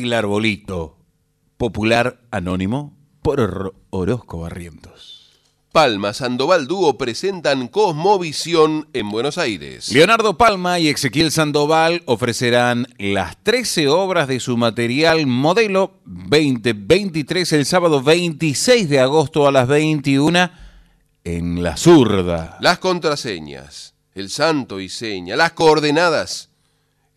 Del 0.07 0.13
Arbolito, 0.13 0.95
popular 1.57 2.21
anónimo 2.31 2.95
por 3.21 3.41
Or- 3.41 3.75
Orozco 3.89 4.39
Barrientos. 4.39 5.33
Palma 5.73 6.13
Sandoval 6.13 6.65
Dúo 6.65 6.97
presentan 6.97 7.67
Cosmovisión 7.67 8.87
en 8.93 9.11
Buenos 9.11 9.37
Aires. 9.37 9.91
Leonardo 9.91 10.37
Palma 10.37 10.79
y 10.79 10.87
Ezequiel 10.87 11.29
Sandoval 11.33 12.03
ofrecerán 12.05 12.87
las 12.97 13.35
13 13.43 13.89
obras 13.89 14.29
de 14.29 14.39
su 14.39 14.55
material 14.55 15.27
modelo 15.27 15.99
2023 16.05 17.51
el 17.51 17.65
sábado 17.65 18.01
26 18.01 18.87
de 18.87 19.01
agosto 19.01 19.45
a 19.45 19.51
las 19.51 19.67
21 19.67 20.49
en 21.25 21.63
La 21.63 21.75
Zurda. 21.75 22.57
Las 22.61 22.77
contraseñas, 22.79 23.93
el 24.15 24.29
santo 24.29 24.79
y 24.79 24.87
seña, 24.87 25.35
las 25.35 25.51
coordenadas 25.51 26.49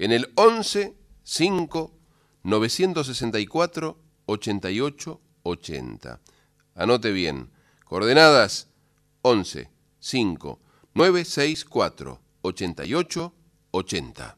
en 0.01 0.11
el 0.11 0.33
11 0.35 0.97
5 1.23 2.00
964 2.43 3.97
88 4.27 5.21
80. 5.43 6.21
Anote 6.75 7.13
bien. 7.13 7.51
Coordenadas 7.85 8.69
11 9.23 9.69
5 9.99 10.59
964 10.95 12.21
88 12.43 13.33
80. 13.73 14.37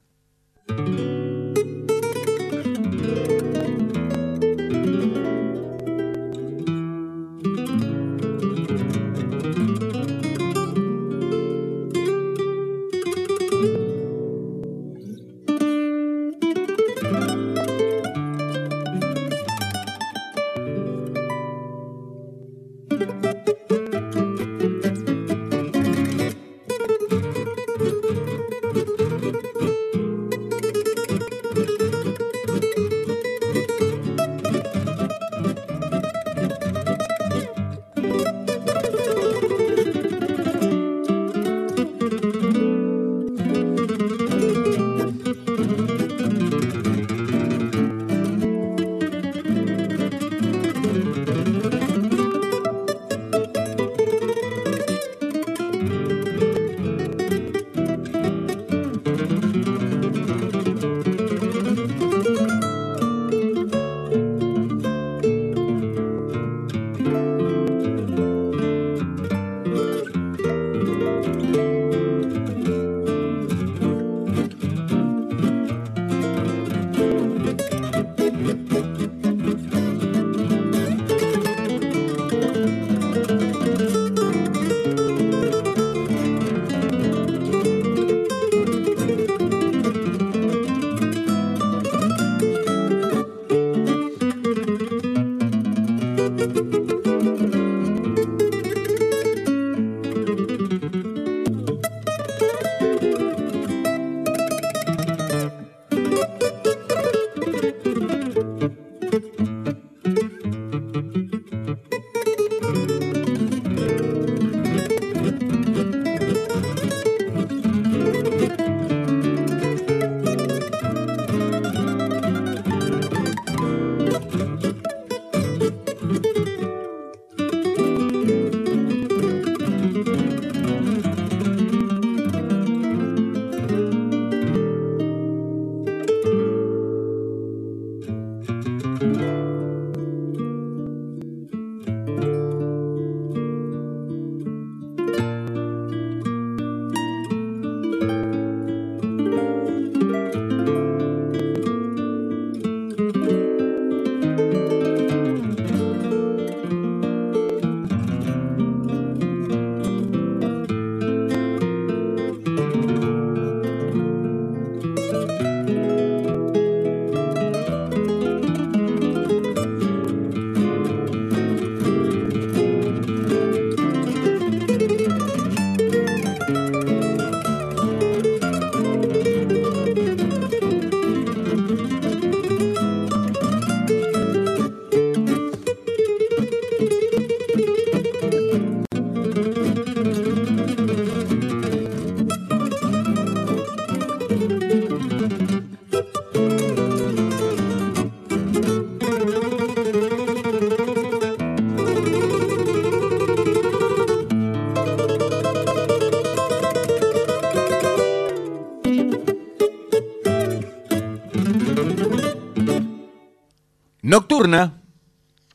Nocturna 214.43 214.83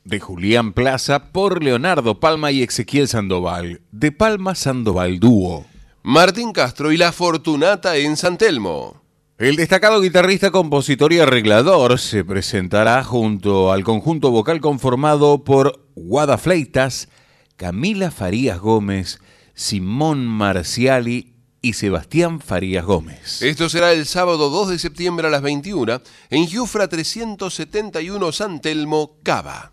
de 0.04 0.18
Julián 0.18 0.72
Plaza 0.72 1.30
por 1.30 1.62
Leonardo 1.62 2.20
Palma 2.20 2.52
y 2.52 2.62
Ezequiel 2.62 3.06
Sandoval, 3.06 3.82
de 3.92 4.12
Palma 4.12 4.54
Sandoval 4.54 5.20
Dúo. 5.20 5.66
Martín 6.02 6.52
Castro 6.52 6.90
y 6.90 6.96
la 6.96 7.12
Fortunata 7.12 7.98
en 7.98 8.16
San 8.16 8.38
Telmo. 8.38 9.02
El 9.36 9.56
destacado 9.56 10.00
guitarrista, 10.00 10.50
compositor 10.50 11.12
y 11.12 11.18
arreglador 11.18 11.98
se 11.98 12.24
presentará 12.24 13.04
junto 13.04 13.72
al 13.72 13.84
conjunto 13.84 14.30
vocal 14.30 14.62
conformado 14.62 15.44
por 15.44 15.84
Guada 15.94 16.38
Fleitas, 16.38 17.10
Camila 17.56 18.10
Farías 18.10 18.58
Gómez, 18.58 19.20
Simón 19.52 20.26
Marciali 20.26 21.27
y 21.60 21.72
Sebastián 21.72 22.40
Farías 22.40 22.84
Gómez. 22.84 23.42
Esto 23.42 23.68
será 23.68 23.92
el 23.92 24.06
sábado 24.06 24.50
2 24.50 24.70
de 24.70 24.78
septiembre 24.78 25.26
a 25.26 25.30
las 25.30 25.42
21 25.42 26.00
en 26.30 26.46
Giufra 26.46 26.88
371 26.88 28.32
San 28.32 28.60
Telmo, 28.60 29.16
Cava. 29.22 29.72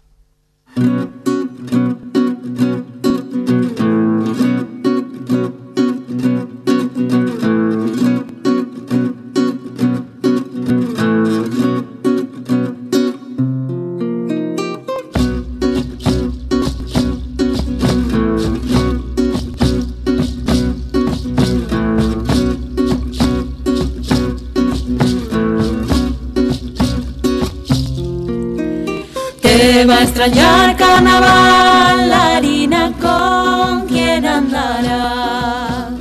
Extrañar 30.25 30.75
carnaval, 30.75 32.09
la 32.09 32.37
harina 32.37 32.91
con 32.99 33.85
quien 33.85 34.25
andará. 34.25 35.91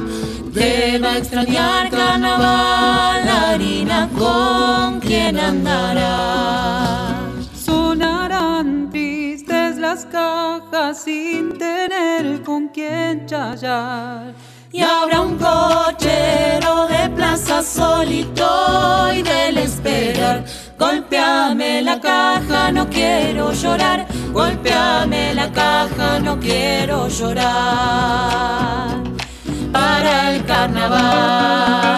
Te 0.55 0.99
va 0.99 1.11
a 1.11 1.19
extrañar 1.19 1.91
carnaval, 1.91 3.27
la 3.27 3.51
harina 3.51 4.09
con 4.17 4.99
quien 5.01 5.39
andará. 5.39 7.21
Sonarán 7.55 8.89
tristes 8.89 9.77
las 9.77 10.07
cajas 10.07 11.03
sin 11.03 11.59
tener 11.59 12.43
con 12.45 12.69
quien 12.69 13.27
chayar. 13.27 14.33
Y 14.73 14.81
habrá 14.81 15.21
un 15.21 15.37
cochero 15.37 16.87
de 16.89 17.11
plaza 17.11 17.63
solito 17.63 19.13
y 19.13 19.21
del 19.23 19.59
esperar. 19.59 20.47
Golpeame 20.79 21.83
la 21.83 22.01
caja, 22.01 22.73
no 22.73 22.89
quiero 22.89 23.53
llorar. 23.53 24.04
Golpeame 24.35 25.33
la 25.33 25.53
caja, 25.53 26.19
no 26.19 26.41
quiero 26.41 27.07
llorar. 27.07 27.45
Para 29.71 30.33
el 30.33 30.45
carnaval. 30.45 31.95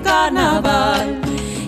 Carnaval. 0.00 1.20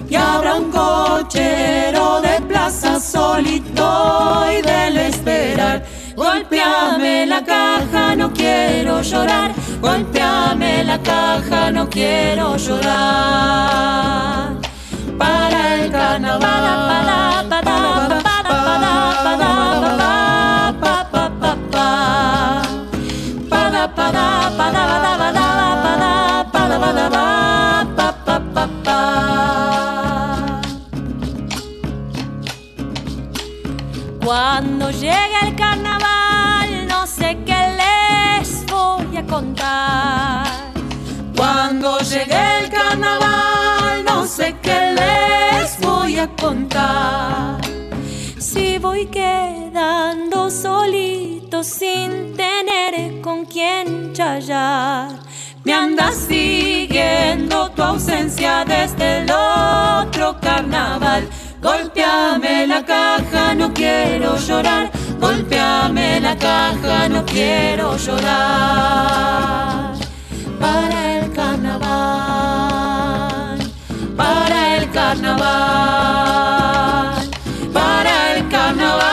Y 0.09 0.15
habrá 0.15 0.55
un 0.57 0.71
cochero 0.71 2.21
de 2.21 2.41
plaza 2.43 2.99
solito 2.99 4.45
y 4.51 4.63
del 4.63 4.97
esperar. 4.97 5.85
Golpeame 6.17 7.27
la 7.27 7.45
caja, 7.45 8.17
no 8.17 8.33
quiero 8.33 9.03
llorar. 9.03 9.53
Golpeame 9.81 10.85
la 10.85 10.99
caja, 10.99 11.71
no 11.71 11.89
quiero 11.89 12.57
llorar. 12.57 12.89
Para 15.17 15.75
el 15.75 15.91
carnaval. 15.93 16.59
Para, 23.49 23.95
para, 23.95 24.51
para, 24.57 24.89
Cuando 34.29 34.91
llegue 34.91 35.39
el 35.43 35.57
carnaval, 35.57 36.87
no 36.87 37.07
sé 37.07 37.39
qué 37.47 37.63
les 37.81 38.67
voy 38.67 39.17
a 39.17 39.25
contar. 39.25 40.45
Cuando 41.35 41.99
llegue 42.01 42.59
el 42.59 42.69
carnaval, 42.69 44.05
no 44.05 44.27
sé 44.27 44.55
qué 44.61 44.95
les 45.01 45.81
voy 45.81 46.19
a 46.19 46.29
contar. 46.37 47.59
Si 48.39 48.77
voy 48.77 49.07
quedando 49.07 50.51
solito 50.51 51.65
sin 51.65 52.37
tener 52.37 53.23
con 53.23 53.47
quién 53.47 54.13
chayar. 54.13 55.09
Me 55.65 55.73
anda 55.73 56.13
siguiendo 56.13 57.71
tu 57.71 57.83
ausencia 57.83 58.67
desde 58.67 59.23
el 59.23 59.31
otro 59.31 60.39
carnaval. 60.39 61.27
Golpeame 61.61 62.69
la 62.69 62.85
caja, 62.85 63.55
no 63.55 63.75
quiero 63.75 64.39
llorar. 64.39 64.91
Golpeame 65.19 66.21
la 66.21 66.37
caja, 66.37 67.09
no 67.09 67.25
quiero 67.25 67.97
llorar. 67.97 69.95
Para 70.61 71.19
el 71.19 71.33
carnaval, 71.33 71.89
para 74.17 74.77
el 74.77 74.89
carnaval, 74.91 75.59
para 77.73 78.37
el 78.37 78.49
carnaval. 78.49 79.09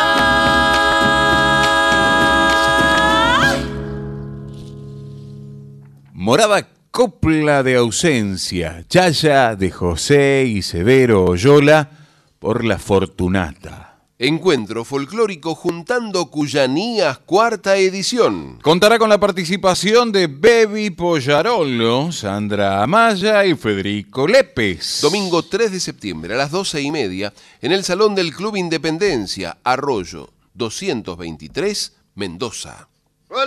Morada 6.14 6.68
copla 6.92 7.64
de 7.64 7.76
ausencia, 7.76 8.84
Chaya 8.88 9.56
de 9.56 9.72
José 9.72 10.46
y 10.48 10.62
Severo 10.62 11.26
Oyola 11.26 12.05
por 12.46 12.64
la 12.64 12.78
Fortunata. 12.78 13.98
Encuentro 14.20 14.86
folclórico 14.86 15.56
juntando 15.56 16.30
Cuyanías, 16.30 17.18
cuarta 17.18 17.76
edición. 17.76 18.60
Contará 18.62 19.00
con 19.00 19.10
la 19.10 19.20
participación 19.20 20.12
de 20.12 20.28
Bebi 20.28 20.92
Pollarolo, 20.92 22.12
Sandra 22.12 22.84
Amaya 22.84 23.44
y 23.48 23.56
Federico 23.56 24.28
Lépez. 24.28 25.02
Domingo 25.02 25.42
3 25.42 25.72
de 25.72 25.80
septiembre 25.80 26.36
a 26.36 26.38
las 26.38 26.52
12 26.52 26.84
y 26.84 26.92
media 26.92 27.34
en 27.64 27.72
el 27.72 27.84
Salón 27.84 28.14
del 28.14 28.32
Club 28.32 28.58
Independencia, 28.58 29.58
Arroyo 29.64 30.30
223, 30.54 31.94
Mendoza. 32.14 32.88
A 33.32 33.46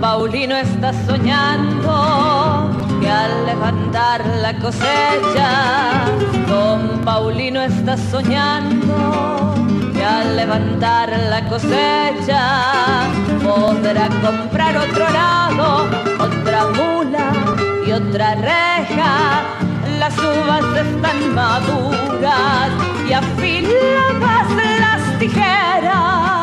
Paulino 0.00 0.54
está 0.56 0.92
soñando 1.06 2.70
que 3.00 3.10
al 3.10 3.46
levantar 3.46 4.24
la 4.40 4.56
cosecha, 4.56 6.04
Don 6.46 7.00
Paulino 7.04 7.60
está 7.60 7.96
soñando 7.96 9.54
que 9.92 10.04
al 10.04 10.36
levantar 10.36 11.10
la 11.30 11.44
cosecha 11.48 13.08
podrá 13.42 14.08
comprar 14.22 14.76
otro 14.76 15.10
lado, 15.10 15.88
otra 16.20 16.66
mula 16.68 17.32
y 17.84 17.90
otra 17.90 18.36
reja. 18.36 19.42
Las 19.98 20.16
uvas 20.16 20.64
están 20.86 21.34
maduras 21.34 22.70
y 23.08 23.12
afiladas 23.12 24.48
las 24.80 25.18
tijeras. 25.18 26.37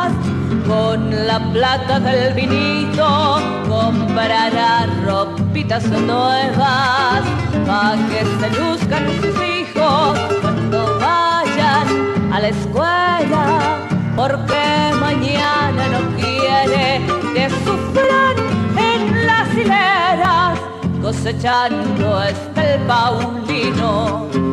Con 0.67 1.27
la 1.27 1.39
plata 1.51 1.99
del 1.99 2.33
vinito 2.33 3.37
comprará 3.67 4.87
ropitas 5.05 5.85
nuevas 5.85 7.21
para 7.67 7.95
que 8.09 8.25
se 8.39 8.59
luzcan 8.59 9.05
sus 9.21 9.35
hijos 9.43 10.19
cuando 10.41 10.99
vayan 10.99 12.33
a 12.33 12.39
la 12.39 12.47
escuela 12.47 13.77
porque 14.15 14.91
mañana 14.99 15.87
no 15.87 16.15
quiere 16.15 17.05
que 17.35 17.49
sufran 17.63 18.35
en 18.77 19.27
las 19.27 19.53
hileras 19.53 20.59
cosechando 21.01 22.23
está 22.23 22.73
el 22.73 22.81
Paulino 22.81 24.44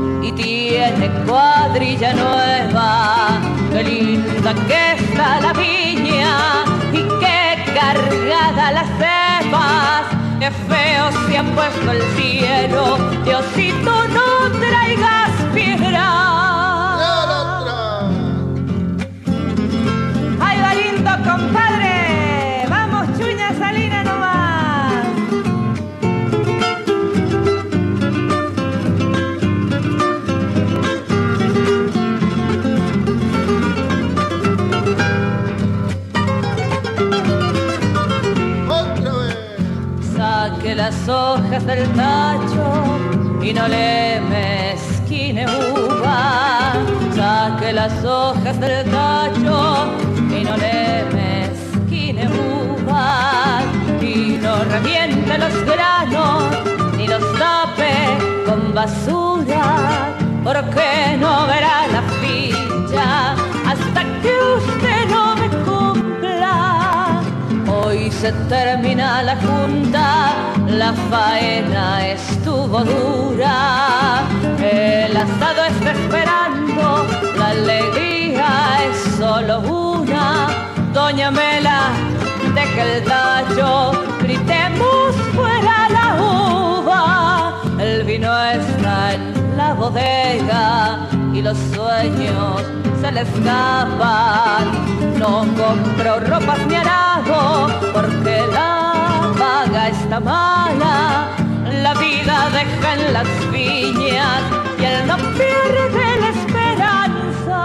y 0.42 0.70
tiene 0.70 1.08
cuadrilla 1.26 2.12
nueva. 2.14 3.40
Qué 3.72 3.82
linda 3.82 4.54
que 4.66 4.92
está 4.92 5.40
la 5.40 5.52
viña 5.52 6.64
y 6.92 7.02
qué 7.20 7.72
cargada 7.74 8.72
las 8.72 8.88
cepas. 8.98 10.04
Qué 10.40 10.50
feo 10.50 11.10
se 11.26 11.38
ha 11.38 11.44
puesto 11.44 11.92
el 11.92 12.02
cielo. 12.16 12.98
Diosito, 13.24 14.08
no 14.08 14.50
traigas 14.58 15.30
piedra. 15.54 16.41
Las 40.84 41.08
hojas 41.08 41.64
del 41.64 41.88
tacho 41.92 42.64
y 43.40 43.52
no 43.52 43.68
le 43.68 44.20
mezquine 44.34 45.46
uva. 45.46 46.72
Saque 47.14 47.72
las 47.72 48.04
hojas 48.04 48.58
del 48.58 48.90
tacho 48.90 49.58
y 50.36 50.42
no 50.48 50.56
le 50.64 51.04
mezquine 51.18 52.24
uva. 52.26 53.60
Y 54.00 54.38
no 54.42 54.54
reviente 54.74 55.38
los 55.38 55.54
granos 55.70 56.42
ni 56.96 57.06
los 57.06 57.24
tape 57.38 57.94
con 58.46 58.74
basura, 58.74 59.66
porque 60.42 61.16
no 61.20 61.46
verá 61.46 61.76
la 61.96 62.02
ficha 62.20 63.34
hasta 63.70 64.00
que 64.20 64.32
usted 64.56 64.81
se 68.20 68.32
termina 68.48 69.22
la 69.22 69.36
junta, 69.36 70.32
la 70.68 70.92
faena 71.10 72.06
estuvo 72.06 72.84
dura, 72.84 74.22
el 74.60 75.16
asado 75.16 75.64
está 75.64 75.92
esperando, 75.92 77.06
la 77.38 77.48
alegría 77.48 78.48
es 78.88 79.16
solo 79.16 79.60
una. 79.60 80.48
Doña 80.92 81.30
Mela, 81.30 81.90
deja 82.54 82.82
el 82.84 83.04
tallo, 83.04 83.92
gritemos 84.20 85.14
fuera 85.34 85.88
la 85.88 86.06
uva, 86.22 87.62
el 87.78 88.04
vino 88.04 88.30
está 88.44 89.14
en 89.14 89.56
la 89.56 89.72
bodega 89.74 91.11
los 91.42 91.58
sueños 91.74 92.62
se 93.00 93.12
le 93.12 93.22
escapan. 93.22 94.64
No 95.18 95.44
compro 95.56 96.20
ropas 96.20 96.66
ni 96.66 96.76
arado 96.76 97.68
porque 97.92 98.42
la 98.52 99.32
paga 99.36 99.88
está 99.88 100.20
mala. 100.20 101.36
La 101.82 101.94
vida 101.94 102.48
deja 102.52 102.94
en 102.94 103.12
las 103.12 103.52
viñas 103.52 104.42
y 104.78 104.84
él 104.84 105.06
no 105.06 105.16
pierde 105.16 106.20
la 106.20 106.28
esperanza. 106.40 107.60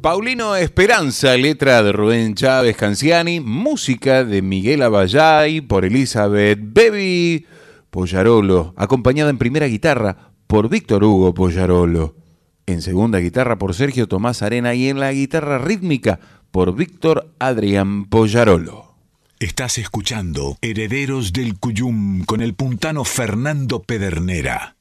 Paulino 0.00 0.56
Esperanza, 0.56 1.36
letra 1.36 1.84
de 1.84 1.92
Rubén 1.92 2.34
Chávez 2.34 2.76
Canciani, 2.76 3.38
música 3.38 4.24
de 4.24 4.42
Miguel 4.42 4.82
Abayay 4.82 5.60
por 5.60 5.84
Elizabeth 5.84 6.58
Baby 6.60 7.46
Pollarolo, 7.92 8.72
acompañada 8.78 9.28
en 9.28 9.36
primera 9.36 9.66
guitarra 9.66 10.32
por 10.46 10.70
Víctor 10.70 11.04
Hugo 11.04 11.34
Pollarolo, 11.34 12.16
en 12.64 12.80
segunda 12.80 13.18
guitarra 13.18 13.58
por 13.58 13.74
Sergio 13.74 14.08
Tomás 14.08 14.40
Arena 14.40 14.72
y 14.72 14.88
en 14.88 14.98
la 14.98 15.12
guitarra 15.12 15.58
rítmica 15.58 16.18
por 16.50 16.74
Víctor 16.74 17.34
Adrián 17.38 18.06
Pollarolo. 18.06 18.94
Estás 19.38 19.76
escuchando 19.76 20.56
Herederos 20.62 21.34
del 21.34 21.58
Cuyum 21.58 22.24
con 22.24 22.40
el 22.40 22.54
puntano 22.54 23.04
Fernando 23.04 23.82
Pedernera. 23.82 24.78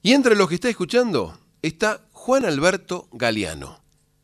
Y 0.00 0.12
entre 0.12 0.34
los 0.34 0.48
que 0.48 0.54
está 0.54 0.70
escuchando 0.70 1.38
está 1.60 2.00
Juan 2.12 2.46
Alberto 2.46 3.06
Galeano. 3.12 3.80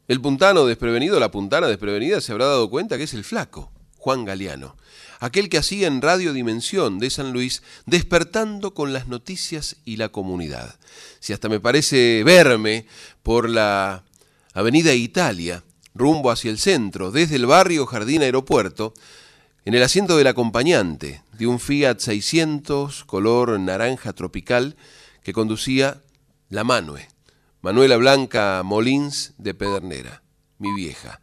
El 0.08 0.22
puntano 0.22 0.64
desprevenido, 0.64 1.20
la 1.20 1.30
puntana 1.30 1.66
desprevenida, 1.66 2.22
se 2.22 2.32
habrá 2.32 2.46
dado 2.46 2.70
cuenta 2.70 2.96
que 2.96 3.04
es 3.04 3.12
el 3.12 3.24
flaco, 3.24 3.72
Juan 3.98 4.24
Galeano, 4.24 4.74
aquel 5.20 5.48
que 5.48 5.58
hacía 5.58 5.86
en 5.86 6.02
Radio 6.02 6.32
Dimensión 6.32 6.98
de 6.98 7.10
San 7.10 7.32
Luis, 7.32 7.62
despertando 7.86 8.74
con 8.74 8.92
las 8.92 9.08
noticias 9.08 9.76
y 9.84 9.96
la 9.96 10.10
comunidad. 10.10 10.76
Si 11.20 11.32
hasta 11.32 11.48
me 11.48 11.60
parece 11.60 12.22
verme 12.24 12.86
por 13.22 13.48
la 13.48 14.04
Avenida 14.54 14.94
Italia, 14.94 15.62
rumbo 15.94 16.30
hacia 16.30 16.50
el 16.50 16.58
centro, 16.58 17.10
desde 17.10 17.36
el 17.36 17.46
barrio 17.46 17.86
Jardín 17.86 18.22
Aeropuerto, 18.22 18.94
en 19.64 19.74
el 19.74 19.82
asiento 19.82 20.16
del 20.16 20.28
acompañante 20.28 21.22
de 21.32 21.46
un 21.46 21.58
Fiat 21.58 21.98
600 21.98 23.04
color 23.04 23.58
naranja 23.58 24.12
tropical 24.12 24.76
que 25.22 25.32
conducía 25.32 26.02
la 26.48 26.62
Manue, 26.62 27.08
Manuela 27.62 27.96
Blanca 27.96 28.62
Molins 28.64 29.34
de 29.38 29.54
Pedernera, 29.54 30.22
mi 30.58 30.72
vieja. 30.72 31.20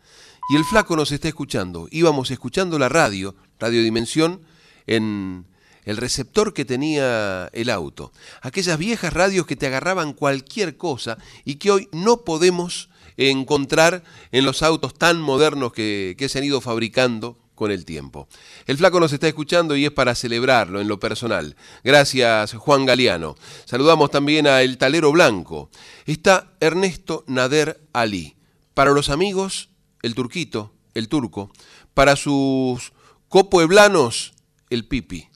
Y 0.50 0.58
el 0.58 0.66
flaco 0.66 0.98
nos 0.98 1.14
está 1.14 1.30
escuchando. 1.30 1.88
Íbamos 1.90 2.32
escuchando 2.32 2.78
la 2.78 2.90
radio, 2.90 3.34
Radio 3.64 3.82
Dimensión, 3.82 4.42
en 4.88 5.46
el 5.86 5.96
receptor 5.96 6.54
que 6.54 6.66
tenía 6.66 7.50
el 7.54 7.70
auto. 7.70 8.12
Aquellas 8.42 8.78
viejas 8.78 9.14
radios 9.14 9.46
que 9.46 9.56
te 9.56 9.68
agarraban 9.68 10.12
cualquier 10.12 10.76
cosa 10.76 11.18
y 11.46 11.56
que 11.56 11.72
hoy 11.72 11.88
no 11.94 12.26
podemos 12.26 12.90
encontrar 13.16 14.04
en 14.34 14.44
los 14.44 14.64
autos 14.64 14.96
tan 14.96 15.22
modernos 15.22 15.72
que, 15.72 16.16
que 16.18 16.28
se 16.28 16.40
han 16.40 16.44
ido 16.44 16.60
fabricando 16.60 17.40
con 17.56 17.72
el 17.72 17.86
tiempo. 17.86 18.28
El 18.66 18.78
flaco 18.78 19.00
nos 19.00 19.14
está 19.14 19.30
escuchando 19.30 19.78
y 19.78 19.86
es 19.86 19.92
para 19.92 20.14
celebrarlo 20.14 20.82
en 20.82 20.90
lo 20.90 21.00
personal. 21.00 21.56
Gracias, 21.86 22.56
Juan 22.56 22.86
Galeano. 22.86 23.36
Saludamos 23.64 24.12
también 24.12 24.46
a 24.46 24.62
El 24.62 24.78
Talero 24.78 25.10
Blanco. 25.14 25.70
Está 26.06 26.52
Ernesto 26.60 27.24
Nader 27.28 27.80
Ali. 27.94 28.36
Para 28.74 28.92
los 28.92 29.10
amigos, 29.10 29.70
el 30.02 30.16
turquito, 30.16 30.74
el 30.96 31.08
turco. 31.08 31.50
Para 31.94 32.18
sus 32.18 32.92
copueblanos, 33.34 34.36
el 34.70 34.86
pipi. 34.86 35.28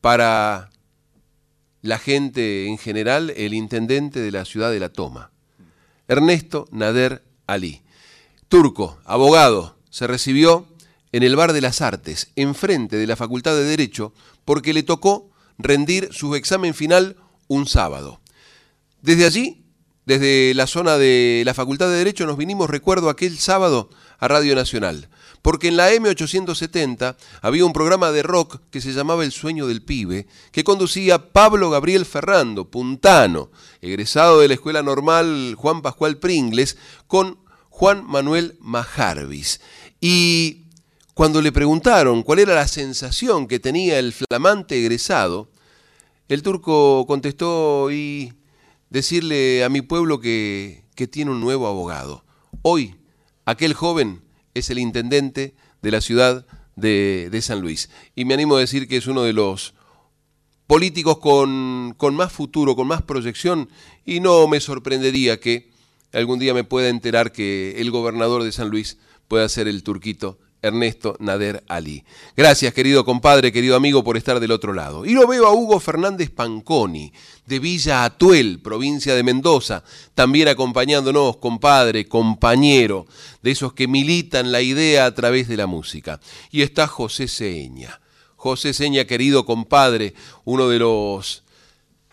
Para 0.00 0.70
la 1.80 1.96
gente 2.00 2.66
en 2.66 2.76
general, 2.76 3.32
el 3.36 3.54
intendente 3.54 4.18
de 4.18 4.32
la 4.32 4.44
ciudad 4.44 4.72
de 4.72 4.80
La 4.80 4.88
Toma. 4.88 5.30
Ernesto 6.08 6.66
Nader 6.72 7.22
Ali. 7.46 7.82
Turco, 8.48 8.98
abogado, 9.04 9.78
se 9.90 10.08
recibió 10.08 10.66
en 11.12 11.22
el 11.22 11.36
Bar 11.36 11.52
de 11.52 11.60
las 11.60 11.82
Artes, 11.82 12.32
enfrente 12.34 12.96
de 12.96 13.06
la 13.06 13.14
Facultad 13.14 13.54
de 13.54 13.62
Derecho, 13.62 14.12
porque 14.44 14.74
le 14.74 14.82
tocó 14.82 15.30
rendir 15.56 16.08
su 16.10 16.34
examen 16.34 16.74
final 16.74 17.14
un 17.46 17.68
sábado. 17.68 18.20
Desde 19.02 19.24
allí, 19.24 19.62
desde 20.04 20.52
la 20.54 20.66
zona 20.66 20.98
de 20.98 21.44
la 21.46 21.54
Facultad 21.54 21.86
de 21.90 21.98
Derecho, 21.98 22.26
nos 22.26 22.38
vinimos, 22.38 22.68
recuerdo, 22.68 23.08
aquel 23.08 23.38
sábado 23.38 23.88
a 24.18 24.26
Radio 24.26 24.56
Nacional, 24.56 25.08
porque 25.46 25.68
en 25.68 25.76
la 25.76 25.92
M870 25.92 27.14
había 27.40 27.64
un 27.64 27.72
programa 27.72 28.10
de 28.10 28.24
rock 28.24 28.62
que 28.72 28.80
se 28.80 28.92
llamaba 28.92 29.22
El 29.22 29.30
Sueño 29.30 29.68
del 29.68 29.80
Pibe, 29.80 30.26
que 30.50 30.64
conducía 30.64 31.30
Pablo 31.30 31.70
Gabriel 31.70 32.04
Ferrando, 32.04 32.68
puntano, 32.68 33.52
egresado 33.80 34.40
de 34.40 34.48
la 34.48 34.54
Escuela 34.54 34.82
Normal 34.82 35.54
Juan 35.56 35.82
Pascual 35.82 36.16
Pringles, 36.16 36.76
con 37.06 37.38
Juan 37.70 38.04
Manuel 38.04 38.56
Majarvis. 38.58 39.60
Y 40.00 40.64
cuando 41.14 41.40
le 41.40 41.52
preguntaron 41.52 42.24
cuál 42.24 42.40
era 42.40 42.56
la 42.56 42.66
sensación 42.66 43.46
que 43.46 43.60
tenía 43.60 44.00
el 44.00 44.12
flamante 44.12 44.76
egresado, 44.76 45.48
el 46.28 46.42
turco 46.42 47.06
contestó 47.06 47.92
y 47.92 48.32
decirle 48.90 49.62
a 49.62 49.68
mi 49.68 49.80
pueblo 49.80 50.18
que, 50.18 50.82
que 50.96 51.06
tiene 51.06 51.30
un 51.30 51.40
nuevo 51.40 51.68
abogado. 51.68 52.24
Hoy, 52.62 52.96
aquel 53.44 53.74
joven 53.74 54.25
es 54.58 54.70
el 54.70 54.78
intendente 54.78 55.54
de 55.82 55.90
la 55.90 56.00
ciudad 56.00 56.46
de, 56.76 57.28
de 57.30 57.42
San 57.42 57.60
Luis. 57.60 57.90
Y 58.14 58.24
me 58.24 58.34
animo 58.34 58.56
a 58.56 58.60
decir 58.60 58.88
que 58.88 58.96
es 58.96 59.06
uno 59.06 59.22
de 59.22 59.32
los 59.32 59.74
políticos 60.66 61.18
con, 61.18 61.94
con 61.96 62.14
más 62.14 62.32
futuro, 62.32 62.74
con 62.74 62.86
más 62.86 63.02
proyección, 63.02 63.68
y 64.04 64.20
no 64.20 64.48
me 64.48 64.60
sorprendería 64.60 65.38
que 65.38 65.70
algún 66.12 66.38
día 66.38 66.54
me 66.54 66.64
pueda 66.64 66.88
enterar 66.88 67.32
que 67.32 67.76
el 67.78 67.90
gobernador 67.90 68.42
de 68.42 68.52
San 68.52 68.68
Luis 68.68 68.98
pueda 69.28 69.48
ser 69.48 69.68
el 69.68 69.82
turquito 69.82 70.38
Ernesto 70.66 71.16
Nader 71.18 71.64
Ali. 71.68 72.04
Gracias, 72.36 72.74
querido 72.74 73.04
compadre, 73.04 73.52
querido 73.52 73.76
amigo, 73.76 74.04
por 74.04 74.16
estar 74.16 74.40
del 74.40 74.52
otro 74.52 74.72
lado. 74.72 75.04
Y 75.04 75.12
lo 75.12 75.26
veo 75.26 75.46
a 75.46 75.52
Hugo 75.52 75.80
Fernández 75.80 76.30
Panconi, 76.30 77.12
de 77.46 77.58
Villa 77.58 78.04
Atuel, 78.04 78.60
provincia 78.60 79.14
de 79.14 79.22
Mendoza, 79.22 79.84
también 80.14 80.48
acompañándonos, 80.48 81.36
compadre, 81.38 82.06
compañero, 82.08 83.06
de 83.42 83.52
esos 83.52 83.72
que 83.72 83.88
militan 83.88 84.52
la 84.52 84.60
idea 84.60 85.06
a 85.06 85.14
través 85.14 85.48
de 85.48 85.56
la 85.56 85.66
música. 85.66 86.20
Y 86.50 86.62
está 86.62 86.86
José 86.86 87.28
Seña. 87.28 88.00
José 88.36 88.72
Seña, 88.72 89.06
querido 89.06 89.44
compadre, 89.44 90.14
uno 90.44 90.68
de 90.68 90.78
los, 90.78 91.42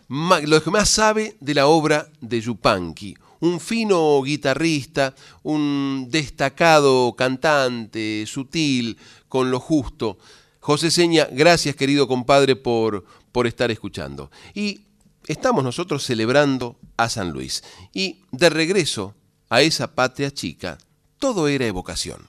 los 0.07 0.63
que 0.63 0.71
más 0.71 0.89
sabe 0.89 1.35
de 1.39 1.53
la 1.53 1.67
obra 1.67 2.07
de 2.21 2.41
Yupanqui, 2.41 3.15
un 3.43 3.59
fino 3.59 4.21
guitarrista, 4.23 5.13
un 5.43 6.07
destacado 6.09 7.13
cantante, 7.13 8.23
sutil, 8.25 8.97
con 9.27 9.51
lo 9.51 9.59
justo. 9.59 10.17
José 10.61 10.89
Seña, 10.89 11.27
gracias 11.29 11.75
querido 11.75 12.07
compadre 12.07 12.55
por, 12.55 13.03
por 13.33 13.45
estar 13.45 13.69
escuchando. 13.69 14.31
Y 14.53 14.85
estamos 15.27 15.61
nosotros 15.61 16.05
celebrando 16.05 16.77
a 16.95 17.09
San 17.09 17.31
Luis. 17.31 17.65
Y 17.93 18.21
de 18.31 18.49
regreso 18.49 19.13
a 19.49 19.61
esa 19.61 19.93
patria 19.93 20.31
chica, 20.31 20.77
todo 21.19 21.49
era 21.49 21.65
evocación. 21.65 22.21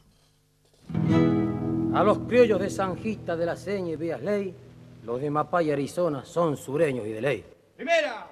A 1.94 2.02
los 2.02 2.18
criollos 2.26 2.58
de 2.60 2.70
Sanjita 2.70 3.36
de 3.36 3.46
la 3.46 3.54
Seña 3.54 3.92
y 3.92 3.96
Vías 3.96 4.20
Ley, 4.20 4.52
los 5.06 5.20
de 5.20 5.30
Mapay, 5.30 5.70
Arizona, 5.70 6.24
son 6.24 6.56
sureños 6.56 7.06
y 7.06 7.10
de 7.10 7.20
ley. 7.20 7.44
Primera. 7.76 8.26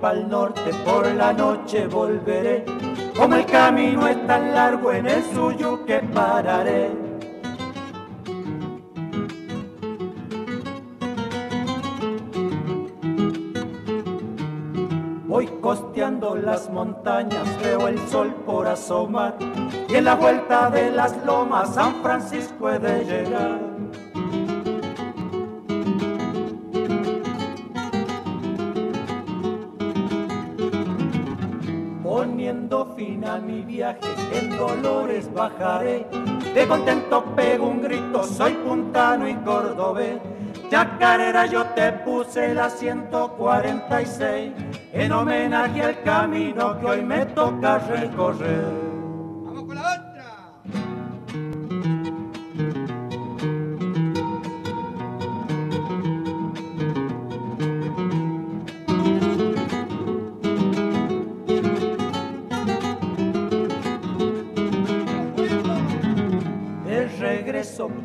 Pa'l 0.00 0.28
norte, 0.28 0.70
por 0.84 1.06
la 1.12 1.32
noche 1.32 1.86
volveré. 1.86 2.64
Como 3.16 3.36
el 3.36 3.46
camino 3.46 4.06
es 4.06 4.26
tan 4.26 4.52
largo, 4.52 4.92
en 4.92 5.06
el 5.06 5.22
suyo 5.34 5.84
que 5.84 6.00
pararé. 6.00 6.90
Voy 15.26 15.46
costeando 15.60 16.34
las 16.34 16.70
montañas, 16.70 17.46
veo 17.62 17.88
el 17.88 17.98
sol 18.08 18.34
por 18.46 18.66
asomar 18.66 19.36
y 19.88 19.94
en 19.94 20.04
la 20.04 20.14
vuelta 20.14 20.70
de 20.70 20.90
las 20.90 21.14
lomas 21.26 21.74
San 21.74 21.94
Francisco 22.02 22.70
he 22.70 22.78
de 22.78 23.04
llegar. 23.04 23.75
Fin 32.96 33.24
a 33.24 33.38
mi 33.38 33.62
viaje, 33.62 33.98
en 34.32 34.56
dolores 34.56 35.32
bajaré. 35.32 36.06
De 36.54 36.66
contento 36.66 37.24
pego 37.36 37.68
un 37.68 37.82
grito, 37.82 38.24
soy 38.24 38.54
puntano 38.54 39.28
y 39.28 39.34
cordobés. 39.34 40.18
Chacarera 40.70 41.46
yo 41.46 41.64
te 41.74 41.92
puse 41.92 42.54
la 42.54 42.70
146 42.70 44.52
en 44.92 45.12
homenaje 45.12 45.82
al 45.82 46.02
camino 46.02 46.80
que 46.80 46.86
hoy 46.86 47.02
me 47.02 47.26
toca 47.26 47.78
recorrer. 47.78 48.85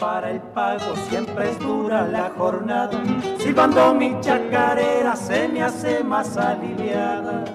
Para 0.01 0.31
el 0.31 0.41
pago 0.41 0.95
siempre 1.09 1.51
es 1.51 1.59
dura 1.59 2.07
la 2.07 2.31
jornada. 2.35 2.99
Silbando 3.37 3.93
mi 3.93 4.19
chacarera 4.19 5.15
se 5.15 5.47
me 5.47 5.61
hace 5.61 6.03
más 6.03 6.35
aliviada. 6.37 7.45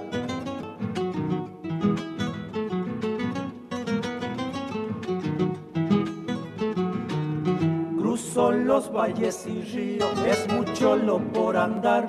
Cruzo 7.99 8.53
los 8.53 8.93
valles 8.93 9.45
y 9.49 9.63
ríos, 9.63 10.17
es 10.25 10.47
mucho 10.53 10.95
lo 10.95 11.19
por 11.19 11.57
andar. 11.57 12.07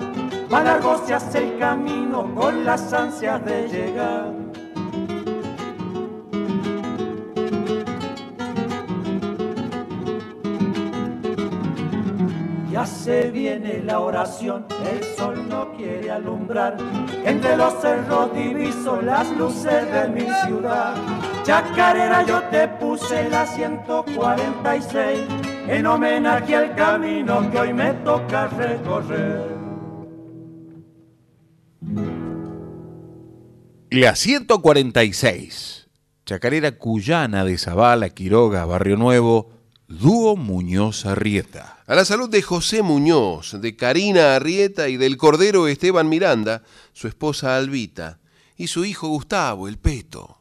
Más 0.48 0.64
largo 0.64 1.04
se 1.04 1.14
hace 1.14 1.38
el 1.38 1.58
camino 1.58 2.32
con 2.36 2.64
las 2.64 2.92
ansias 2.92 3.44
de 3.44 3.68
llegar. 3.68 4.37
Se 13.08 13.30
viene 13.30 13.82
la 13.84 14.00
oración, 14.00 14.66
el 14.92 15.02
sol 15.16 15.48
no 15.48 15.72
quiere 15.72 16.10
alumbrar. 16.10 16.76
Entre 17.24 17.56
los 17.56 17.80
cerros 17.80 18.34
diviso 18.34 19.00
las 19.00 19.34
luces 19.34 19.90
de 19.90 20.08
mi 20.10 20.26
ciudad. 20.44 20.94
Chacarera 21.42 22.26
yo 22.26 22.42
te 22.50 22.68
puse 22.68 23.30
la 23.30 23.46
146 23.46 25.20
en 25.68 25.86
homenaje 25.86 26.54
al 26.54 26.74
camino 26.74 27.50
que 27.50 27.58
hoy 27.58 27.72
me 27.72 27.94
toca 27.94 28.48
recorrer. 28.48 29.56
La 33.88 34.16
146, 34.16 35.88
Chacarera 36.26 36.72
Cuyana 36.72 37.46
de 37.46 37.56
Zabala, 37.56 38.10
Quiroga, 38.10 38.66
Barrio 38.66 38.98
Nuevo, 38.98 39.57
Dúo 39.88 40.36
Muñoz 40.36 41.06
Arrieta. 41.06 41.78
A 41.86 41.94
la 41.94 42.04
salud 42.04 42.28
de 42.28 42.42
José 42.42 42.82
Muñoz, 42.82 43.58
de 43.58 43.74
Karina 43.74 44.36
Arrieta 44.36 44.90
y 44.90 44.98
del 44.98 45.16
cordero 45.16 45.66
Esteban 45.66 46.10
Miranda, 46.10 46.62
su 46.92 47.08
esposa 47.08 47.56
Albita, 47.56 48.20
y 48.58 48.66
su 48.66 48.84
hijo 48.84 49.08
Gustavo, 49.08 49.66
el 49.66 49.78
Peto. 49.78 50.37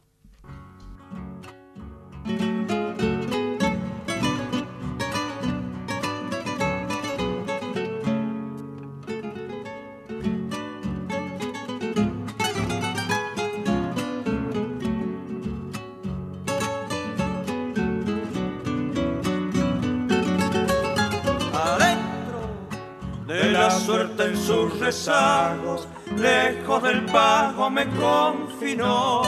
Suerte 23.88 24.26
en 24.26 24.36
sus 24.36 24.80
rezagos, 24.80 25.88
lejos 26.18 26.84
del 26.84 27.06
pago 27.06 27.70
me 27.70 27.88
confinó. 27.88 29.22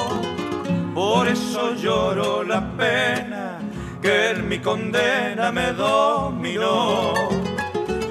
Por 0.93 1.29
eso 1.29 1.75
lloro 1.75 2.43
la 2.43 2.69
pena 2.75 3.57
que 4.01 4.31
en 4.31 4.49
mi 4.49 4.59
condena 4.59 5.49
me 5.53 5.71
dominó. 5.71 7.13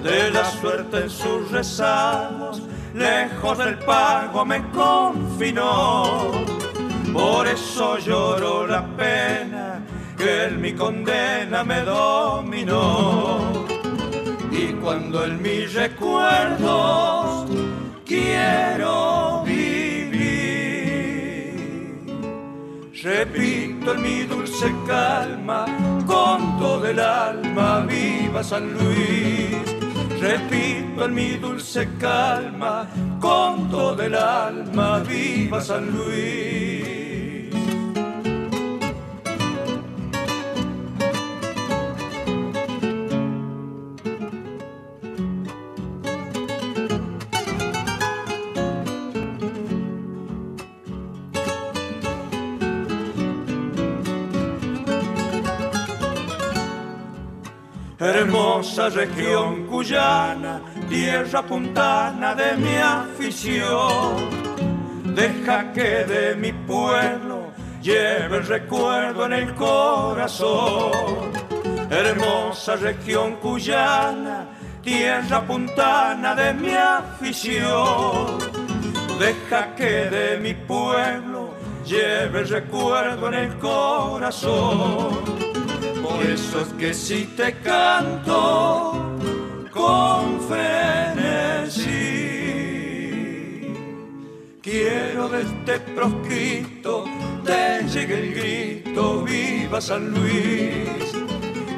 De 0.03 0.31
la 0.31 0.43
suerte 0.47 1.03
en 1.03 1.11
sus 1.11 1.51
rezagos, 1.51 2.63
lejos 2.95 3.59
del 3.59 3.79
pago 3.81 4.47
me 4.47 4.63
confinó. 4.71 6.31
Por 7.13 7.47
eso 7.47 7.99
lloro 7.99 8.67
la 8.67 8.87
pena 8.97 9.81
que 10.17 10.45
en 10.45 10.63
mi 10.63 10.73
condena 10.73 11.63
me 11.63 11.83
dominó. 11.83 13.68
Y 14.59 14.73
cuando 14.83 15.25
en 15.25 15.41
mis 15.41 15.73
recuerdos 15.73 17.49
quiero 18.05 19.45
vivir, 19.45 20.15
repito 23.01 23.95
en 23.95 24.03
mi 24.03 24.23
dulce 24.23 24.75
calma, 24.85 25.65
con 26.07 26.59
todo 26.59 26.89
el 26.89 26.99
alma, 26.99 27.87
viva 27.89 28.43
San 28.43 28.73
Luis. 28.73 29.77
Repito 30.21 31.05
en 31.05 31.15
mi 31.15 31.37
dulce 31.37 31.89
calma, 32.01 32.89
con 33.21 33.71
todo 33.71 34.03
el 34.03 34.17
alma, 34.17 34.99
viva 34.99 35.61
San 35.61 35.87
Luis. 35.97 36.78
Hermosa 58.59 58.89
región 58.89 59.67
cuyana, 59.69 60.61
tierra 60.89 61.43
puntana 61.43 62.35
de 62.35 62.57
mi 62.57 62.75
afición. 62.75 64.31
Deja 65.15 65.73
que 65.73 66.05
de 66.05 66.35
mi 66.35 66.53
pueblo 66.53 67.53
lleve 67.81 68.39
el 68.39 68.47
recuerdo 68.49 69.27
en 69.27 69.33
el 69.35 69.55
corazón. 69.55 71.31
Hermosa 71.89 72.75
región 72.75 73.37
cuyana, 73.37 74.49
tierra 74.83 75.41
puntana 75.47 76.35
de 76.35 76.53
mi 76.53 76.75
afición. 76.75 78.39
Deja 79.21 79.73
que 79.77 80.11
de 80.11 80.37
mi 80.39 80.55
pueblo 80.55 81.55
lleve 81.87 82.41
el 82.41 82.49
recuerdo 82.49 83.29
en 83.29 83.35
el 83.35 83.57
corazón. 83.59 85.48
Por 86.09 86.25
eso 86.25 86.61
es 86.63 86.69
que 86.79 86.95
si 86.95 87.25
te 87.37 87.53
canto 87.61 88.95
con 89.71 90.41
frenesí, 90.49 91.85
quiero 94.63 95.29
de 95.29 95.43
este 95.43 95.81
proscrito 95.95 97.05
te 97.45 97.87
llegue 97.89 98.15
el 98.15 98.35
grito, 98.35 99.23
viva 99.23 99.81
San 99.81 100.11
Luis. 100.11 101.13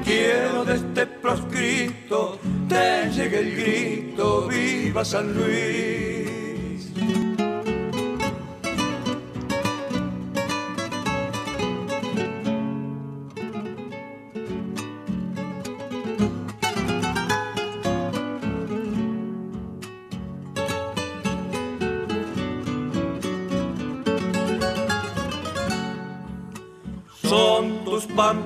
Quiero 0.05 0.65
de 0.65 0.74
este 0.77 1.07
proscrito 1.07 2.39
te 2.69 3.11
llegue 3.11 3.39
el 3.40 3.57
grito, 3.57 4.48
viva 4.48 5.05
San 5.05 5.35
Luis. 5.35 6.19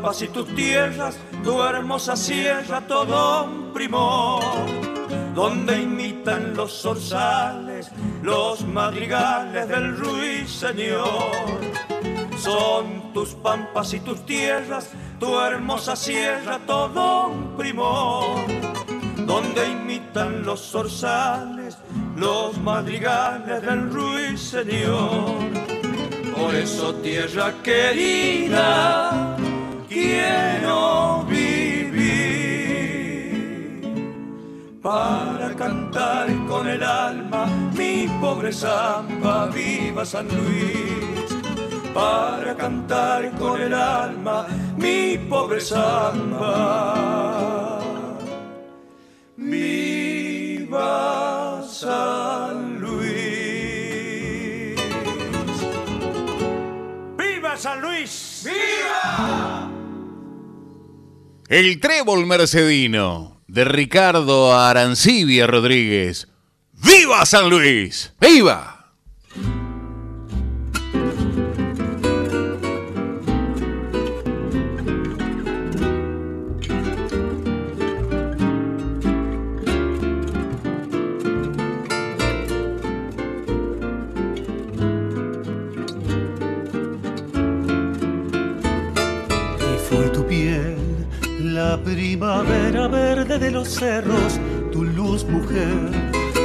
Pampas 0.05 0.21
y 0.21 0.29
tus 0.29 0.55
tierras, 0.55 1.17
tu 1.43 1.63
hermosa 1.63 2.15
sierra, 2.15 2.83
todo 2.87 3.45
un 3.45 3.73
primor, 3.73 4.43
donde 5.35 5.81
imitan 5.81 6.55
los 6.55 6.83
zorzales, 6.83 7.91
los 8.23 8.67
madrigales 8.67 9.67
del 9.67 9.97
ruiseñor. 9.97 11.09
Son 12.37 13.15
tus 13.15 13.31
pampas 13.31 13.95
y 13.95 14.01
tus 14.01 14.27
tierras, 14.27 14.91
tu 15.19 15.41
hermosa 15.41 15.97
sierra, 15.97 16.59
todo 16.67 17.29
un 17.29 17.57
primor, 17.57 18.45
donde 19.25 19.71
imitan 19.71 20.45
los 20.45 20.61
zorzales, 20.61 21.79
los 22.15 22.59
madrigales 22.59 23.63
del 23.63 23.91
ruiseñor. 23.91 25.65
Por 26.37 26.55
eso, 26.55 26.95
tierra 26.97 27.55
querida, 27.63 29.24
quiero 29.95 31.25
vivir 31.29 31.95
para 34.83 35.55
cantar 35.55 36.27
con 36.49 36.69
el 36.69 36.83
alma 36.83 37.47
mi 37.77 38.09
pobre 38.21 38.53
samba, 38.53 39.47
viva 39.47 40.05
San 40.05 40.27
Luis. 40.29 41.33
Para 41.95 42.57
cantar 42.57 43.31
con 43.39 43.61
el 43.61 43.73
alma 43.73 44.47
mi 44.77 45.17
pobre 45.31 45.61
samba. 45.61 46.59
Viva 49.37 50.93
San 51.63 52.81
Luis. 52.81 53.15
¡Viva 57.17 57.57
San 57.57 57.81
Luis! 57.81 58.43
¡Viva! 58.45 59.44
El 61.55 61.79
trébol 61.79 62.27
mercedino 62.27 63.41
de 63.47 63.65
Ricardo 63.65 64.59
Arancibia 64.59 65.47
Rodríguez. 65.47 66.27
¡Viva 66.73 67.25
San 67.27 67.49
Luis! 67.49 68.13
¡Viva! 68.21 68.74
De 93.39 93.51
los 93.51 93.69
cerros, 93.69 94.39
tu 94.71 94.85
luz 94.85 95.25
mujer, 95.25 95.91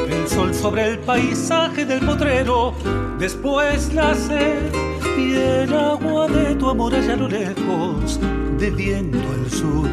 el 0.09 0.27
sol 0.27 0.53
sobre 0.53 0.87
el 0.87 0.99
paisaje 0.99 1.85
del 1.85 2.03
potrero, 2.03 2.73
después 3.19 3.93
la 3.93 4.15
sed 4.15 4.71
y 5.17 5.33
el 5.35 5.73
agua 5.73 6.27
de 6.27 6.55
tu 6.55 6.69
amor 6.69 6.95
allá 6.95 7.13
a 7.13 7.17
lo 7.17 7.27
lejos, 7.27 8.19
de 8.57 8.71
viento 8.71 9.19
al 9.19 9.51
sur, 9.51 9.87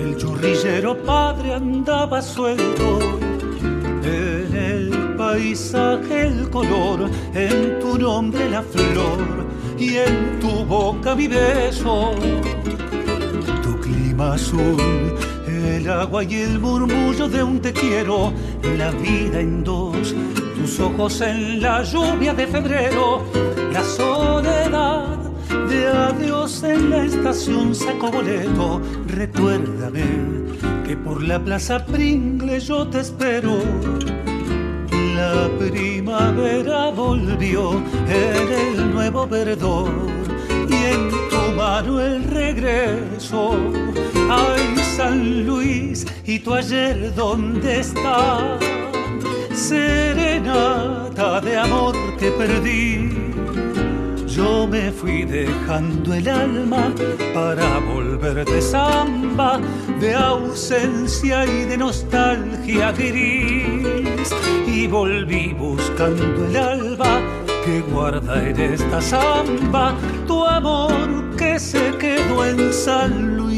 el 0.00 0.16
churrillero 0.16 0.96
padre 1.02 1.54
andaba 1.54 2.20
suelto. 2.20 2.98
En 4.02 4.54
el 4.54 5.14
paisaje 5.16 6.26
el 6.26 6.50
color, 6.50 7.08
en 7.34 7.78
tu 7.78 7.96
nombre 7.96 8.50
la 8.50 8.62
flor 8.62 9.46
y 9.78 9.96
en 9.96 10.40
tu 10.40 10.64
boca 10.64 11.14
mi 11.14 11.28
beso. 11.28 12.12
Tu 13.62 13.80
clima 13.80 14.34
azul, 14.34 15.14
el 15.80 15.90
agua 15.90 16.24
y 16.24 16.34
el 16.34 16.58
murmullo 16.58 17.28
de 17.28 17.42
un 17.42 17.60
te 17.60 17.72
quiero, 17.72 18.32
la 18.76 18.90
vida 18.90 19.40
en 19.40 19.64
dos, 19.64 20.14
tus 20.56 20.78
ojos 20.78 21.20
en 21.22 21.62
la 21.62 21.82
lluvia 21.82 22.34
de 22.34 22.46
febrero, 22.46 23.24
la 23.72 23.82
soledad 23.82 25.16
de 25.68 25.86
adiós 25.86 26.62
en 26.64 26.90
la 26.90 27.04
estación 27.04 27.74
saco 27.74 28.10
boleto. 28.10 28.80
Recuérdame 29.06 30.04
que 30.86 30.96
por 30.96 31.22
la 31.22 31.42
plaza 31.42 31.84
Pringle 31.86 32.60
yo 32.60 32.86
te 32.86 33.00
espero. 33.00 33.58
La 35.16 35.48
primavera 35.58 36.90
volvió 36.90 37.72
en 38.06 38.52
el 38.52 38.92
nuevo 38.92 39.26
verdor 39.26 39.90
y 40.68 40.74
en 40.74 41.10
tu 41.30 41.56
mano 41.56 42.00
el 42.00 42.24
regreso. 42.24 43.56
Ay, 44.30 44.89
San 45.00 45.46
Luis, 45.46 46.06
¿y 46.26 46.40
tu 46.40 46.52
ayer 46.52 47.14
dónde 47.14 47.80
está? 47.80 48.58
Serenata 49.54 51.40
de 51.40 51.56
amor 51.56 51.96
que 52.18 52.30
perdí. 52.32 53.08
Yo 54.26 54.66
me 54.66 54.92
fui 54.92 55.24
dejando 55.24 56.12
el 56.12 56.28
alma 56.28 56.92
para 57.32 57.78
volver 57.78 58.44
de 58.44 58.60
samba, 58.60 59.58
de 60.00 60.14
ausencia 60.14 61.46
y 61.46 61.64
de 61.64 61.78
nostalgia 61.78 62.92
gris. 62.92 64.28
Y 64.66 64.86
volví 64.86 65.54
buscando 65.54 66.44
el 66.44 66.56
alba 66.56 67.22
que 67.64 67.80
guarda 67.90 68.46
en 68.46 68.60
esta 68.60 69.00
samba 69.00 69.94
tu 70.26 70.44
amor 70.44 71.36
que 71.38 71.58
se 71.58 71.90
quedó 71.96 72.44
en 72.44 72.70
San 72.70 73.38
Luis. 73.38 73.49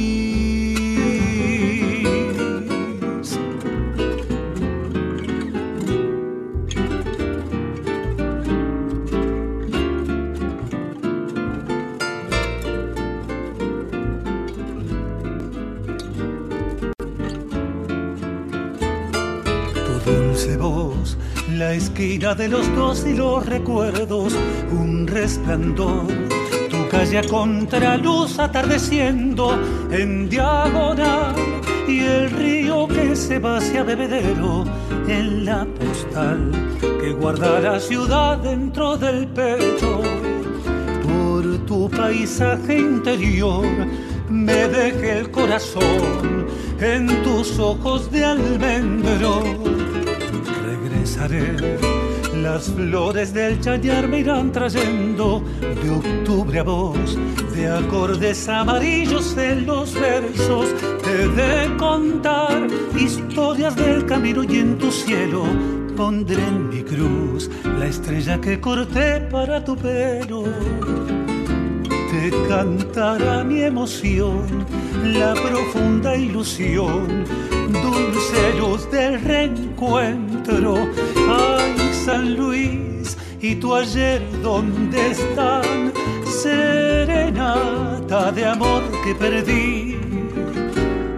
De 22.34 22.48
los 22.48 22.74
dos 22.74 23.04
y 23.06 23.14
los 23.14 23.44
recuerdos, 23.44 24.34
un 24.70 25.06
resplandor. 25.06 26.06
Tu 26.70 26.88
calle 26.88 27.18
a 27.18 27.22
contraluz 27.22 28.38
atardeciendo 28.38 29.58
en 29.90 30.28
diagonal 30.28 31.34
y 31.86 32.00
el 32.00 32.30
río 32.30 32.88
que 32.88 33.14
se 33.14 33.38
va 33.38 33.58
hacia 33.58 33.82
bebedero 33.82 34.64
en 35.08 35.44
la 35.44 35.66
postal 35.66 36.50
que 37.00 37.12
guarda 37.12 37.60
la 37.60 37.78
ciudad 37.80 38.38
dentro 38.38 38.96
del 38.96 39.26
pecho. 39.28 40.00
Por 41.02 41.58
tu 41.66 41.90
paisaje 41.90 42.78
interior 42.78 43.66
me 44.30 44.68
dejé 44.68 45.18
el 45.18 45.30
corazón 45.30 46.46
en 46.80 47.22
tus 47.22 47.58
ojos 47.58 48.10
de 48.10 48.24
almendro. 48.24 49.42
Regresaré, 50.64 51.91
las 52.42 52.70
flores 52.70 53.32
del 53.32 53.60
chañar 53.60 54.08
me 54.08 54.18
irán 54.20 54.50
trayendo 54.50 55.42
de 55.60 55.90
octubre 55.90 56.58
a 56.58 56.62
vos, 56.64 57.18
de 57.54 57.68
acordes 57.68 58.48
amarillos 58.48 59.36
en 59.36 59.64
los 59.66 59.94
versos. 59.94 60.66
Te 61.02 61.28
de 61.28 61.76
contar 61.76 62.66
historias 62.98 63.76
del 63.76 64.04
camino 64.06 64.42
y 64.42 64.58
en 64.58 64.76
tu 64.76 64.90
cielo 64.90 65.44
pondré 65.96 66.42
en 66.42 66.68
mi 66.68 66.82
cruz 66.82 67.48
la 67.78 67.86
estrella 67.86 68.40
que 68.40 68.60
corté 68.60 69.20
para 69.30 69.64
tu 69.64 69.76
pelo 69.76 70.44
te 72.12 72.30
cantará 72.46 73.42
mi 73.42 73.62
emoción, 73.62 74.46
la 75.02 75.32
profunda 75.32 76.14
ilusión, 76.14 77.24
dulce 77.72 78.54
luz 78.58 78.90
del 78.90 79.20
reencuentro. 79.22 80.88
San 82.04 82.34
Luis, 82.34 83.16
¿y 83.40 83.54
tu 83.54 83.76
ayer 83.76 84.20
dónde 84.42 85.12
están? 85.12 85.92
Serenata 86.24 88.32
de 88.32 88.44
amor 88.44 88.82
que 89.04 89.14
perdí. 89.14 89.96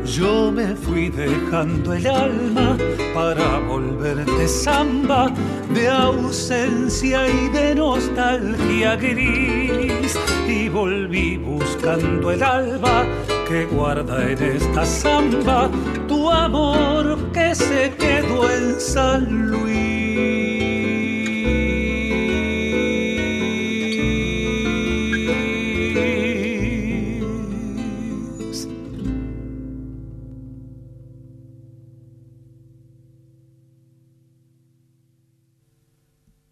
Yo 0.04 0.52
me 0.52 0.76
fui 0.76 1.08
dejando 1.08 1.94
el 1.94 2.06
alma 2.06 2.76
para 3.14 3.60
volver 3.60 4.26
de 4.26 4.46
samba, 4.46 5.32
de 5.72 5.88
ausencia 5.88 7.28
y 7.28 7.48
de 7.48 7.76
nostalgia 7.76 8.96
gris. 8.96 10.18
Y 10.46 10.68
volví 10.68 11.38
buscando 11.38 12.30
el 12.30 12.42
alba 12.42 13.06
que 13.48 13.64
guarda 13.64 14.30
en 14.30 14.42
esta 14.42 14.84
samba 14.84 15.70
tu 16.06 16.30
amor 16.30 17.32
que 17.32 17.54
se 17.54 17.90
quedó 17.98 18.50
en 18.50 18.78
San 18.78 19.50
Luis. 19.50 19.83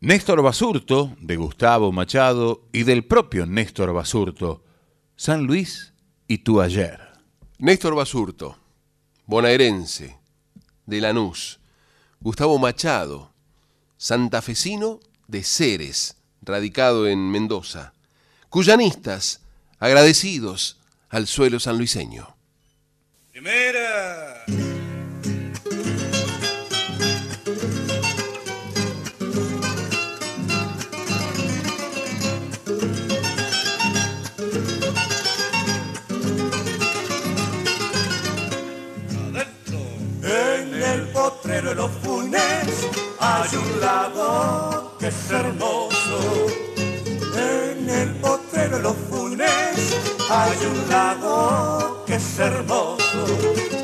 Néstor 0.03 0.43
Basurto, 0.43 1.17
de 1.21 1.37
Gustavo 1.37 1.93
Machado 1.93 2.67
y 2.73 2.83
del 2.83 3.05
propio 3.05 3.47
Néstor 3.47 3.93
Basurto, 3.93 4.65
San 5.15 5.45
Luis 5.45 5.93
y 6.27 6.39
tu 6.39 6.61
ayer. 6.61 6.99
Néstor 7.59 7.95
Basurto, 7.95 8.59
bonaerense, 9.27 10.19
de 10.87 11.01
Lanús. 11.01 11.61
Gustavo 12.19 12.59
Machado, 12.59 13.33
santafesino 13.97 14.99
de 15.29 15.45
Ceres, 15.45 16.17
radicado 16.41 17.07
en 17.07 17.31
Mendoza. 17.31 17.93
Cuyanistas, 18.49 19.43
agradecidos 19.79 20.81
al 21.11 21.29
suelo 21.29 21.61
sanluiseño. 21.61 22.35
Primera. 23.31 24.72
Hay 43.43 43.57
un 43.57 43.81
lago 43.81 44.97
que 45.01 45.09
es 45.09 45.31
hermoso. 45.31 46.19
En 47.35 47.91
el 47.91 48.11
potrero 48.17 48.77
de 48.77 48.83
los 48.83 48.97
funes 49.11 49.77
hay 50.31 50.59
un 50.71 50.89
lago 50.89 52.05
que 52.07 52.15
es 52.15 52.39
hermoso. 52.39 53.21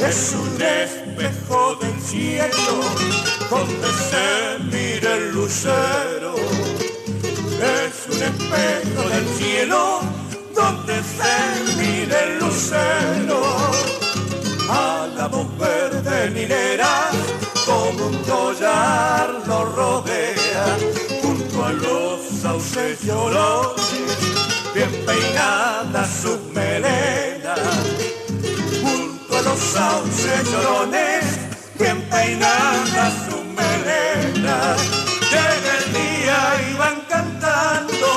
Es 0.00 0.36
un 0.42 0.62
espejo 0.62 1.74
del 1.80 2.00
cielo 2.00 2.74
donde 3.50 3.88
se 4.08 4.26
mira 4.70 5.14
el 5.14 5.32
lucero. 5.32 6.34
Es 7.78 7.96
un 8.14 8.22
espejo 8.30 9.08
del 9.08 9.26
cielo 9.38 10.00
donde 10.54 10.94
se 11.16 11.34
mira 11.78 12.16
el 12.26 12.38
lucero 12.38 13.40
a 14.70 15.08
la 15.16 15.28
mujer 15.28 16.02
de 16.02 16.30
minera 16.30 17.10
como 17.68 18.06
un 18.06 18.16
collar 18.24 19.42
lo 19.46 19.64
rodea 19.76 20.66
junto 21.22 21.64
a 21.66 21.72
los 21.72 22.20
sauces 22.40 23.02
llorones 23.02 24.16
bien 24.74 24.90
peinadas 25.04 26.08
sus 26.22 26.40
melenas 26.54 27.60
junto 28.82 29.36
a 29.36 29.42
los 29.42 29.58
sauces 29.58 30.50
llorones 30.50 31.24
bien 31.78 32.00
peinadas 32.08 33.12
sus 33.26 33.44
melenas 33.60 34.78
llega 35.32 35.70
el 35.80 35.86
día 36.00 36.38
y 36.70 36.74
van 36.78 36.98
cantando 37.06 38.08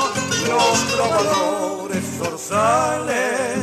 los 0.48 0.76
trovadores 0.92 2.04
zorzales 2.18 3.61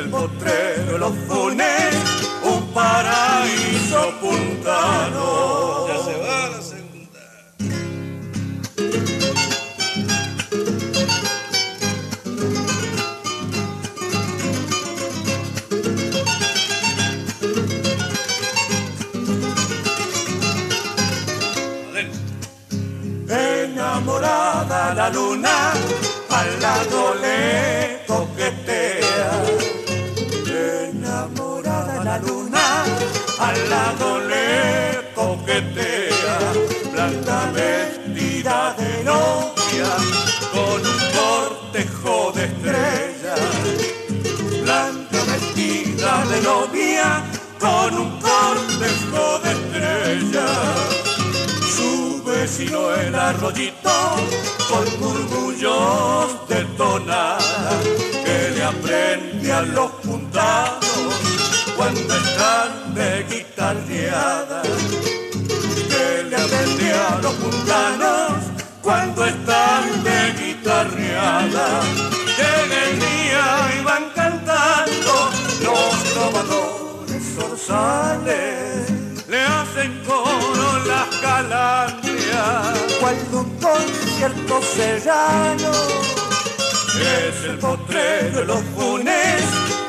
el 0.00 0.08
potrero, 0.08 0.98
los 0.98 1.12
funes, 1.28 1.94
un 2.42 2.72
paraíso 2.72 4.12
puntano. 4.20 5.88
Ya 5.88 5.98
se 6.04 6.14
va 6.16 6.48
la 6.48 6.62
segunda. 6.62 7.20
Enamorada 23.28 24.94
la 24.94 25.10
luna, 25.10 25.72
al 26.30 26.60
lado 26.62 27.14
le 27.20 27.69
su 52.60 52.66
vecino 52.66 52.94
el 52.94 53.14
arroyito 53.14 53.90
con 54.68 55.00
murmullos 55.00 56.48
de 56.48 56.64
tonada 56.76 57.80
que 58.24 58.50
le 58.54 58.64
aprendían 58.64 59.74
los 59.74 59.90
puntados 60.02 61.14
cuando 61.76 62.14
están 62.14 62.94
de 62.94 63.24
guitarreada 63.30 64.62
que 64.62 66.22
le 66.24 66.36
aprendían 66.36 67.22
los 67.22 67.32
puntanos 67.34 68.32
cuando 68.82 69.24
están 69.24 70.04
de 70.04 70.32
guitarreada 70.40 71.82
llega 72.36 72.84
el 72.90 73.00
día 73.00 73.80
y 73.80 73.84
van 73.84 74.10
cantando 74.14 75.30
los 75.62 76.04
trovadores 76.12 77.34
zorzales 77.34 78.90
le 79.28 79.40
hacen 79.40 80.02
coro 80.04 80.84
las 80.86 81.16
calandrias. 81.18 81.79
Concierto 83.70 84.60
serrano 84.62 85.70
es 86.98 87.44
el 87.44 87.58
potrero 87.58 88.40
de 88.40 88.44
los 88.44 88.62
funes, 88.76 89.44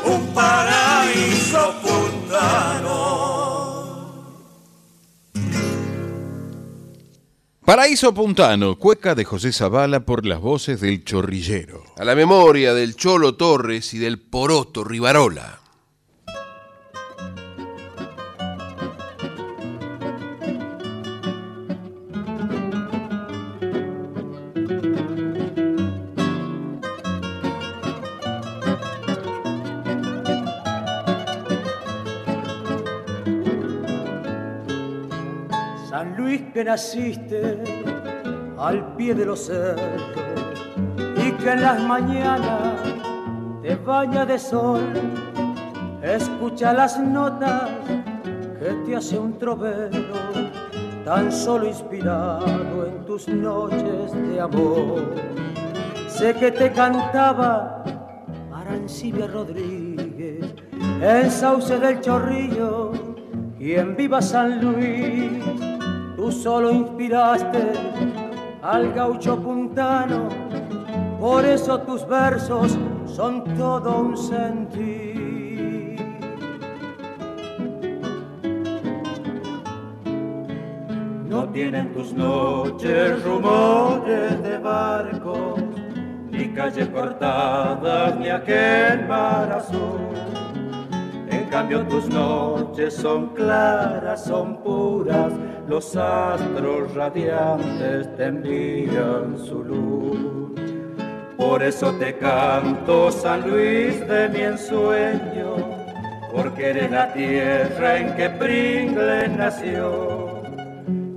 un 0.06 0.28
paraíso 0.36 1.74
puntano. 1.82 3.32
Paraíso 7.66 8.14
Puntano, 8.14 8.78
cueca 8.78 9.16
de 9.16 9.24
José 9.24 9.52
Zavala 9.52 10.02
por 10.02 10.28
las 10.28 10.40
voces 10.42 10.80
del 10.82 11.04
chorrillero. 11.04 11.84
A 11.98 12.06
la 12.06 12.14
memoria 12.14 12.76
del 12.76 12.96
Cholo 12.96 13.36
Torres 13.36 13.96
y 13.96 13.98
del 13.98 14.20
Poroto 14.20 14.84
Rivarola. 14.84 15.61
Naciste 36.72 37.62
al 38.58 38.96
pie 38.96 39.14
de 39.14 39.26
los 39.26 39.48
cerros 39.48 40.04
y 41.18 41.32
que 41.34 41.52
en 41.52 41.62
las 41.64 41.84
mañanas 41.84 42.78
te 43.62 43.76
baña 43.76 44.26
de 44.26 44.40
sol, 44.40 44.80
escucha 46.02 46.72
las 46.72 46.98
notas 46.98 47.70
que 48.58 48.70
te 48.86 48.96
hace 48.96 49.20
un 49.20 49.38
trovero, 49.38 50.16
tan 51.04 51.30
solo 51.30 51.68
inspirado 51.68 52.88
en 52.88 53.04
tus 53.06 53.28
noches 53.28 54.14
de 54.14 54.40
amor. 54.40 55.14
Sé 56.08 56.34
que 56.36 56.52
te 56.54 56.72
cantaba 56.72 57.84
Arancibia 58.54 59.28
Rodríguez 59.28 60.46
en 61.02 61.30
Sauce 61.30 61.78
del 61.78 62.00
Chorrillo 62.00 62.94
y 63.60 63.74
en 63.74 63.98
Viva 63.98 64.22
San 64.22 64.62
Luis 64.62 65.71
tú 66.22 66.32
solo 66.32 66.70
inspiraste 66.70 67.74
al 68.62 68.94
gaucho 68.94 69.42
puntano, 69.42 70.30
por 71.20 71.44
eso 71.44 71.80
tus 71.80 72.08
versos 72.08 72.78
son 73.08 73.44
todo 73.58 74.02
un 74.02 74.16
sentir. 74.16 75.96
No 81.28 81.50
tienen 81.50 81.92
tus 81.92 82.14
noches 82.14 83.24
rumores 83.24 84.44
de 84.44 84.60
barcos, 84.60 85.60
ni 86.30 86.50
calles 86.50 86.88
cortadas, 86.90 88.16
ni 88.20 88.30
aquel 88.30 89.08
mar 89.08 89.52
azul. 89.54 90.31
Cambio 91.52 91.86
tus 91.86 92.08
noches 92.08 92.94
son 92.94 93.28
claras, 93.36 94.24
son 94.24 94.56
puras, 94.64 95.34
los 95.68 95.98
astros 95.98 96.96
radiantes 96.96 98.16
te 98.16 98.28
envían 98.28 99.38
su 99.38 99.62
luz. 99.62 100.54
Por 101.36 101.62
eso 101.62 101.92
te 102.00 102.18
canto, 102.18 103.12
San 103.12 103.50
Luis 103.50 104.00
de 104.08 104.30
mi 104.30 104.40
ensueño, 104.44 105.58
porque 106.34 106.70
eres 106.70 106.90
la 106.90 107.12
tierra 107.12 107.98
en 107.98 108.16
que 108.16 108.30
Pringles 108.30 109.36
nació, 109.36 110.44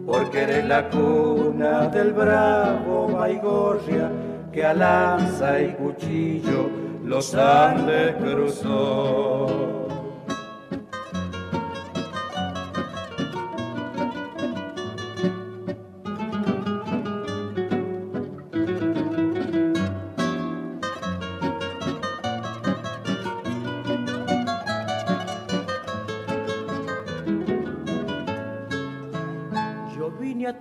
porque 0.04 0.42
eres 0.42 0.64
la 0.64 0.90
cuna 0.90 1.86
del 1.86 2.12
bravo 2.12 3.06
Baigorria 3.06 4.10
que 4.52 4.64
a 4.64 4.74
lanza 4.74 5.60
y 5.60 5.68
cuchillo 5.74 6.68
los 7.04 7.32
Andes 7.36 8.16
cruzó. 8.16 9.83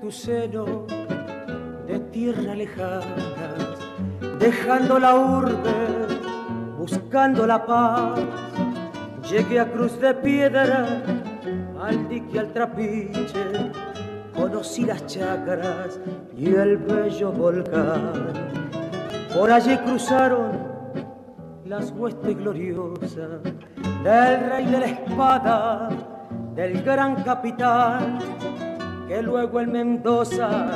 Tu 0.04 0.12
seno 0.12 0.86
de 1.88 1.98
tierra 2.12 2.54
lejana, 2.56 3.06
dejando 4.38 5.00
la 5.00 5.16
urbe, 5.16 5.78
buscando 6.78 7.48
la 7.48 7.66
paz. 7.66 8.20
Llegué 9.32 9.62
a 9.62 9.72
Cruz 9.72 9.98
de 10.02 10.14
Piedra, 10.16 11.02
al 11.82 12.10
dique 12.10 12.38
al 12.38 12.52
trapiche, 12.52 13.72
conocí 14.36 14.84
las 14.84 15.06
chacras 15.06 15.98
y 16.36 16.54
el 16.54 16.76
bello 16.80 17.32
volcán. 17.32 18.34
Por 19.34 19.50
allí 19.54 19.78
cruzaron 19.78 20.52
las 21.64 21.92
huestes 21.92 22.36
gloriosas 22.36 23.42
del 24.04 24.50
rey 24.50 24.66
de 24.66 24.80
la 24.80 24.86
espada, 24.86 25.90
del 26.56 26.84
gran 26.84 27.24
capitán, 27.24 28.20
que 29.14 29.22
luego 29.22 29.60
en 29.61 29.72
Mendoza, 29.72 30.72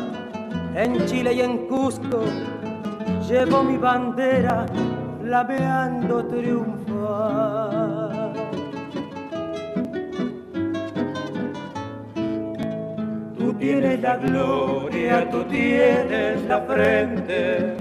en 0.76 1.04
Chile 1.08 1.34
y 1.34 1.42
en 1.42 1.66
Cusco, 1.66 2.22
llevo 3.28 3.64
mi 3.64 3.78
bandera 3.78 4.68
flameando 5.20 6.24
triunfal. 6.28 7.74
Tú 13.40 13.54
tienes 13.56 14.02
la 14.02 14.18
gloria, 14.18 15.28
tú 15.32 15.44
tienes 15.46 16.44
la 16.44 16.62
frente, 16.62 17.76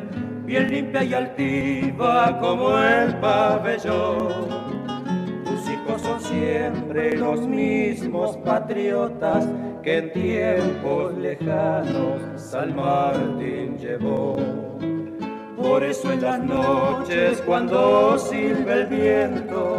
bien 0.47 0.71
limpia 0.71 1.05
y 1.05 1.13
altiva 1.13 2.39
como 2.41 2.79
el 2.79 3.15
pabellón. 3.17 4.29
Tus 5.45 5.69
hijos 5.69 6.01
son 6.01 6.19
siempre 6.19 7.15
los 7.15 7.47
mismos 7.47 8.39
patriotas 8.39 9.47
que 9.87 9.99
en 9.99 10.13
tiempos 10.13 11.17
lejanos 11.17 12.21
San 12.35 12.75
Martín 12.75 13.79
llevó. 13.79 14.35
Por 15.57 15.85
eso 15.85 16.13
en 16.13 16.23
las 16.23 16.41
noches 16.41 17.41
cuando 17.47 18.19
silba 18.19 18.73
el 18.75 18.87
viento, 18.87 19.77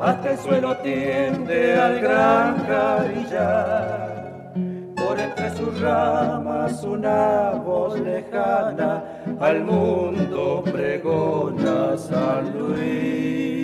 hasta 0.00 0.30
el 0.30 0.38
suelo 0.38 0.76
tiende 0.76 1.74
al 1.74 2.00
gran 2.00 2.64
carillar. 2.64 4.52
Por 4.94 5.18
entre 5.18 5.50
sus 5.56 5.80
ramas 5.80 6.84
una 6.84 7.50
voz 7.66 7.98
lejana 7.98 9.02
al 9.40 9.64
mundo 9.64 10.62
pregona 10.64 11.98
San 11.98 12.56
Luis. 12.56 13.63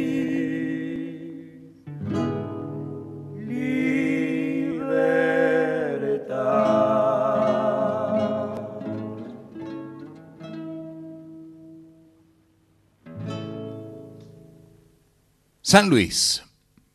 San 15.71 15.89
Luis, 15.89 16.43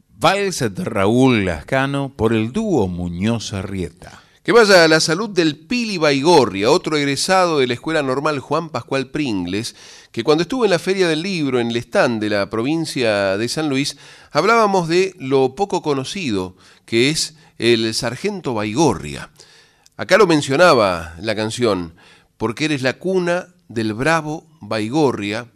Vals 0.09 0.59
de 0.59 0.83
Raúl 0.83 1.45
Lascano 1.45 2.11
por 2.13 2.33
el 2.33 2.51
dúo 2.51 2.89
Muñoz 2.89 3.53
Arrieta. 3.53 4.21
Que 4.43 4.51
vaya 4.51 4.83
a 4.83 4.89
la 4.89 4.99
salud 4.99 5.29
del 5.29 5.55
Pili 5.55 5.97
Baigorria, 5.97 6.69
otro 6.69 6.97
egresado 6.97 7.59
de 7.59 7.67
la 7.67 7.73
Escuela 7.75 8.03
Normal 8.03 8.41
Juan 8.41 8.67
Pascual 8.67 9.11
Pringles, 9.11 9.77
que 10.11 10.25
cuando 10.25 10.41
estuvo 10.41 10.65
en 10.65 10.71
la 10.71 10.79
Feria 10.79 11.07
del 11.07 11.21
Libro 11.21 11.61
en 11.61 11.69
el 11.69 11.77
stand 11.77 12.19
de 12.19 12.29
la 12.29 12.49
provincia 12.49 13.37
de 13.37 13.47
San 13.47 13.69
Luis, 13.69 13.95
hablábamos 14.31 14.89
de 14.89 15.15
lo 15.19 15.55
poco 15.55 15.81
conocido 15.81 16.57
que 16.85 17.09
es 17.09 17.35
el 17.57 17.93
Sargento 17.93 18.55
Baigorria. 18.55 19.29
Acá 19.95 20.17
lo 20.17 20.27
mencionaba 20.27 21.15
la 21.21 21.33
canción, 21.33 21.95
porque 22.35 22.65
eres 22.65 22.81
la 22.81 22.95
cuna 22.99 23.55
del 23.69 23.93
bravo 23.93 24.45
Baigorria, 24.59 25.47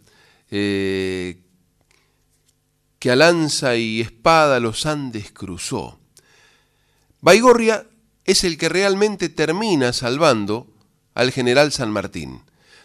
eh, 0.52 1.49
que 3.00 3.12
a 3.12 3.16
lanza 3.16 3.78
y 3.78 4.02
espada 4.02 4.60
los 4.60 4.86
Andes 4.86 5.32
cruzó. 5.32 6.00
Baigorria 7.22 7.88
es 8.26 8.44
el 8.44 8.58
que 8.58 8.70
realmente 8.70 9.30
termina 9.30 9.94
salvando 9.94 10.68
al 11.14 11.32
general 11.32 11.72
San 11.72 11.92
Martín. 11.92 12.42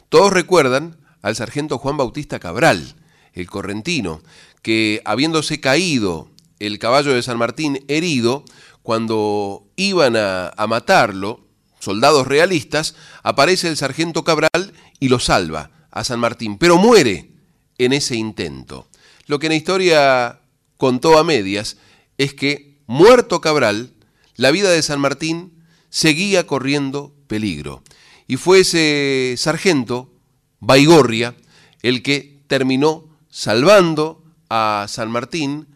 Todos 0.09 0.33
recuerdan 0.33 0.97
al 1.23 1.37
sargento 1.37 1.79
Juan 1.79 1.97
Bautista 1.97 2.39
Cabral, 2.39 2.95
el 3.33 3.51
correntino, 3.51 4.23
que 4.63 5.03
habiéndose 5.05 5.61
caído 5.61 6.31
el 6.61 6.79
caballo 6.79 7.13
de 7.13 7.23
San 7.23 7.37
Martín 7.37 7.85
herido, 7.89 8.45
cuando 8.83 9.67
iban 9.77 10.17
a, 10.17 10.49
a 10.49 10.67
matarlo, 10.67 11.47
soldados 11.81 12.27
realistas, 12.27 12.95
aparece 13.23 13.69
el 13.69 13.77
sargento 13.77 14.25
Cabral 14.25 14.73
y 15.01 15.09
lo 15.09 15.19
salva 15.19 15.71
a 15.91 16.05
San 16.05 16.21
Martín, 16.21 16.59
pero 16.59 16.79
muere 16.79 17.33
en 17.79 17.93
ese 17.93 18.17
intento. 18.17 18.89
Lo 19.27 19.39
que 19.39 19.49
la 19.49 19.55
historia 19.55 20.41
contó 20.77 21.19
a 21.19 21.25
medias 21.25 21.77
es 22.19 22.35
que, 22.35 22.79
muerto 22.87 23.41
Cabral, 23.41 23.93
la 24.37 24.51
vida 24.51 24.71
de 24.71 24.83
San 24.83 25.01
Martín 25.01 25.65
seguía 25.89 26.47
corriendo 26.47 27.15
peligro. 27.27 27.83
Y 28.27 28.37
fue 28.37 28.61
ese 28.61 29.35
sargento, 29.37 30.13
Baigorria, 30.61 31.35
el 31.83 32.03
que 32.03 32.41
terminó 32.47 33.09
salvando 33.31 34.25
a 34.49 34.87
San 34.89 35.11
Martín, 35.11 35.69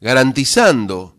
garantizando 0.00 1.16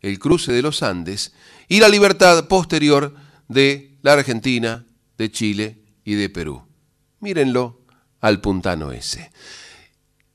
el 0.00 0.18
cruce 0.18 0.52
de 0.52 0.62
los 0.62 0.82
Andes 0.82 1.32
y 1.68 1.80
la 1.80 1.88
libertad 1.88 2.46
posterior 2.46 3.14
de 3.48 3.96
la 4.02 4.12
Argentina, 4.12 4.84
de 5.16 5.30
Chile 5.30 5.78
y 6.04 6.14
de 6.14 6.28
Perú. 6.28 6.62
Mírenlo 7.20 7.80
al 8.20 8.40
puntano 8.40 8.92
ese. 8.92 9.30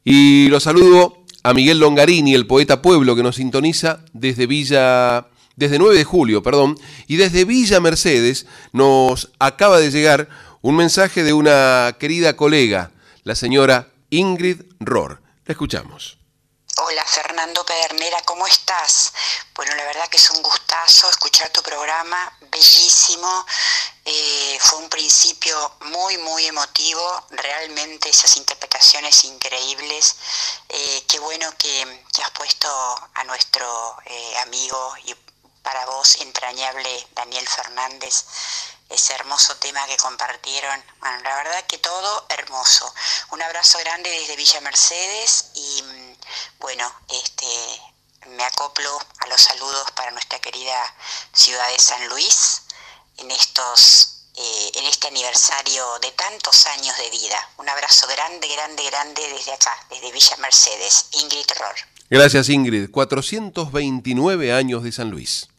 Y 0.04 0.48
lo 0.50 0.60
saludo 0.60 1.24
a 1.44 1.54
Miguel 1.54 1.80
Longarini, 1.80 2.34
el 2.34 2.48
poeta 2.48 2.82
pueblo 2.82 3.16
que 3.16 3.24
nos 3.24 3.38
sintoniza 3.38 4.04
desde 4.14 4.48
Villa 4.48 5.28
desde 5.56 5.78
9 5.78 5.98
de 5.98 6.06
julio, 6.06 6.42
perdón, 6.42 6.80
y 7.06 7.18
desde 7.18 7.44
Villa 7.44 7.82
Mercedes 7.82 8.46
nos 8.72 9.30
acaba 9.40 9.80
de 9.80 9.92
llegar 9.92 10.30
un 10.62 10.78
mensaje 10.78 11.24
de 11.24 11.34
una 11.34 11.98
querida 12.00 12.38
colega, 12.38 12.92
la 13.24 13.36
señora 13.36 13.90
Ingrid 14.10 14.62
Rohr. 14.80 15.22
La 15.46 15.52
escuchamos. 15.52 16.19
Hola 16.82 17.04
Fernando 17.04 17.66
Pedernera, 17.66 18.22
¿cómo 18.22 18.48
estás? 18.48 19.12
Bueno, 19.54 19.76
la 19.76 19.84
verdad 19.84 20.08
que 20.08 20.16
es 20.16 20.32
un 20.32 20.42
gustazo 20.42 21.10
escuchar 21.10 21.50
tu 21.50 21.62
programa, 21.62 22.38
bellísimo. 22.40 23.46
Eh, 24.06 24.58
fue 24.62 24.80
un 24.80 24.88
principio 24.88 25.76
muy, 25.82 26.18
muy 26.20 26.46
emotivo, 26.46 27.26
realmente 27.32 28.08
esas 28.08 28.38
interpretaciones 28.38 29.26
increíbles. 29.26 30.16
Eh, 30.70 31.04
qué 31.06 31.20
bueno 31.20 31.54
que, 31.58 32.06
has 32.24 32.32
puesto 32.32 32.70
a 33.14 33.26
nuestro 33.26 33.98
eh, 34.06 34.38
amigo 34.38 34.94
y 35.04 35.14
para 35.62 35.86
vos 35.86 36.16
entrañable 36.22 37.08
Daniel 37.14 37.48
Fernández 37.48 38.24
ese 38.90 39.14
hermoso 39.14 39.56
tema 39.58 39.86
que 39.86 39.98
compartieron. 39.98 40.84
Bueno, 41.00 41.20
la 41.24 41.36
verdad 41.36 41.66
que 41.68 41.78
todo 41.78 42.26
hermoso. 42.30 42.92
Un 43.32 43.42
abrazo 43.42 43.78
grande 43.80 44.10
desde 44.10 44.36
Villa 44.36 44.62
Mercedes 44.62 45.52
y 45.54 45.84
bueno, 46.60 46.92
este 47.10 47.46
me 48.28 48.44
acoplo 48.44 48.90
a 49.20 49.28
los 49.28 49.42
saludos 49.42 49.86
para 49.96 50.12
nuestra 50.12 50.40
querida 50.40 50.76
ciudad 51.34 51.70
de 51.72 51.80
San 51.80 52.08
Luis 52.10 52.64
en 53.18 53.32
estos 53.32 54.20
eh, 54.36 54.72
en 54.76 54.86
este 54.86 55.08
aniversario 55.08 55.84
de 56.00 56.12
tantos 56.12 56.66
años 56.68 56.96
de 56.98 57.10
vida. 57.10 57.38
Un 57.58 57.68
abrazo 57.68 58.08
grande, 58.08 58.48
grande, 58.48 58.84
grande 58.84 59.22
desde 59.34 59.52
acá, 59.52 59.72
desde 59.90 60.12
Villa 60.12 60.38
Mercedes. 60.38 61.08
Ingrid 61.14 61.46
Rohr. 61.58 61.76
Gracias 62.10 62.50
Ingrid. 62.50 62.90
429 62.90 64.54
años 64.54 64.84
de 64.84 64.92
San 64.92 65.10
Luis. 65.10 65.50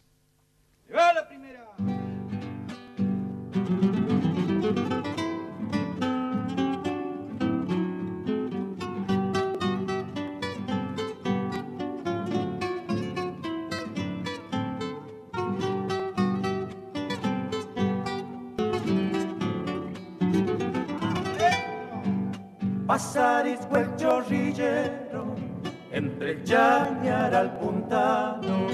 Al 27.41 27.57
puntano. 27.59 28.67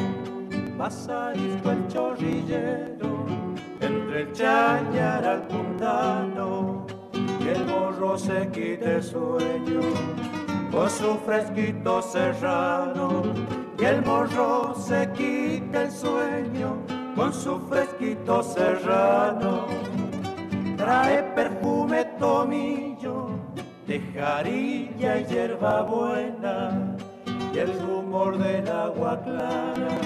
Pasarisco 0.76 1.70
el 1.70 1.86
chorrillero, 1.86 3.26
entre 3.80 4.22
el 4.22 4.32
chañar 4.32 5.24
al 5.24 5.42
puntano. 5.42 6.86
Y 7.14 7.48
el 7.48 7.64
morro 7.66 8.18
se 8.18 8.48
quite 8.48 9.00
sueño, 9.02 9.80
con 10.72 10.90
su 10.90 11.14
fresquito 11.24 12.02
serrano. 12.02 13.22
Y 13.78 13.84
el 13.84 14.04
morro 14.04 14.74
se 14.74 15.10
quita 15.12 15.84
el 15.84 15.92
sueño, 15.92 16.78
con 17.14 17.32
su 17.32 17.60
fresquito 17.68 18.42
serrano. 18.42 19.66
Trae 20.76 21.22
perfume 21.34 22.04
tomillo, 22.18 23.28
de 23.86 24.00
jarilla 24.12 25.20
y 25.20 25.24
hierba 25.24 25.82
buena, 25.82 26.95
y 27.56 27.58
el 27.58 27.80
rumor 27.80 28.36
del 28.36 28.68
agua 28.68 29.18
clara 29.24 29.96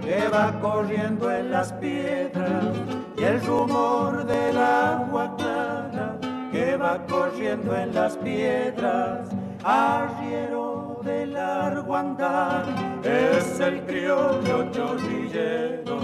que 0.00 0.28
va 0.28 0.60
corriendo 0.60 1.28
en 1.28 1.50
las 1.50 1.72
piedras, 1.72 2.66
y 3.16 3.24
el 3.24 3.44
rumor 3.44 4.24
del 4.24 4.56
agua 4.56 5.34
clara 5.36 6.16
que 6.52 6.76
va 6.76 7.04
corriendo 7.06 7.76
en 7.76 7.92
las 7.92 8.16
piedras, 8.18 9.28
arriero 9.64 11.00
de 11.02 11.26
largo 11.26 11.96
andar, 11.96 12.64
es 13.02 13.58
el 13.58 13.84
criollo 13.84 14.70
chorrillero, 14.70 15.98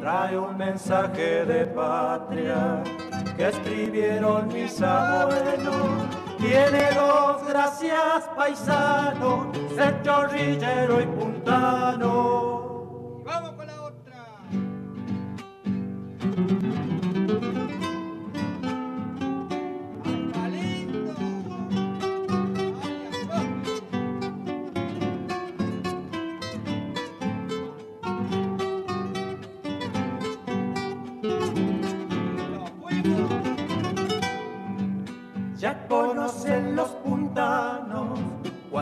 trae 0.00 0.38
un 0.38 0.56
mensaje 0.56 1.44
de 1.44 1.66
patria 1.66 2.82
que 3.36 3.48
escribieron 3.48 4.48
mis 4.48 4.80
abuelos. 4.80 6.23
Tiene 6.46 6.92
dos 6.92 7.42
gracias 7.48 8.24
paisano, 8.36 9.50
ser 9.74 10.02
chorrillero 10.02 11.00
y 11.00 11.06
puntano. 11.06 12.53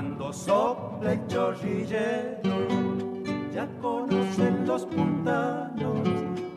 Cuando 0.02 0.32
sopla 0.32 1.12
el 1.12 1.26
chorrillero. 1.28 2.66
Ya 3.52 3.68
conocen 3.80 4.66
los 4.66 4.84
puntanos 4.86 6.08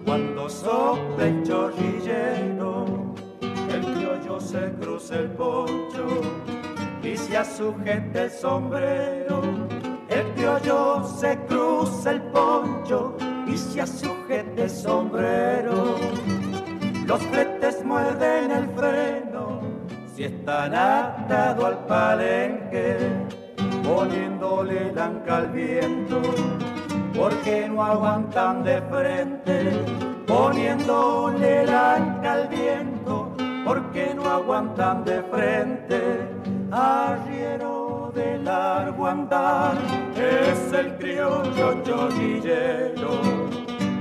cuando 0.04 0.50
sopla 0.50 1.28
el 1.28 1.44
chorrillero. 1.44 2.86
El 3.70 3.82
criollo 3.82 4.40
se 4.40 4.72
cruza 4.80 5.16
el 5.16 5.30
poncho 5.32 6.22
y 7.04 7.16
se 7.16 7.46
sujeta 7.46 8.24
el 8.24 8.32
sombrero. 8.32 9.42
El 10.10 10.26
criollo 10.34 11.04
se 11.04 11.38
cruza 11.48 12.12
el 12.12 12.22
poncho 12.24 13.16
y 13.46 13.58
se 13.58 13.86
sujeta 13.86 14.64
el 14.64 14.70
sombrero. 14.70 15.96
Los 17.06 17.22
fletes 17.22 17.86
muerden 17.86 18.50
el 18.50 18.68
freno 18.70 19.35
si 20.16 20.24
están 20.24 20.74
atados 20.74 21.66
al 21.66 21.86
palenque, 21.88 22.96
poniéndole 23.84 24.90
el 24.90 24.98
anca 24.98 25.38
al 25.40 25.48
viento, 25.48 26.22
porque 27.14 27.68
no 27.68 27.84
aguantan 27.84 28.64
de 28.64 28.82
frente, 28.84 29.72
poniéndole 30.26 31.64
el 31.64 31.70
anca 31.70 32.34
al 32.34 32.48
viento, 32.48 33.36
porque 33.66 34.14
no 34.16 34.26
aguantan 34.30 35.04
de 35.04 35.22
frente, 35.24 36.30
arriero 36.72 38.14
de 38.16 38.38
largo 38.38 39.08
andar, 39.08 39.76
es 40.16 40.72
el 40.72 40.96
criollo 40.96 41.84
chorrillero, 41.84 43.20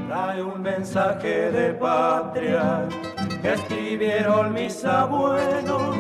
trae 0.07 0.41
un 0.45 0.63
mensaje 0.63 1.51
de 1.51 1.75
patria 1.75 2.87
que 3.45 3.53
escribieron 3.53 4.55
mis 4.55 4.83
abuelos. 4.87 5.97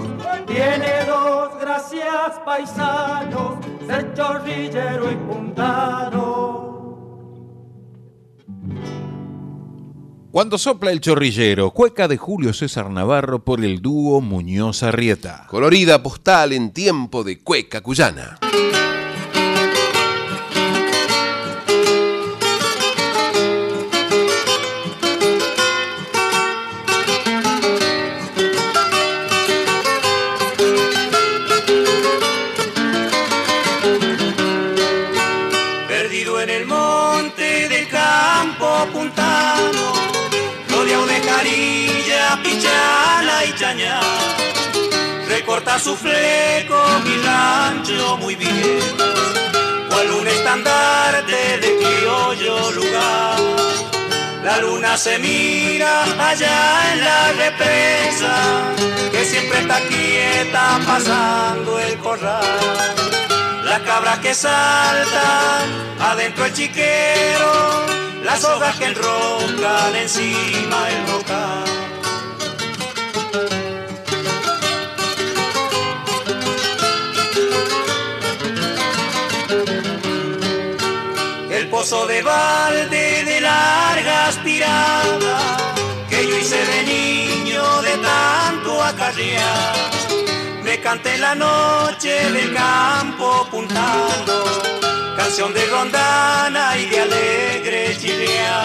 Tiene 0.47 1.05
dos 1.07 1.51
gracias 1.61 2.41
paisanos, 2.43 3.59
ser 3.87 4.15
chorrillero 4.15 5.13
y 5.13 5.17
puntano. 5.17 6.65
Cuando 10.33 10.57
sopla 10.57 10.91
el 10.91 11.01
chorrillero, 11.01 11.71
cueca 11.71 12.09
de 12.09 12.17
Julio 12.17 12.55
César 12.55 12.91
Navarro 12.91 13.45
por 13.45 13.63
el 13.63 13.83
dúo 13.83 14.23
Muñoz 14.23 14.83
Arrieta. 14.83 15.47
Colorida 15.49 16.03
postal 16.03 16.55
en 16.55 16.73
tiempo 16.73 17.23
de 17.23 17.41
cueca 17.41 17.83
cuyana. 17.83 18.39
Recorta 45.75 45.91
su 45.91 45.97
fleco 45.97 46.77
mi 47.05 47.17
rancho 47.17 48.17
muy 48.19 48.37
bien, 48.37 48.79
cual 49.91 50.11
un 50.21 50.29
estandarte 50.29 51.59
de 51.59 51.77
criollo 51.79 52.71
lugar. 52.71 53.39
La 54.45 54.59
luna 54.59 54.97
se 54.97 55.19
mira 55.19 56.05
allá 56.31 56.93
en 56.93 57.01
la 57.01 57.33
represa, 57.33 58.35
que 59.11 59.25
siempre 59.25 59.61
está 59.61 59.81
quieta 59.81 60.81
pasando 60.87 61.81
el 61.81 61.99
corral. 61.99 62.95
Las 63.65 63.81
cabras 63.81 64.19
que 64.19 64.33
saltan, 64.33 65.63
adentro 65.99 66.45
el 66.45 66.53
chiquero, 66.53 67.87
las 68.23 68.45
hojas 68.45 68.77
que 68.77 68.85
enrocan 68.87 69.97
encima 69.97 70.89
el 70.89 71.13
rocal. 71.13 71.65
De 81.85 82.23
balde 82.23 83.25
de 83.27 83.41
largas 83.43 84.43
tiradas 84.43 85.63
que 86.09 86.27
yo 86.27 86.39
hice 86.39 86.57
de 86.57 86.83
niño 86.83 87.83
de 87.83 87.99
tanto 87.99 88.83
acarrear 88.83 89.75
me 90.63 90.81
canté 90.81 91.19
la 91.19 91.35
noche 91.35 92.31
del 92.33 92.55
campo 92.55 93.47
puntando, 93.51 94.45
canción 95.15 95.53
de 95.53 95.67
rondana 95.67 96.75
y 96.79 96.87
de 96.87 97.01
alegre 97.01 97.97
chilea. 97.99 98.65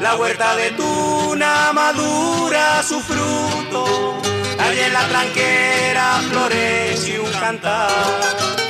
La 0.00 0.14
huerta 0.14 0.54
de 0.54 0.70
tuna 0.70 1.72
madura 1.72 2.80
su 2.84 3.00
fruto, 3.00 4.20
allí 4.60 4.80
en 4.82 4.92
la 4.92 5.08
tranquera 5.08 6.22
florece 6.30 7.18
un 7.18 7.32
cantar 7.32 8.64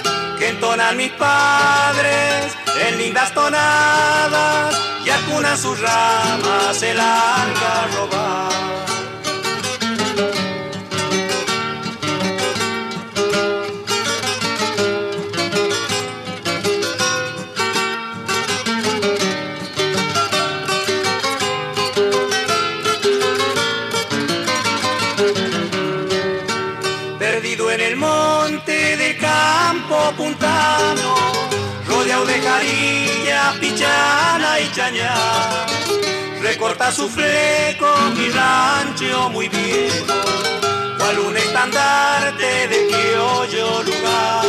que 0.45 0.51
entonan 0.51 0.95
mis 0.99 1.11
padres 1.13 2.55
en 2.87 2.99
lindas 2.99 3.33
tonadas 3.33 4.75
y 5.03 5.09
acunan 5.09 5.57
sus 5.57 5.81
ramas 5.81 6.83
el 6.83 6.99
robar. 7.97 8.84
Recorta 36.43 36.93
su 36.93 37.09
fleco 37.09 37.87
mi 38.19 38.29
rancho 38.29 39.31
muy 39.31 39.49
viejo, 39.49 40.13
cual 40.99 41.19
un 41.21 41.37
estandarte 41.39 42.69
de 42.69 42.87
criollo 42.89 43.83
lugar. 43.83 44.45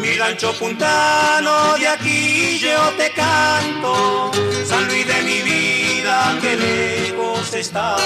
Mi 0.00 0.16
rancho 0.16 0.52
puntano 0.52 1.76
de 1.78 1.88
aquí 1.88 2.60
yo 2.60 2.78
te 2.96 3.10
canto, 3.10 4.30
San 4.64 4.86
Luis 4.86 5.04
de 5.04 5.22
mi 5.22 5.42
vida 5.42 6.38
que 6.40 6.56
lejos 6.56 7.54
está. 7.54 7.96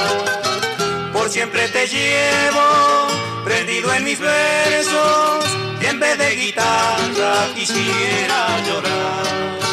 Por 1.12 1.28
siempre 1.28 1.68
te 1.68 1.86
llevo, 1.88 3.06
prendido 3.44 3.92
en 3.92 4.04
mis 4.04 4.18
versos, 4.18 5.44
y 5.78 5.86
en 5.86 6.00
vez 6.00 6.16
de 6.16 6.36
guitarra 6.36 7.48
quisiera 7.54 8.46
llorar. 8.66 9.67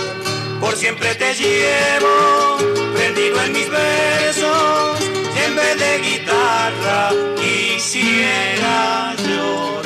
Por 0.65 0.75
siempre 0.75 1.13
te 1.13 1.31
llevo, 1.35 2.57
prendido 2.95 3.39
en 3.39 3.51
mis 3.51 3.69
versos, 3.69 4.99
y 5.35 5.39
en 5.45 5.55
vez 5.55 5.77
de 5.77 5.99
guitarra 5.99 7.11
quisiera 7.39 9.15
llorar. 9.15 9.84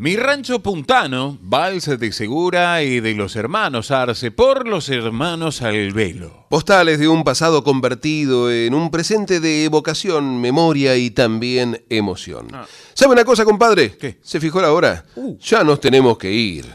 Mi 0.00 0.14
rancho 0.14 0.60
puntano, 0.60 1.38
vals 1.42 1.86
de 1.98 2.12
Segura 2.12 2.84
y 2.84 3.00
de 3.00 3.14
los 3.14 3.34
hermanos 3.34 3.90
Arce 3.90 4.30
por 4.30 4.68
los 4.68 4.90
hermanos 4.90 5.60
Alvelo. 5.60 6.46
Postales 6.48 7.00
de 7.00 7.08
un 7.08 7.24
pasado 7.24 7.64
convertido 7.64 8.48
en 8.48 8.74
un 8.74 8.92
presente 8.92 9.40
de 9.40 9.64
evocación, 9.64 10.40
memoria 10.40 10.96
y 10.96 11.10
también 11.10 11.82
emoción. 11.88 12.46
¿Sabe 12.94 13.14
una 13.14 13.24
cosa, 13.24 13.44
compadre? 13.44 13.98
¿Qué? 13.98 14.20
¿Se 14.22 14.38
fijó 14.38 14.62
la 14.62 14.72
hora? 14.72 15.04
Ya 15.40 15.64
nos 15.64 15.80
tenemos 15.80 16.16
que 16.16 16.30
ir. 16.30 16.66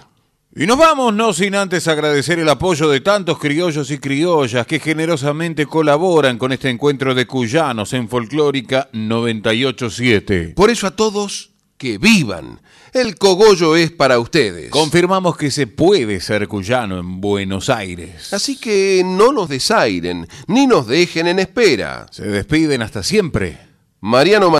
Y 0.53 0.65
nos 0.65 0.77
vamos, 0.77 1.13
no 1.13 1.31
sin 1.31 1.55
antes 1.55 1.87
agradecer 1.87 2.39
el 2.39 2.49
apoyo 2.49 2.89
de 2.89 2.99
tantos 2.99 3.39
criollos 3.39 3.89
y 3.89 3.99
criollas 3.99 4.67
que 4.67 4.81
generosamente 4.81 5.65
colaboran 5.65 6.37
con 6.37 6.51
este 6.51 6.69
encuentro 6.69 7.15
de 7.15 7.25
cuyanos 7.25 7.93
en 7.93 8.09
Folclórica 8.09 8.89
987. 8.91 10.55
Por 10.57 10.69
eso 10.69 10.87
a 10.87 10.91
todos, 10.91 11.52
que 11.83 11.97
vivan. 11.97 12.61
El 12.93 13.17
cogollo 13.17 13.75
es 13.75 13.91
para 13.91 14.17
ustedes. 14.17 14.69
Confirmamos 14.69 15.35
que 15.35 15.51
se 15.51 15.67
puede 15.67 16.21
ser 16.21 16.47
cuyano 16.47 16.97
en 16.97 17.19
Buenos 17.19 17.69
Aires. 17.69 18.31
Así 18.33 18.55
que 18.55 19.01
no 19.03 19.33
nos 19.33 19.49
desairen, 19.49 20.29
ni 20.47 20.65
nos 20.65 20.87
dejen 20.87 21.27
en 21.27 21.39
espera. 21.39 22.05
Se 22.09 22.23
despiden 22.23 22.83
hasta 22.83 23.03
siempre. 23.03 23.57
Mariano 23.99 24.49